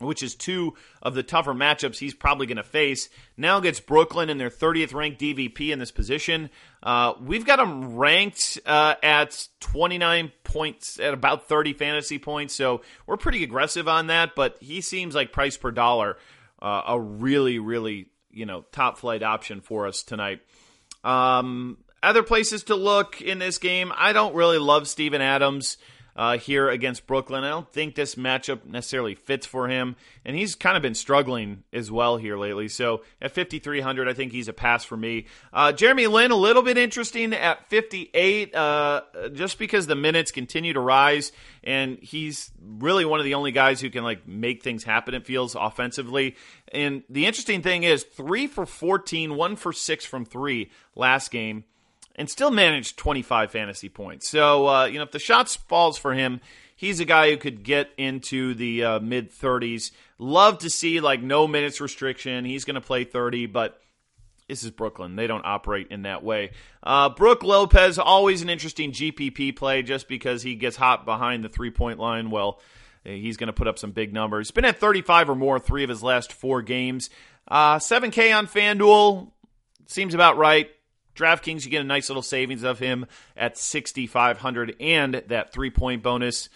which 0.00 0.22
is 0.22 0.34
two 0.34 0.74
of 1.02 1.14
the 1.14 1.22
tougher 1.22 1.54
matchups 1.54 1.98
he's 1.98 2.14
probably 2.14 2.46
going 2.46 2.56
to 2.56 2.62
face. 2.62 3.08
Now 3.36 3.60
gets 3.60 3.80
Brooklyn 3.80 4.30
in 4.30 4.38
their 4.38 4.50
30th 4.50 4.94
ranked 4.94 5.20
DVP 5.20 5.70
in 5.70 5.78
this 5.78 5.90
position. 5.90 6.50
Uh, 6.82 7.14
we've 7.20 7.44
got 7.44 7.60
him 7.60 7.96
ranked 7.96 8.58
uh, 8.66 8.94
at 9.02 9.46
29 9.60 10.32
points, 10.44 10.98
at 10.98 11.14
about 11.14 11.48
30 11.48 11.74
fantasy 11.74 12.18
points. 12.18 12.54
So 12.54 12.82
we're 13.06 13.16
pretty 13.16 13.44
aggressive 13.44 13.88
on 13.88 14.08
that, 14.08 14.34
but 14.34 14.56
he 14.60 14.80
seems 14.80 15.14
like 15.14 15.32
price 15.32 15.56
per 15.56 15.70
dollar, 15.70 16.16
uh, 16.60 16.82
a 16.88 17.00
really, 17.00 17.58
really, 17.58 18.08
you 18.30 18.46
know, 18.46 18.64
top 18.72 18.98
flight 18.98 19.22
option 19.22 19.60
for 19.60 19.86
us 19.86 20.02
tonight. 20.02 20.40
Um, 21.04 21.78
other 22.02 22.22
places 22.22 22.64
to 22.64 22.74
look 22.74 23.20
in 23.20 23.38
this 23.38 23.58
game, 23.58 23.92
I 23.96 24.12
don't 24.12 24.34
really 24.34 24.58
love 24.58 24.88
Steven 24.88 25.20
Adams 25.20 25.76
uh, 26.16 26.38
here 26.38 26.68
against 26.68 27.06
Brooklyn. 27.06 27.44
I 27.44 27.50
don't 27.50 27.70
think 27.72 27.94
this 27.94 28.14
matchup 28.14 28.64
necessarily 28.64 29.14
fits 29.14 29.46
for 29.46 29.68
him, 29.68 29.96
and 30.24 30.36
he's 30.36 30.54
kind 30.54 30.76
of 30.76 30.82
been 30.82 30.94
struggling 30.94 31.64
as 31.72 31.90
well 31.90 32.16
here 32.16 32.36
lately. 32.36 32.68
So 32.68 33.02
at 33.20 33.32
5,300, 33.32 34.08
I 34.08 34.12
think 34.12 34.32
he's 34.32 34.48
a 34.48 34.52
pass 34.52 34.84
for 34.84 34.96
me. 34.96 35.26
Uh, 35.52 35.72
Jeremy 35.72 36.06
Lin, 36.06 36.30
a 36.30 36.36
little 36.36 36.62
bit 36.62 36.78
interesting 36.78 37.32
at 37.32 37.68
58, 37.68 38.54
uh, 38.54 39.02
just 39.32 39.58
because 39.58 39.86
the 39.86 39.96
minutes 39.96 40.30
continue 40.30 40.72
to 40.72 40.80
rise, 40.80 41.32
and 41.64 41.98
he's 41.98 42.50
really 42.60 43.04
one 43.04 43.20
of 43.20 43.24
the 43.24 43.34
only 43.34 43.52
guys 43.52 43.80
who 43.80 43.90
can 43.90 44.04
like 44.04 44.26
make 44.26 44.62
things 44.62 44.84
happen. 44.84 45.14
It 45.14 45.26
feels 45.26 45.54
offensively. 45.54 46.36
And 46.72 47.02
the 47.08 47.26
interesting 47.26 47.62
thing 47.62 47.82
is, 47.82 48.02
three 48.02 48.46
for 48.46 48.66
14, 48.66 49.36
one 49.36 49.56
for 49.56 49.72
six 49.72 50.04
from 50.04 50.24
three 50.24 50.70
last 50.94 51.30
game 51.30 51.64
and 52.16 52.28
still 52.28 52.50
managed 52.50 52.96
25 52.96 53.50
fantasy 53.50 53.88
points. 53.88 54.28
So, 54.28 54.68
uh, 54.68 54.84
you 54.86 54.98
know, 54.98 55.04
if 55.04 55.12
the 55.12 55.18
shots 55.18 55.56
falls 55.56 55.98
for 55.98 56.14
him, 56.14 56.40
he's 56.76 57.00
a 57.00 57.04
guy 57.04 57.30
who 57.30 57.36
could 57.36 57.62
get 57.62 57.90
into 57.96 58.54
the 58.54 58.84
uh, 58.84 59.00
mid 59.00 59.32
30s. 59.32 59.92
Love 60.18 60.58
to 60.58 60.70
see 60.70 61.00
like 61.00 61.22
no 61.22 61.46
minutes 61.46 61.80
restriction. 61.80 62.44
He's 62.44 62.64
going 62.64 62.74
to 62.74 62.80
play 62.80 63.04
30, 63.04 63.46
but 63.46 63.80
this 64.48 64.64
is 64.64 64.70
Brooklyn. 64.70 65.16
They 65.16 65.26
don't 65.26 65.46
operate 65.46 65.88
in 65.90 66.02
that 66.02 66.22
way. 66.22 66.50
Uh, 66.82 67.08
Brook 67.08 67.42
Lopez, 67.42 67.98
always 67.98 68.42
an 68.42 68.50
interesting 68.50 68.92
GPP 68.92 69.56
play 69.56 69.82
just 69.82 70.08
because 70.08 70.42
he 70.42 70.54
gets 70.56 70.76
hot 70.76 71.04
behind 71.04 71.44
the 71.44 71.48
three 71.48 71.70
point 71.70 71.98
line. 71.98 72.30
Well, 72.30 72.60
he's 73.04 73.36
going 73.36 73.46
to 73.46 73.52
put 73.52 73.68
up 73.68 73.78
some 73.78 73.92
big 73.92 74.12
numbers. 74.12 74.50
Been 74.50 74.64
at 74.64 74.78
35 74.78 75.30
or 75.30 75.34
more 75.34 75.58
three 75.58 75.84
of 75.84 75.88
his 75.88 76.02
last 76.02 76.32
four 76.32 76.62
games. 76.62 77.08
Uh, 77.48 77.76
7K 77.76 78.36
on 78.36 78.46
FanDuel 78.46 79.30
seems 79.86 80.14
about 80.14 80.36
right. 80.36 80.70
DraftKings, 81.14 81.64
you 81.64 81.70
get 81.70 81.80
a 81.80 81.84
nice 81.84 82.08
little 82.08 82.22
savings 82.22 82.62
of 82.62 82.78
him 82.78 83.06
at 83.36 83.58
6,500 83.58 84.76
and 84.80 85.14
that 85.28 85.52
three 85.52 85.70
point 85.70 86.02
bonus. 86.02 86.48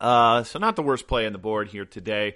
Uh, 0.00 0.44
so 0.44 0.58
not 0.58 0.76
the 0.76 0.82
worst 0.82 1.08
play 1.08 1.26
on 1.26 1.32
the 1.32 1.38
board 1.38 1.68
here 1.68 1.84
today, 1.84 2.34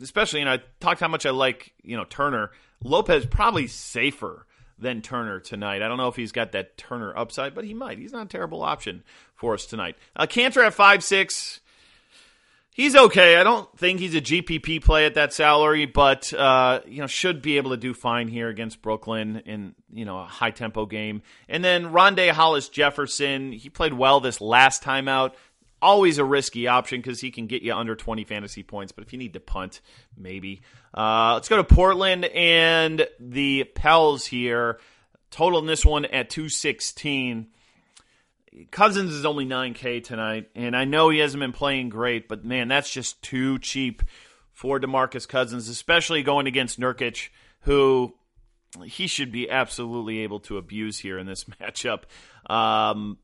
especially. 0.00 0.40
And 0.40 0.50
I 0.50 0.60
talked 0.80 1.00
how 1.00 1.08
much 1.08 1.26
I 1.26 1.30
like 1.30 1.72
you 1.82 1.96
know 1.96 2.04
Turner. 2.04 2.50
Lopez 2.82 3.26
probably 3.26 3.68
safer 3.68 4.46
than 4.78 5.00
Turner 5.00 5.38
tonight. 5.38 5.82
I 5.82 5.88
don't 5.88 5.98
know 5.98 6.08
if 6.08 6.16
he's 6.16 6.32
got 6.32 6.52
that 6.52 6.76
Turner 6.76 7.16
upside, 7.16 7.54
but 7.54 7.64
he 7.64 7.72
might. 7.72 7.98
He's 7.98 8.12
not 8.12 8.26
a 8.26 8.28
terrible 8.28 8.62
option 8.62 9.04
for 9.36 9.54
us 9.54 9.66
tonight. 9.66 9.96
Uh, 10.16 10.26
Kanter 10.26 10.66
at 10.66 10.74
five 10.74 11.04
six 11.04 11.60
he's 12.72 12.96
okay. 12.96 13.36
I 13.36 13.44
don't 13.44 13.68
think 13.78 14.00
he's 14.00 14.14
a 14.14 14.20
GPP 14.20 14.82
play 14.82 15.06
at 15.06 15.14
that 15.14 15.32
salary, 15.32 15.86
but 15.86 16.32
uh, 16.32 16.80
you 16.86 17.00
know 17.00 17.06
should 17.06 17.40
be 17.40 17.56
able 17.58 17.70
to 17.70 17.76
do 17.76 17.94
fine 17.94 18.28
here 18.28 18.48
against 18.48 18.82
Brooklyn 18.82 19.42
in 19.46 19.74
you 19.92 20.04
know 20.04 20.18
a 20.18 20.24
high 20.24 20.50
tempo 20.50 20.86
game. 20.86 21.22
And 21.48 21.64
then 21.64 21.92
Rondae 21.92 22.30
Hollis 22.30 22.68
Jefferson, 22.68 23.52
he 23.52 23.68
played 23.68 23.94
well 23.94 24.20
this 24.20 24.40
last 24.40 24.82
time 24.82 25.06
out. 25.06 25.36
Always 25.80 26.18
a 26.18 26.24
risky 26.24 26.68
option 26.68 27.00
because 27.00 27.20
he 27.20 27.32
can 27.32 27.48
get 27.48 27.62
you 27.62 27.74
under 27.74 27.96
20 27.96 28.22
fantasy 28.22 28.62
points, 28.62 28.92
but 28.92 29.02
if 29.02 29.12
you 29.12 29.18
need 29.18 29.32
to 29.32 29.40
punt, 29.40 29.80
maybe. 30.16 30.62
Uh, 30.94 31.34
let's 31.34 31.48
go 31.48 31.56
to 31.56 31.64
Portland 31.64 32.24
and 32.24 33.08
the 33.18 33.64
Pels 33.74 34.24
here. 34.24 34.78
Total 35.32 35.58
in 35.58 35.66
this 35.66 35.84
one 35.84 36.04
at 36.04 36.30
216. 36.30 37.48
Cousins 38.70 39.12
is 39.12 39.24
only 39.24 39.46
9K 39.46 40.04
tonight, 40.04 40.50
and 40.54 40.76
I 40.76 40.84
know 40.84 41.08
he 41.08 41.18
hasn't 41.18 41.40
been 41.40 41.52
playing 41.52 41.88
great, 41.88 42.28
but 42.28 42.44
man, 42.44 42.68
that's 42.68 42.90
just 42.90 43.22
too 43.22 43.58
cheap 43.58 44.02
for 44.52 44.78
DeMarcus 44.78 45.26
Cousins, 45.26 45.68
especially 45.68 46.22
going 46.22 46.46
against 46.46 46.78
Nurkic, 46.78 47.28
who 47.62 48.14
he 48.84 49.06
should 49.06 49.32
be 49.32 49.50
absolutely 49.50 50.20
able 50.20 50.40
to 50.40 50.58
abuse 50.58 50.98
here 50.98 51.18
in 51.18 51.26
this 51.26 51.44
matchup. 51.60 52.02
Um, 52.48 53.18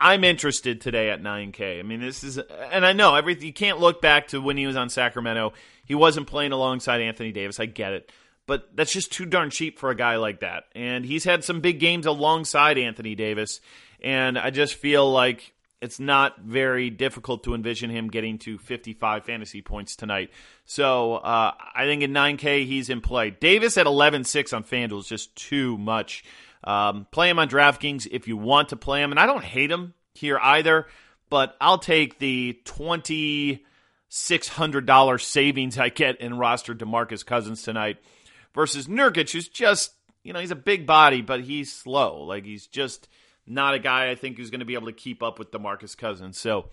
I'm 0.00 0.24
interested 0.24 0.80
today 0.80 1.10
at 1.10 1.22
9K. 1.22 1.78
I 1.78 1.82
mean, 1.82 2.00
this 2.00 2.24
is, 2.24 2.38
and 2.38 2.84
I 2.86 2.92
know 2.92 3.14
everything. 3.14 3.46
You 3.46 3.52
can't 3.52 3.80
look 3.80 4.00
back 4.00 4.28
to 4.28 4.40
when 4.40 4.56
he 4.56 4.66
was 4.66 4.76
on 4.76 4.88
Sacramento. 4.88 5.52
He 5.84 5.94
wasn't 5.94 6.26
playing 6.26 6.52
alongside 6.52 7.00
Anthony 7.00 7.32
Davis. 7.32 7.60
I 7.60 7.66
get 7.66 7.92
it, 7.92 8.10
but 8.46 8.74
that's 8.74 8.92
just 8.92 9.12
too 9.12 9.26
darn 9.26 9.50
cheap 9.50 9.78
for 9.78 9.90
a 9.90 9.94
guy 9.94 10.16
like 10.16 10.40
that. 10.40 10.64
And 10.74 11.04
he's 11.04 11.24
had 11.24 11.44
some 11.44 11.60
big 11.60 11.80
games 11.80 12.06
alongside 12.06 12.78
Anthony 12.78 13.14
Davis 13.14 13.60
and 14.02 14.38
I 14.38 14.50
just 14.50 14.74
feel 14.74 15.10
like 15.10 15.52
it's 15.80 15.98
not 15.98 16.40
very 16.40 16.90
difficult 16.90 17.44
to 17.44 17.54
envision 17.54 17.90
him 17.90 18.08
getting 18.08 18.38
to 18.38 18.58
55 18.58 19.24
fantasy 19.24 19.62
points 19.62 19.96
tonight. 19.96 20.30
So 20.66 21.16
uh, 21.16 21.52
I 21.74 21.84
think 21.84 22.02
in 22.02 22.12
9K 22.12 22.66
he's 22.66 22.90
in 22.90 23.00
play. 23.00 23.30
Davis 23.30 23.78
at 23.78 23.86
11.6 23.86 24.54
on 24.54 24.64
FanDuel 24.64 25.00
is 25.00 25.06
just 25.06 25.34
too 25.36 25.78
much. 25.78 26.22
Um, 26.62 27.06
play 27.10 27.30
him 27.30 27.38
on 27.38 27.48
DraftKings 27.48 28.06
if 28.10 28.28
you 28.28 28.36
want 28.36 28.70
to 28.70 28.76
play 28.76 29.02
him, 29.02 29.10
and 29.10 29.18
I 29.18 29.26
don't 29.26 29.44
hate 29.44 29.70
him 29.70 29.94
here 30.14 30.38
either. 30.38 30.86
But 31.30 31.56
I'll 31.60 31.78
take 31.78 32.18
the 32.18 32.60
twenty 32.64 33.64
six 34.08 34.48
hundred 34.48 34.84
dollar 34.84 35.18
savings 35.18 35.78
I 35.78 35.88
get 35.88 36.20
in 36.20 36.36
roster 36.36 36.74
Demarcus 36.74 37.24
Cousins 37.24 37.62
tonight 37.62 37.98
versus 38.52 38.88
Nurkic, 38.88 39.32
who's 39.32 39.48
just 39.48 39.92
you 40.22 40.32
know 40.32 40.40
he's 40.40 40.50
a 40.50 40.56
big 40.56 40.86
body, 40.86 41.22
but 41.22 41.40
he's 41.40 41.72
slow. 41.72 42.24
Like 42.24 42.44
he's 42.44 42.66
just 42.66 43.08
not 43.46 43.74
a 43.74 43.78
guy 43.78 44.10
I 44.10 44.14
think 44.14 44.36
who's 44.36 44.50
going 44.50 44.60
to 44.60 44.66
be 44.66 44.74
able 44.74 44.86
to 44.86 44.92
keep 44.92 45.22
up 45.22 45.38
with 45.38 45.50
DeMarcus 45.50 45.96
Cousins. 45.96 46.38
So, 46.38 46.70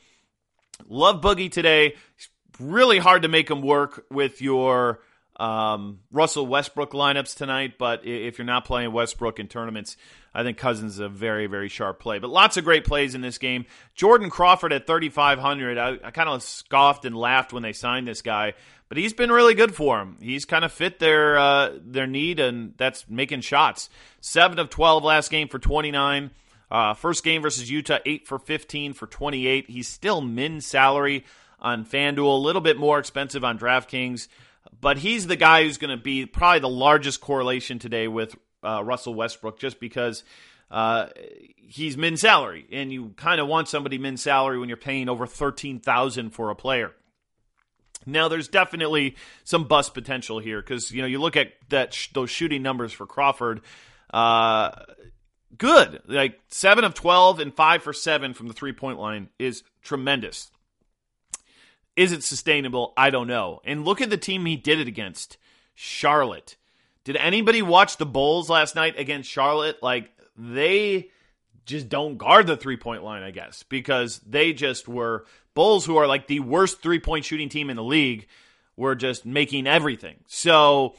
love 0.88 1.22
Boogie 1.22 1.52
today. 1.52 1.96
It's 2.16 2.30
really 2.60 3.00
hard 3.00 3.24
to 3.24 3.28
make 3.28 3.50
him 3.50 3.62
work 3.62 4.06
with 4.10 4.42
your 4.42 5.00
um, 5.38 6.00
Russell 6.12 6.48
Westbrook 6.48 6.92
lineups 6.94 7.36
tonight, 7.36 7.78
but 7.78 8.06
if 8.06 8.38
you're 8.38 8.46
not 8.46 8.66
playing 8.66 8.92
Westbrook 8.92 9.40
in 9.40 9.48
tournaments, 9.48 9.96
I 10.34 10.44
think 10.44 10.58
Cousins 10.58 10.94
is 10.94 11.00
a 11.00 11.10
very, 11.10 11.48
very 11.48 11.70
sharp 11.70 12.00
play. 12.00 12.20
But 12.20 12.30
lots 12.30 12.58
of 12.58 12.64
great 12.64 12.86
plays 12.86 13.16
in 13.16 13.22
this 13.22 13.38
game. 13.38 13.66
Jordan 13.96 14.30
Crawford 14.30 14.74
at 14.74 14.88
3,500. 14.88 15.78
I, 15.78 15.98
I 16.04 16.12
kind 16.12 16.30
of 16.30 16.42
scoffed 16.42 17.06
and 17.06 17.16
laughed 17.16 17.54
when 17.54 17.64
they 17.64 17.74
signed 17.74 18.08
this 18.08 18.22
guy, 18.22 18.54
but 18.90 18.98
he's 18.98 19.14
been 19.14 19.32
really 19.32 19.54
good 19.54 19.76
for 19.76 20.00
him. 20.00 20.18
He's 20.20 20.46
kind 20.46 20.66
of 20.66 20.72
fit 20.72 21.00
their 21.00 21.38
uh, 21.38 21.72
their 21.82 22.08
need, 22.08 22.40
and 22.40 22.74
that's 22.78 23.08
making 23.10 23.42
shots. 23.42 23.90
Seven 24.22 24.58
of 24.60 24.70
12 24.70 25.04
last 25.04 25.30
game 25.30 25.48
for 25.48 25.60
29. 25.60 26.32
Uh, 26.70 26.94
first 26.94 27.24
game 27.24 27.42
versus 27.42 27.70
Utah, 27.72 28.00
8 28.06 28.28
for 28.28 28.40
15 28.40 28.94
for 28.94 29.08
28. 29.08 29.70
He's 29.70 29.88
still 29.88 30.22
min 30.22 30.62
salary 30.62 31.26
on 31.60 31.86
FanDuel, 31.86 32.36
a 32.36 32.42
little 32.42 32.62
bit 32.62 32.78
more 32.78 33.00
expensive 33.00 33.44
on 33.44 33.58
DraftKings, 33.58 34.28
but 34.80 34.98
he's 34.98 35.28
the 35.28 35.36
guy 35.36 35.64
who's 35.64 35.78
going 35.78 35.96
to 35.96 36.02
be 36.02 36.26
probably 36.26 36.60
the 36.60 36.70
largest 36.70 37.22
correlation 37.22 37.80
today 37.80 38.08
with 38.08 38.36
uh, 38.64 38.84
Russell 38.84 39.14
Westbrook, 39.14 39.60
just 39.60 39.80
because 39.80 40.24
uh, 40.70 41.08
he's 41.56 41.98
min 41.98 42.18
salary, 42.18 42.68
and 42.72 42.92
you 42.92 43.14
kind 43.16 43.40
of 43.40 43.48
want 43.48 43.70
somebody 43.70 43.98
min 43.98 44.18
salary 44.18 44.60
when 44.60 44.68
you're 44.70 44.78
paying 44.78 45.10
over 45.10 45.26
thirteen 45.26 45.80
thousand 45.80 46.32
for 46.32 46.50
a 46.50 46.56
player. 46.56 46.92
Now, 48.06 48.30
there's 48.30 48.48
definitely 48.48 49.16
some 49.44 49.66
bust 49.66 49.94
potential 49.94 50.40
here 50.40 50.62
because 50.62 50.92
you 50.92 51.02
know 51.02 51.08
you 51.08 51.20
look 51.20 51.38
at 51.38 51.54
that 51.70 51.94
sh- 51.94 52.10
those 52.14 52.30
shooting 52.30 52.62
numbers 52.62 52.92
for 52.92 53.06
Crawford. 53.06 53.62
Uh, 54.14 54.72
good, 55.58 56.02
like 56.08 56.40
seven 56.48 56.84
of 56.84 56.94
twelve 56.94 57.40
and 57.40 57.54
five 57.54 57.84
for 57.84 57.94
seven 57.94 58.34
from 58.34 58.48
the 58.48 58.54
three 58.54 58.74
point 58.74 59.00
line 59.00 59.30
is 59.38 59.64
tremendous. 59.82 60.50
Is 61.96 62.12
it 62.12 62.24
sustainable? 62.24 62.94
I 62.96 63.10
don't 63.10 63.28
know. 63.28 63.60
And 63.66 63.86
look 63.86 64.02
at 64.02 64.10
the 64.10 64.18
team 64.18 64.46
he 64.46 64.56
did 64.56 64.80
it 64.80 64.88
against, 64.88 65.38
Charlotte. 65.74 66.56
Did 67.04 67.16
anybody 67.16 67.62
watch 67.62 67.98
the 67.98 68.06
Bulls 68.06 68.50
last 68.50 68.76
night 68.76 69.00
against 69.00 69.30
Charlotte? 69.30 69.82
Like 69.82 70.12
they 70.36 71.10
just 71.66 71.90
don't 71.90 72.18
guard 72.18 72.48
the 72.48 72.58
three 72.58 72.78
point 72.78 73.04
line, 73.04 73.24
I 73.24 73.32
guess, 73.32 73.64
because 73.64 74.20
they 74.20 74.54
just 74.54 74.88
were 74.88 75.26
Bulls, 75.54 75.86
who 75.86 75.98
are 75.98 76.08
like 76.08 76.28
the 76.28 76.40
worst 76.40 76.82
three 76.82 77.00
point 77.00 77.26
shooting 77.26 77.50
team 77.50 77.70
in 77.70 77.78
the 77.78 77.84
league, 77.84 78.28
were 78.76 78.96
just 78.96 79.26
making 79.26 79.66
everything. 79.66 80.18
So 80.28 80.96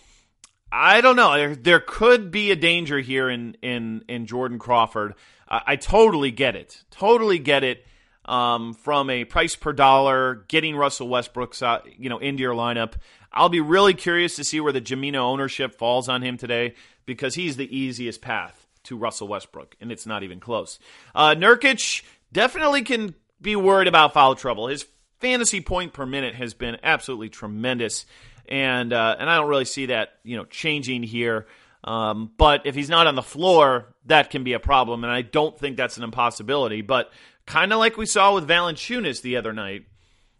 I 0.70 1.00
don't 1.00 1.16
know. 1.16 1.34
There, 1.36 1.56
there 1.56 1.80
could 1.80 2.30
be 2.30 2.50
a 2.50 2.56
danger 2.56 2.98
here 2.98 3.28
in 3.30 3.56
in 3.62 4.04
in 4.08 4.26
Jordan 4.26 4.58
Crawford. 4.58 5.14
I, 5.48 5.62
I 5.66 5.76
totally 5.76 6.30
get 6.30 6.56
it. 6.56 6.82
Totally 6.90 7.38
get 7.38 7.64
it. 7.64 7.84
Um, 8.24 8.74
from 8.74 9.08
a 9.08 9.24
price 9.24 9.56
per 9.56 9.72
dollar, 9.72 10.44
getting 10.48 10.76
Russell 10.76 11.08
Westbrook's 11.08 11.62
uh, 11.62 11.80
you 11.96 12.10
know, 12.10 12.18
into 12.18 12.42
your 12.42 12.52
lineup. 12.52 12.92
I'll 13.32 13.48
be 13.48 13.62
really 13.62 13.94
curious 13.94 14.36
to 14.36 14.44
see 14.44 14.60
where 14.60 14.72
the 14.72 14.82
Jamino 14.82 15.20
ownership 15.20 15.78
falls 15.78 16.10
on 16.10 16.20
him 16.20 16.36
today 16.36 16.74
because 17.06 17.36
he's 17.36 17.56
the 17.56 17.74
easiest 17.74 18.20
path 18.20 18.66
to 18.84 18.96
Russell 18.96 19.28
Westbrook, 19.28 19.76
and 19.80 19.90
it's 19.90 20.06
not 20.06 20.22
even 20.22 20.40
close. 20.40 20.78
Uh, 21.14 21.34
Nurkic 21.34 22.02
definitely 22.32 22.82
can 22.82 23.14
be 23.40 23.56
worried 23.56 23.88
about 23.88 24.12
foul 24.12 24.34
trouble. 24.34 24.66
His 24.66 24.84
fantasy 25.20 25.60
point 25.60 25.92
per 25.92 26.06
minute 26.06 26.34
has 26.34 26.54
been 26.54 26.78
absolutely 26.82 27.28
tremendous, 27.28 28.06
and 28.48 28.92
uh, 28.92 29.16
and 29.18 29.28
I 29.28 29.36
don't 29.36 29.48
really 29.48 29.64
see 29.64 29.86
that 29.86 30.10
you 30.24 30.36
know 30.36 30.44
changing 30.44 31.02
here. 31.02 31.46
Um, 31.84 32.32
but 32.36 32.66
if 32.66 32.74
he's 32.74 32.88
not 32.88 33.06
on 33.06 33.14
the 33.14 33.22
floor, 33.22 33.94
that 34.06 34.30
can 34.30 34.44
be 34.44 34.52
a 34.52 34.60
problem, 34.60 35.04
and 35.04 35.12
I 35.12 35.22
don't 35.22 35.58
think 35.58 35.76
that's 35.76 35.96
an 35.96 36.02
impossibility. 36.02 36.82
But 36.82 37.12
kind 37.46 37.72
of 37.72 37.78
like 37.78 37.96
we 37.96 38.06
saw 38.06 38.34
with 38.34 38.48
Valanciunas 38.48 39.22
the 39.22 39.36
other 39.36 39.52
night, 39.52 39.84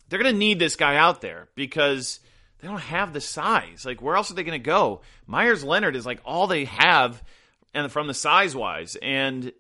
they're 0.09 0.21
going 0.21 0.33
to 0.33 0.39
need 0.39 0.59
this 0.59 0.77
guy 0.77 0.97
out 0.97 1.21
there 1.21 1.49
because 1.55 2.21
they 2.61 2.69
don't 2.69 2.81
have 2.81 3.13
the 3.13 3.21
size. 3.21 3.85
Like, 3.87 4.03
where 4.03 4.17
else 4.17 4.31
are 4.31 4.35
they 4.35 4.43
going 4.43 4.61
to 4.61 4.65
go? 4.65 5.03
Meyers 5.27 5.63
Leonard 5.63 5.97
is 5.97 6.05
like 6.05 6.21
all 6.25 6.47
they 6.47 6.65
have 6.65 7.23
and 7.73 7.91
from 7.91 8.09
the 8.09 8.15
size 8.15 8.57
wise. 8.57 8.97
And 9.01 9.53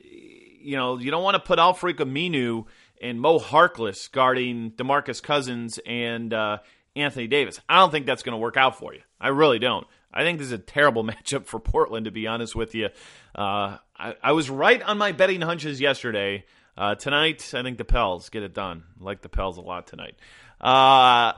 you 0.60 0.76
know, 0.76 0.98
you 0.98 1.10
don't 1.10 1.22
want 1.22 1.36
to 1.36 1.40
put 1.40 1.58
Al-Farouq 1.58 1.96
Aminu 1.96 2.66
and 3.00 3.20
Mo 3.20 3.38
Harkless 3.38 4.10
guarding 4.10 4.72
DeMarcus 4.72 5.22
Cousins 5.22 5.78
and 5.86 6.34
uh, 6.34 6.58
Anthony 7.00 7.26
Davis. 7.26 7.60
I 7.68 7.78
don't 7.78 7.90
think 7.90 8.06
that's 8.06 8.22
going 8.22 8.32
to 8.32 8.38
work 8.38 8.56
out 8.56 8.78
for 8.78 8.94
you. 8.94 9.00
I 9.20 9.28
really 9.28 9.58
don't. 9.58 9.86
I 10.12 10.22
think 10.22 10.38
this 10.38 10.46
is 10.46 10.52
a 10.52 10.58
terrible 10.58 11.04
matchup 11.04 11.46
for 11.46 11.60
Portland, 11.60 12.06
to 12.06 12.10
be 12.10 12.26
honest 12.26 12.54
with 12.54 12.74
you. 12.74 12.86
Uh, 13.34 13.78
I, 13.96 14.14
I, 14.22 14.32
was 14.32 14.50
right 14.50 14.82
on 14.82 14.98
my 14.98 15.12
betting 15.12 15.40
hunches 15.40 15.80
yesterday. 15.80 16.44
Uh, 16.76 16.94
tonight, 16.94 17.52
I 17.54 17.62
think 17.62 17.78
the 17.78 17.84
Pels 17.84 18.28
get 18.28 18.42
it 18.42 18.54
done. 18.54 18.84
I 19.00 19.04
like 19.04 19.22
the 19.22 19.28
Pels 19.28 19.58
a 19.58 19.60
lot 19.60 19.86
tonight. 19.86 20.14
Uh, 20.60 21.32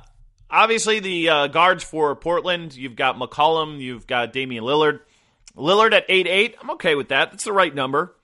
obviously, 0.50 1.00
the 1.00 1.28
uh, 1.28 1.46
guards 1.48 1.82
for 1.82 2.14
Portland, 2.16 2.74
you've 2.74 2.96
got 2.96 3.16
McCollum, 3.16 3.80
you've 3.80 4.06
got 4.06 4.32
Damian 4.32 4.64
Lillard. 4.64 5.00
Lillard 5.56 5.92
at 5.92 6.04
8 6.08 6.26
8. 6.26 6.56
I'm 6.60 6.70
okay 6.70 6.94
with 6.94 7.08
that. 7.08 7.32
That's 7.32 7.44
the 7.44 7.52
right 7.52 7.74
number 7.74 8.14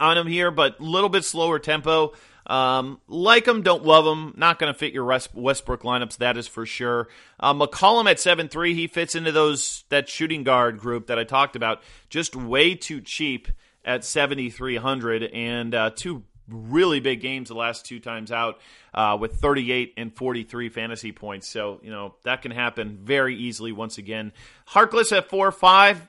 on 0.00 0.18
him 0.18 0.26
here, 0.26 0.50
but 0.50 0.80
a 0.80 0.82
little 0.82 1.08
bit 1.08 1.24
slower 1.24 1.58
tempo. 1.58 2.12
Um, 2.46 3.00
like 3.08 3.46
him, 3.48 3.62
don't 3.62 3.84
love 3.84 4.06
him. 4.06 4.34
Not 4.36 4.58
going 4.58 4.72
to 4.72 4.78
fit 4.78 4.92
your 4.92 5.04
Westbrook 5.04 5.82
lineups, 5.82 6.18
that 6.18 6.36
is 6.36 6.46
for 6.46 6.66
sure. 6.66 7.08
Uh, 7.40 7.54
McCollum 7.54 8.10
at 8.10 8.20
seven 8.20 8.48
three, 8.48 8.74
he 8.74 8.86
fits 8.86 9.14
into 9.14 9.32
those 9.32 9.84
that 9.88 10.08
shooting 10.08 10.44
guard 10.44 10.78
group 10.78 11.06
that 11.06 11.18
I 11.18 11.24
talked 11.24 11.56
about. 11.56 11.82
Just 12.08 12.36
way 12.36 12.74
too 12.74 13.00
cheap 13.00 13.48
at 13.84 14.04
7,300 14.04 15.24
and 15.24 15.74
uh, 15.74 15.90
two 15.90 16.22
really 16.48 17.00
big 17.00 17.20
games 17.20 17.48
the 17.48 17.54
last 17.54 17.86
two 17.86 18.00
times 18.00 18.30
out 18.30 18.58
uh, 18.92 19.16
with 19.18 19.36
38 19.36 19.94
and 19.96 20.14
43 20.14 20.68
fantasy 20.68 21.12
points. 21.12 21.48
So, 21.48 21.80
you 21.82 21.90
know, 21.90 22.14
that 22.24 22.42
can 22.42 22.50
happen 22.50 22.98
very 23.02 23.36
easily 23.36 23.72
once 23.72 23.98
again. 23.98 24.32
Harkless 24.68 25.16
at 25.16 25.28
4 25.28 25.52
5 25.52 26.08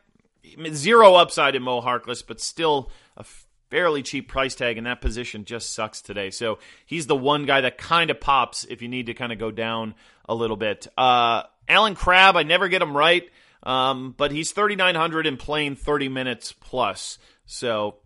zero 0.74 1.16
upside 1.16 1.56
in 1.56 1.64
Mo 1.64 1.82
Harkless, 1.82 2.24
but 2.26 2.40
still 2.40 2.92
a 3.18 3.26
fairly 3.70 4.04
cheap 4.04 4.28
price 4.28 4.56
tag, 4.56 4.78
and 4.78 4.88
that 4.88 5.02
position 5.02 5.46
just 5.46 5.74
sucks 5.74 6.02
today. 6.02 6.30
So 6.30 6.60
he's 6.86 7.08
the 7.08 7.16
one 7.16 7.46
guy 7.46 7.62
that 7.62 7.78
kind 7.78 8.10
of 8.10 8.20
pops 8.20 8.64
if 8.66 8.82
you 8.82 8.88
need 8.88 9.08
to 9.08 9.14
kind 9.14 9.32
of 9.32 9.40
go 9.40 9.52
down 9.52 9.96
a 10.28 10.36
little 10.36 10.58
bit. 10.58 10.88
Uh, 10.98 11.44
Allen 11.68 11.96
Crabbe, 11.96 12.38
I 12.38 12.44
never 12.44 12.68
get 12.68 12.82
him 12.82 12.96
right, 12.96 13.30
um, 13.64 14.14
but 14.16 14.32
he's 14.32 14.52
3,900 14.52 15.26
and 15.28 15.40
playing 15.40 15.76
30 15.76 16.10
minutes 16.10 16.52
plus. 16.52 17.18
So 17.46 17.98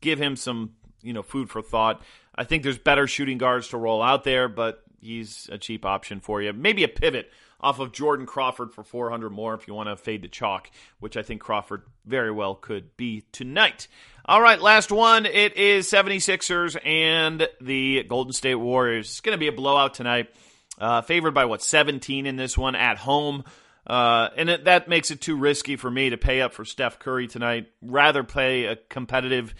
give 0.00 0.18
him 0.18 0.36
some 0.36 0.74
you 1.02 1.12
know 1.12 1.22
food 1.22 1.50
for 1.50 1.62
thought. 1.62 2.02
I 2.34 2.44
think 2.44 2.62
there's 2.62 2.78
better 2.78 3.06
shooting 3.06 3.38
guards 3.38 3.68
to 3.68 3.76
roll 3.76 4.02
out 4.02 4.24
there, 4.24 4.48
but 4.48 4.82
he's 5.00 5.48
a 5.50 5.58
cheap 5.58 5.84
option 5.84 6.20
for 6.20 6.40
you. 6.40 6.52
Maybe 6.52 6.84
a 6.84 6.88
pivot 6.88 7.30
off 7.60 7.78
of 7.78 7.92
Jordan 7.92 8.26
Crawford 8.26 8.72
for 8.72 8.82
400 8.82 9.30
more 9.30 9.54
if 9.54 9.68
you 9.68 9.74
want 9.74 9.88
to 9.88 9.96
fade 9.96 10.22
the 10.22 10.28
chalk, 10.28 10.70
which 10.98 11.16
I 11.16 11.22
think 11.22 11.40
Crawford 11.40 11.82
very 12.06 12.30
well 12.30 12.54
could 12.54 12.96
be 12.96 13.24
tonight. 13.32 13.88
All 14.30 14.40
right, 14.40 14.62
last 14.62 14.92
one. 14.92 15.26
It 15.26 15.56
is 15.56 15.90
76ers 15.90 16.78
and 16.86 17.48
the 17.60 18.04
Golden 18.04 18.32
State 18.32 18.54
Warriors. 18.54 19.08
It's 19.08 19.20
going 19.20 19.34
to 19.34 19.40
be 19.40 19.48
a 19.48 19.52
blowout 19.52 19.94
tonight. 19.94 20.32
Uh, 20.78 21.02
favored 21.02 21.32
by 21.32 21.46
what 21.46 21.64
17 21.64 22.26
in 22.26 22.36
this 22.36 22.56
one 22.56 22.76
at 22.76 22.96
home. 22.96 23.42
Uh, 23.84 24.28
and 24.36 24.48
it, 24.48 24.66
that 24.66 24.86
makes 24.86 25.10
it 25.10 25.20
too 25.20 25.36
risky 25.36 25.74
for 25.74 25.90
me 25.90 26.10
to 26.10 26.16
pay 26.16 26.42
up 26.42 26.52
for 26.52 26.64
Steph 26.64 27.00
Curry 27.00 27.26
tonight. 27.26 27.72
Rather 27.82 28.22
play 28.22 28.66
a 28.66 28.76
competitive, 28.76 29.52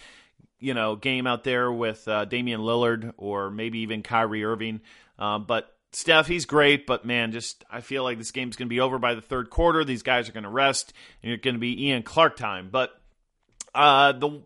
you 0.61 0.73
know, 0.73 0.95
game 0.95 1.27
out 1.27 1.43
there 1.43 1.73
with 1.73 2.07
uh, 2.07 2.25
Damian 2.27 2.61
Lillard 2.61 3.13
or 3.17 3.51
maybe 3.51 3.81
even 3.81 4.05
Kyrie 4.05 4.45
Irving. 4.45 4.83
Uh, 5.19 5.41
but 5.41 5.75
Steph, 5.91 6.29
he's 6.29 6.45
great, 6.45 6.87
but 6.87 7.05
man, 7.05 7.33
just 7.33 7.65
I 7.69 7.81
feel 7.81 8.05
like 8.05 8.19
this 8.19 8.31
game's 8.31 8.55
going 8.55 8.69
to 8.69 8.73
be 8.73 8.79
over 8.79 9.01
by 9.01 9.15
the 9.15 9.21
third 9.21 9.51
quarter. 9.51 9.83
These 9.83 10.05
guys 10.05 10.29
are 10.29 10.33
going 10.33 10.45
to 10.45 10.49
rest, 10.49 10.93
and 11.25 11.33
it's 11.33 11.43
going 11.43 11.57
to 11.57 11.61
be 11.61 11.89
Ian 11.89 12.05
Clark 12.05 12.37
time. 12.37 12.69
But 12.71 12.93
uh, 13.75 14.13
the 14.13 14.43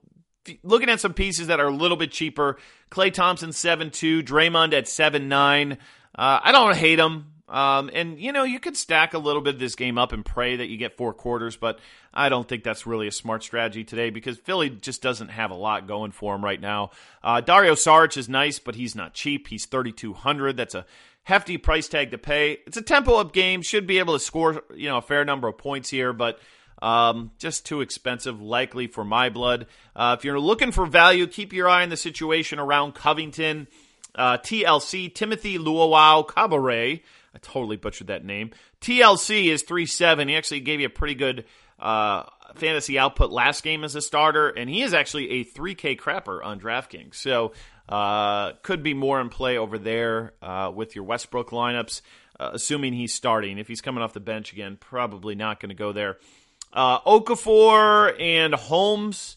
looking 0.63 0.89
at 0.89 1.01
some 1.01 1.15
pieces 1.15 1.49
that 1.49 1.61
are 1.61 1.69
a 1.69 1.75
little 1.75 1.97
bit 1.97 2.11
cheaper, 2.11 2.59
Klay 2.91 3.13
Thompson 3.13 3.53
seven 3.53 3.91
two, 3.91 4.23
Draymond 4.23 4.73
at 4.73 4.89
seven 4.89 5.29
nine. 5.29 5.79
Uh, 6.15 6.41
I 6.43 6.53
don't 6.53 6.77
hate 6.77 6.97
them. 6.97 7.33
Um, 7.47 7.91
and 7.93 8.19
you 8.19 8.33
know 8.33 8.45
you 8.45 8.59
could 8.59 8.77
stack 8.77 9.13
a 9.13 9.19
little 9.19 9.43
bit 9.43 9.55
of 9.55 9.61
this 9.61 9.75
game 9.75 9.99
up 9.99 10.13
and 10.13 10.25
pray 10.25 10.57
that 10.57 10.69
you 10.69 10.79
get 10.79 10.97
four 10.97 11.13
quarters, 11.13 11.57
but 11.57 11.79
I 12.13 12.31
don't 12.31 12.49
think 12.49 12.65
that's 12.65 12.87
really 12.87 13.07
a 13.07 13.13
smart 13.13 13.43
strategy 13.43 13.85
today 13.85 14.09
because 14.09 14.39
Philly 14.39 14.71
just 14.71 15.03
doesn't 15.03 15.29
have 15.29 15.51
a 15.51 15.55
lot 15.55 15.87
going 15.87 16.13
for 16.13 16.35
him 16.35 16.43
right 16.43 16.61
now. 16.61 16.91
Uh, 17.23 17.43
Dario 17.43 17.75
Saric 17.75 18.17
is 18.17 18.31
nice, 18.31 18.59
but 18.59 18.77
he's 18.77 18.95
not 18.95 19.13
cheap. 19.13 19.49
He's 19.49 19.67
thirty 19.67 19.93
two 19.93 20.15
hundred. 20.15 20.57
That's 20.57 20.75
a 20.75 20.87
hefty 21.25 21.59
price 21.59 21.87
tag 21.87 22.13
to 22.13 22.19
pay. 22.19 22.59
It's 22.67 22.79
a 22.79 22.83
tempo 22.83 23.17
up 23.17 23.35
game, 23.35 23.61
should 23.61 23.87
be 23.87 23.99
able 23.99 24.15
to 24.15 24.21
score 24.21 24.63
you 24.75 24.89
know 24.89 24.97
a 24.97 25.03
fair 25.03 25.25
number 25.27 25.47
of 25.47 25.59
points 25.59 25.91
here, 25.91 26.15
but 26.15 26.41
um, 26.83 27.31
just 27.39 27.67
too 27.67 27.81
expensive, 27.81 28.41
likely 28.41 28.87
for 28.87 29.05
my 29.05 29.29
blood. 29.31 29.67
Uh, 29.95 30.17
if 30.19 30.25
you're 30.25 30.41
looking 30.41 30.73
for 30.73 30.87
value, 30.87 31.27
keep 31.27 31.53
your 31.53 31.69
eye 31.69 31.83
on 31.83 31.89
the 31.89 31.97
situation 31.97 32.59
around 32.59 32.95
Covington, 32.95 33.69
uh, 34.15 34.39
TLC, 34.39 35.13
Timothy 35.15 35.59
Luau 35.59 36.23
Cabaret. 36.23 37.03
I 37.35 37.39
totally 37.43 37.77
butchered 37.77 38.07
that 38.09 38.25
name. 38.25 38.53
TLC 38.81 39.47
is 39.47 39.63
three 39.63 39.87
seven. 39.87 40.29
He 40.29 40.37
actually 40.37 40.61
gave 40.61 40.81
you 40.81 40.87
a 40.87 40.91
pretty 40.91 41.15
good 41.15 41.45
uh, 41.79 42.25
fantasy 42.55 42.99
output 42.99 43.31
last 43.31 43.63
game 43.63 43.85
as 43.85 43.95
a 43.95 44.03
starter, 44.03 44.49
and 44.49 44.71
he 44.71 44.83
is 44.83 44.95
actually 44.95 45.31
a 45.31 45.45
3K 45.45 45.99
crapper 45.99 46.45
on 46.45 46.61
DraftKings. 46.61 47.15
So 47.15 47.53
uh, 47.89 48.53
could 48.63 48.83
be 48.83 48.95
more 48.95 49.21
in 49.21 49.29
play 49.29 49.59
over 49.59 49.79
there 49.79 50.35
uh, 50.43 50.71
with 50.75 50.95
your 50.95 51.05
Westbrook 51.05 51.51
lineups, 51.51 52.01
uh, 52.39 52.51
assuming 52.53 52.93
he's 52.93 53.15
starting. 53.15 53.59
If 53.59 53.69
he's 53.69 53.81
coming 53.81 54.03
off 54.03 54.13
the 54.13 54.21
bench 54.21 54.53
again, 54.53 54.77
probably 54.81 55.35
not 55.35 55.61
going 55.61 55.71
to 55.71 55.75
go 55.75 55.93
there. 55.93 56.19
Uh, 56.75 57.01
Okafor 57.03 58.21
and 58.21 58.53
Holmes. 58.55 59.37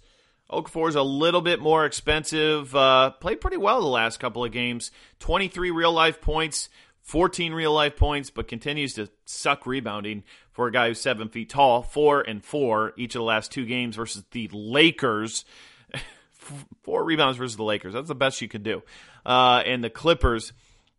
Okafor 0.52 0.90
is 0.90 0.96
a 0.96 1.04
little 1.04 1.42
bit 1.42 1.60
more 1.60 1.86
expensive. 1.86 2.76
Uh, 2.76 3.12
played 3.12 3.40
pretty 3.40 3.58
well 3.58 3.80
the 3.80 3.88
last 3.88 4.20
couple 4.20 4.44
of 4.44 4.52
games. 4.52 4.92
23 5.20 5.72
real 5.72 5.92
life 5.94 6.20
points, 6.20 6.70
14 7.04 7.54
real 7.54 7.74
life 7.74 7.96
points, 7.96 8.32
but 8.32 8.48
continues 8.48 8.96
to 8.96 9.08
suck 9.26 9.68
rebounding 9.68 10.24
for 10.52 10.68
a 10.68 10.72
guy 10.72 10.88
who's 10.88 11.00
seven 11.00 11.30
feet 11.30 11.50
tall. 11.50 11.84
Four 11.84 12.22
and 12.22 12.44
four 12.44 12.94
each 12.98 13.14
of 13.14 13.20
the 13.20 13.26
last 13.26 13.52
two 13.52 13.66
games 13.66 13.96
versus 13.96 14.24
the 14.32 14.50
Lakers 14.52 15.46
four 16.84 17.04
rebounds 17.04 17.38
versus 17.38 17.58
the 17.58 17.64
Lakers. 17.64 17.94
That's 17.94 18.08
the 18.08 18.16
best 18.16 18.42
you 18.42 18.48
could 18.48 18.64
do. 18.64 18.82
Uh, 19.26 19.62
and 19.66 19.84
the 19.84 19.90
Clippers, 19.90 20.54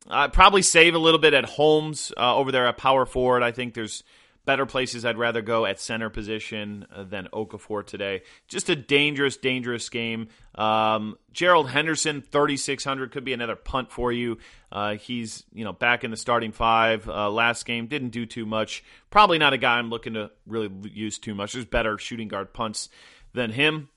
Uh, 0.06 0.28
probably 0.28 0.62
save 0.62 0.94
a 0.94 0.98
little 0.98 1.20
bit 1.20 1.34
at 1.34 1.44
Holmes 1.44 2.12
uh, 2.16 2.36
over 2.36 2.52
there 2.52 2.66
at 2.66 2.76
power 2.76 3.04
forward. 3.06 3.42
I 3.42 3.52
think 3.52 3.74
there's 3.74 4.04
better 4.44 4.66
places 4.66 5.04
I'd 5.04 5.18
rather 5.18 5.42
go 5.42 5.66
at 5.66 5.78
center 5.78 6.10
position 6.10 6.86
uh, 6.94 7.04
than 7.04 7.28
Okafor 7.32 7.84
today. 7.84 8.22
Just 8.46 8.68
a 8.68 8.76
dangerous, 8.76 9.36
dangerous 9.36 9.88
game. 9.88 10.28
Um, 10.54 11.18
Gerald 11.32 11.68
Henderson, 11.68 12.22
3,600 12.22 13.12
could 13.12 13.24
be 13.24 13.32
another 13.32 13.56
punt 13.56 13.92
for 13.92 14.10
you. 14.10 14.38
Uh, 14.72 14.94
he's 14.94 15.44
you 15.52 15.64
know 15.64 15.72
back 15.72 16.04
in 16.04 16.10
the 16.10 16.16
starting 16.16 16.52
five. 16.52 17.08
Uh, 17.08 17.30
last 17.30 17.64
game 17.64 17.86
didn't 17.86 18.10
do 18.10 18.26
too 18.26 18.46
much. 18.46 18.84
Probably 19.10 19.38
not 19.38 19.52
a 19.52 19.58
guy 19.58 19.78
I'm 19.78 19.90
looking 19.90 20.14
to 20.14 20.30
really 20.46 20.70
use 20.90 21.18
too 21.18 21.34
much. 21.34 21.52
There's 21.52 21.64
better 21.64 21.98
shooting 21.98 22.28
guard 22.28 22.52
punts 22.52 22.88
than 23.32 23.50
him. 23.50 23.88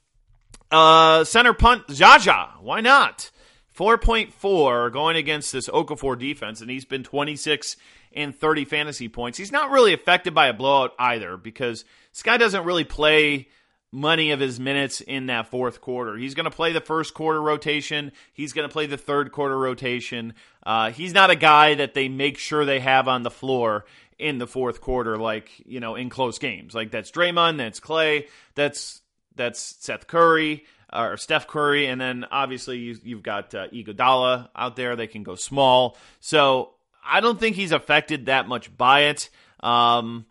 Uh, 0.70 1.24
center 1.24 1.54
punt, 1.54 1.84
Zaza. 1.92 2.52
Why 2.62 2.82
not? 2.82 3.32
4.4 3.78 4.92
going 4.92 5.16
against 5.16 5.52
this 5.52 5.70
Okafor 5.70 6.18
defense, 6.18 6.62
and 6.62 6.70
he's 6.70 6.86
been 6.86 7.04
26 7.04 7.78
and 8.14 8.36
30 8.36 8.66
fantasy 8.66 9.08
points. 9.08 9.38
He's 9.38 9.52
not 9.52 9.72
really 9.72 9.94
affected 9.94 10.34
by 10.34 10.48
a 10.48 10.54
blowout 10.54 10.94
either 11.00 11.38
because 11.38 11.86
this 12.12 12.24
guy 12.24 12.38
doesn't 12.38 12.66
really 12.66 12.84
play 12.84 13.48
money 13.92 14.32
of 14.32 14.40
his 14.40 14.60
minutes 14.60 15.02
in 15.02 15.28
that 15.28 15.48
fourth 15.48 15.82
quarter. 15.82 16.18
He's 16.18 16.34
going 16.34 16.46
to 16.46 16.52
play 16.52 16.72
the 16.72 16.82
first 16.82 17.14
quarter 17.14 17.42
rotation. 17.42 18.12
He's 18.34 18.54
going 18.54 18.68
to 18.68 18.72
play 18.72 18.86
the 18.86 18.98
third 18.98 19.32
quarter 19.32 19.58
rotation. 19.58 20.34
Uh, 20.64 20.92
he's 20.92 21.14
not 21.14 21.30
a 21.30 21.36
guy 21.36 21.76
that 21.76 21.94
they 21.94 22.08
make 22.08 22.38
sure 22.38 22.64
they 22.64 22.80
have 22.80 23.08
on 23.08 23.24
the 23.24 23.32
floor 23.32 23.86
in 24.18 24.38
the 24.38 24.48
fourth 24.48 24.82
quarter, 24.82 25.18
like 25.18 25.50
you 25.66 25.80
know, 25.80 25.96
in 25.96 26.10
close 26.10 26.40
games. 26.40 26.74
Like 26.74 26.92
that's 26.92 27.12
Draymond, 27.12 27.58
that's 27.58 27.80
Clay, 27.80 28.28
that's 28.56 29.02
that's 29.36 29.60
Seth 29.60 30.08
Curry 30.08 30.66
or 30.94 31.18
Steph 31.18 31.48
Curry, 31.48 31.88
and 31.88 32.00
then 32.00 32.26
obviously 32.32 32.78
you, 32.78 33.16
have 33.16 33.24
got 33.24 33.56
uh, 33.56 33.68
Iguodala 33.70 34.50
out 34.56 34.76
there. 34.76 34.96
They 34.96 35.08
can 35.08 35.24
go 35.24 35.36
small, 35.36 35.98
so 36.20 36.74
I 37.06 37.22
don't 37.22 37.40
think 37.40 37.56
he's 37.56 37.72
affected 37.72 38.26
that 38.26 38.48
much 38.48 38.76
by 38.76 39.02
it. 39.02 39.30
Um, 39.62 40.26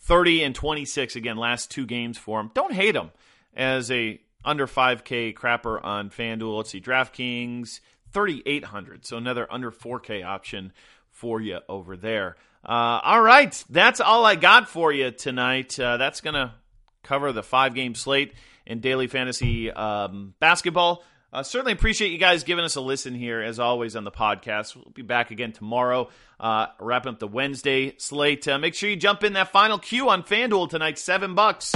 30 0.00 0.44
and 0.44 0.54
26 0.54 1.16
again, 1.16 1.36
last 1.36 1.70
two 1.70 1.86
games 1.86 2.18
for 2.18 2.40
him. 2.40 2.50
Don't 2.54 2.72
hate 2.72 2.94
him 2.96 3.10
as 3.54 3.90
a 3.90 4.20
under 4.44 4.66
5K 4.66 5.34
crapper 5.34 5.82
on 5.82 6.10
FanDuel. 6.10 6.56
Let's 6.58 6.70
see, 6.70 6.80
DraftKings 6.80 7.80
3,800, 8.12 9.06
so 9.06 9.16
another 9.16 9.50
under 9.50 9.70
4K 9.70 10.24
option 10.24 10.72
for 11.10 11.40
you 11.40 11.60
over 11.68 11.96
there. 11.96 12.36
Uh, 12.64 13.00
all 13.02 13.22
right, 13.22 13.64
that's 13.68 14.00
all 14.00 14.24
I 14.24 14.36
got 14.36 14.68
for 14.68 14.92
you 14.92 15.10
tonight. 15.10 15.78
Uh, 15.78 15.96
that's 15.96 16.20
gonna 16.20 16.54
cover 17.02 17.32
the 17.32 17.42
five 17.42 17.74
game 17.74 17.94
slate 17.94 18.32
in 18.66 18.80
daily 18.80 19.06
fantasy 19.06 19.70
um, 19.70 20.34
basketball. 20.40 21.04
Uh, 21.34 21.42
certainly 21.42 21.72
appreciate 21.72 22.12
you 22.12 22.18
guys 22.18 22.44
giving 22.44 22.64
us 22.64 22.76
a 22.76 22.80
listen 22.80 23.12
here, 23.12 23.42
as 23.42 23.58
always, 23.58 23.96
on 23.96 24.04
the 24.04 24.12
podcast. 24.12 24.76
We'll 24.76 24.92
be 24.94 25.02
back 25.02 25.32
again 25.32 25.50
tomorrow, 25.50 26.08
uh, 26.38 26.66
wrapping 26.78 27.12
up 27.12 27.18
the 27.18 27.26
Wednesday 27.26 27.94
slate. 27.98 28.46
Uh, 28.46 28.56
make 28.58 28.74
sure 28.74 28.88
you 28.88 28.94
jump 28.94 29.24
in 29.24 29.32
that 29.32 29.50
final 29.50 29.78
queue 29.78 30.08
on 30.10 30.22
FanDuel 30.22 30.70
tonight, 30.70 30.96
seven 30.96 31.34
bucks. 31.34 31.74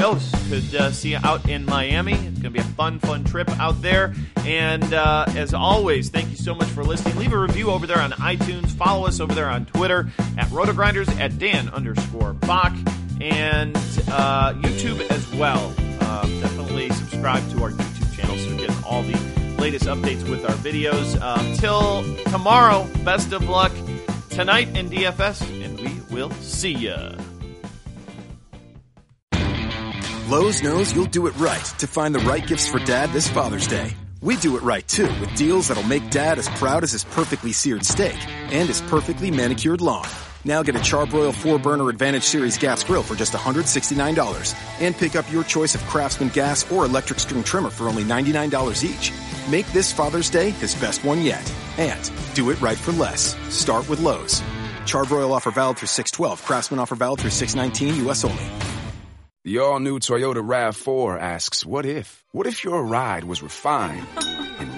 Knows? 0.00 0.30
Could 0.48 0.74
uh, 0.74 0.90
see 0.90 1.12
you 1.12 1.18
out 1.22 1.48
in 1.48 1.64
Miami. 1.64 2.12
It's 2.14 2.20
going 2.40 2.42
to 2.42 2.50
be 2.50 2.58
a 2.58 2.64
fun, 2.64 2.98
fun 2.98 3.22
trip 3.22 3.48
out 3.60 3.80
there. 3.80 4.12
And 4.44 4.92
uh, 4.92 5.24
as 5.28 5.54
always, 5.54 6.10
thank 6.10 6.28
you 6.28 6.36
so 6.36 6.54
much 6.54 6.68
for 6.68 6.84
listening. 6.84 7.16
Leave 7.16 7.32
a 7.32 7.38
review 7.38 7.70
over 7.70 7.86
there 7.86 8.00
on 8.00 8.10
iTunes. 8.12 8.70
Follow 8.72 9.06
us 9.06 9.20
over 9.20 9.34
there 9.34 9.48
on 9.48 9.66
Twitter 9.66 10.10
at 10.36 10.48
RotoGrinders 10.48 11.08
at 11.18 11.38
Dan 11.38 11.68
underscore 11.70 12.34
Back 12.34 12.76
and 13.20 13.76
uh, 14.10 14.52
YouTube 14.54 15.00
as 15.10 15.32
well. 15.34 15.72
Definitely 16.22 16.90
subscribe 16.90 17.48
to 17.50 17.62
our 17.62 17.70
YouTube 17.70 18.16
channel 18.16 18.36
so 18.36 18.50
you 18.50 18.56
get 18.66 18.84
all 18.84 19.02
the 19.02 19.16
latest 19.58 19.86
updates 19.86 20.28
with 20.28 20.44
our 20.44 20.56
videos. 20.56 21.20
Um, 21.20 22.22
tomorrow, 22.30 22.86
best 23.04 23.32
of 23.32 23.48
luck 23.48 23.72
tonight 24.30 24.76
in 24.76 24.88
DFS, 24.88 25.42
and 25.64 25.80
we 25.80 26.14
will 26.14 26.30
see 26.32 26.72
ya. 26.72 27.12
Lowe's 30.28 30.62
knows 30.62 30.92
you'll 30.92 31.06
do 31.06 31.26
it 31.28 31.36
right 31.36 31.64
to 31.78 31.86
find 31.86 32.14
the 32.14 32.18
right 32.20 32.44
gifts 32.44 32.68
for 32.68 32.78
dad 32.80 33.10
this 33.10 33.28
Father's 33.28 33.68
Day. 33.68 33.96
We 34.20 34.36
do 34.36 34.56
it 34.56 34.62
right 34.62 34.86
too 34.88 35.06
with 35.20 35.34
deals 35.36 35.68
that'll 35.68 35.84
make 35.84 36.10
dad 36.10 36.38
as 36.38 36.48
proud 36.48 36.82
as 36.82 36.92
his 36.92 37.04
perfectly 37.04 37.52
seared 37.52 37.84
steak 37.84 38.16
and 38.28 38.66
his 38.66 38.80
perfectly 38.82 39.30
manicured 39.30 39.80
lawn. 39.80 40.08
Now 40.46 40.62
get 40.62 40.76
a 40.76 40.78
Char-Broil 40.78 41.32
4-Burner 41.32 41.88
Advantage 41.88 42.22
Series 42.22 42.56
gas 42.56 42.84
grill 42.84 43.02
for 43.02 43.16
just 43.16 43.32
$169 43.32 44.54
and 44.80 44.96
pick 44.96 45.16
up 45.16 45.28
your 45.32 45.42
choice 45.42 45.74
of 45.74 45.84
Craftsman 45.86 46.28
gas 46.28 46.70
or 46.70 46.84
electric 46.84 47.18
string 47.18 47.42
trimmer 47.42 47.68
for 47.68 47.88
only 47.88 48.04
$99 48.04 48.84
each. 48.84 49.12
Make 49.50 49.66
this 49.72 49.92
Father's 49.92 50.30
Day 50.30 50.50
his 50.50 50.72
best 50.76 51.02
one 51.02 51.20
yet. 51.22 51.52
And 51.78 52.12
do 52.34 52.50
it 52.50 52.60
right 52.60 52.78
for 52.78 52.92
less. 52.92 53.34
Start 53.52 53.88
with 53.88 53.98
Lowe's. 53.98 54.40
Char-Broil 54.84 55.32
offer 55.32 55.50
valid 55.50 55.78
through 55.78 55.88
612. 55.88 56.40
Craftsman 56.44 56.78
offer 56.78 56.94
valid 56.94 57.18
through 57.18 57.30
619 57.30 58.04
U.S. 58.04 58.22
only. 58.22 58.46
The 59.42 59.58
all-new 59.58 59.98
Toyota 59.98 60.46
RAV4 60.46 61.20
asks, 61.20 61.66
what 61.66 61.84
if? 61.84 62.24
What 62.30 62.46
if 62.46 62.62
your 62.62 62.84
ride 62.84 63.24
was 63.24 63.42
refined 63.42 64.06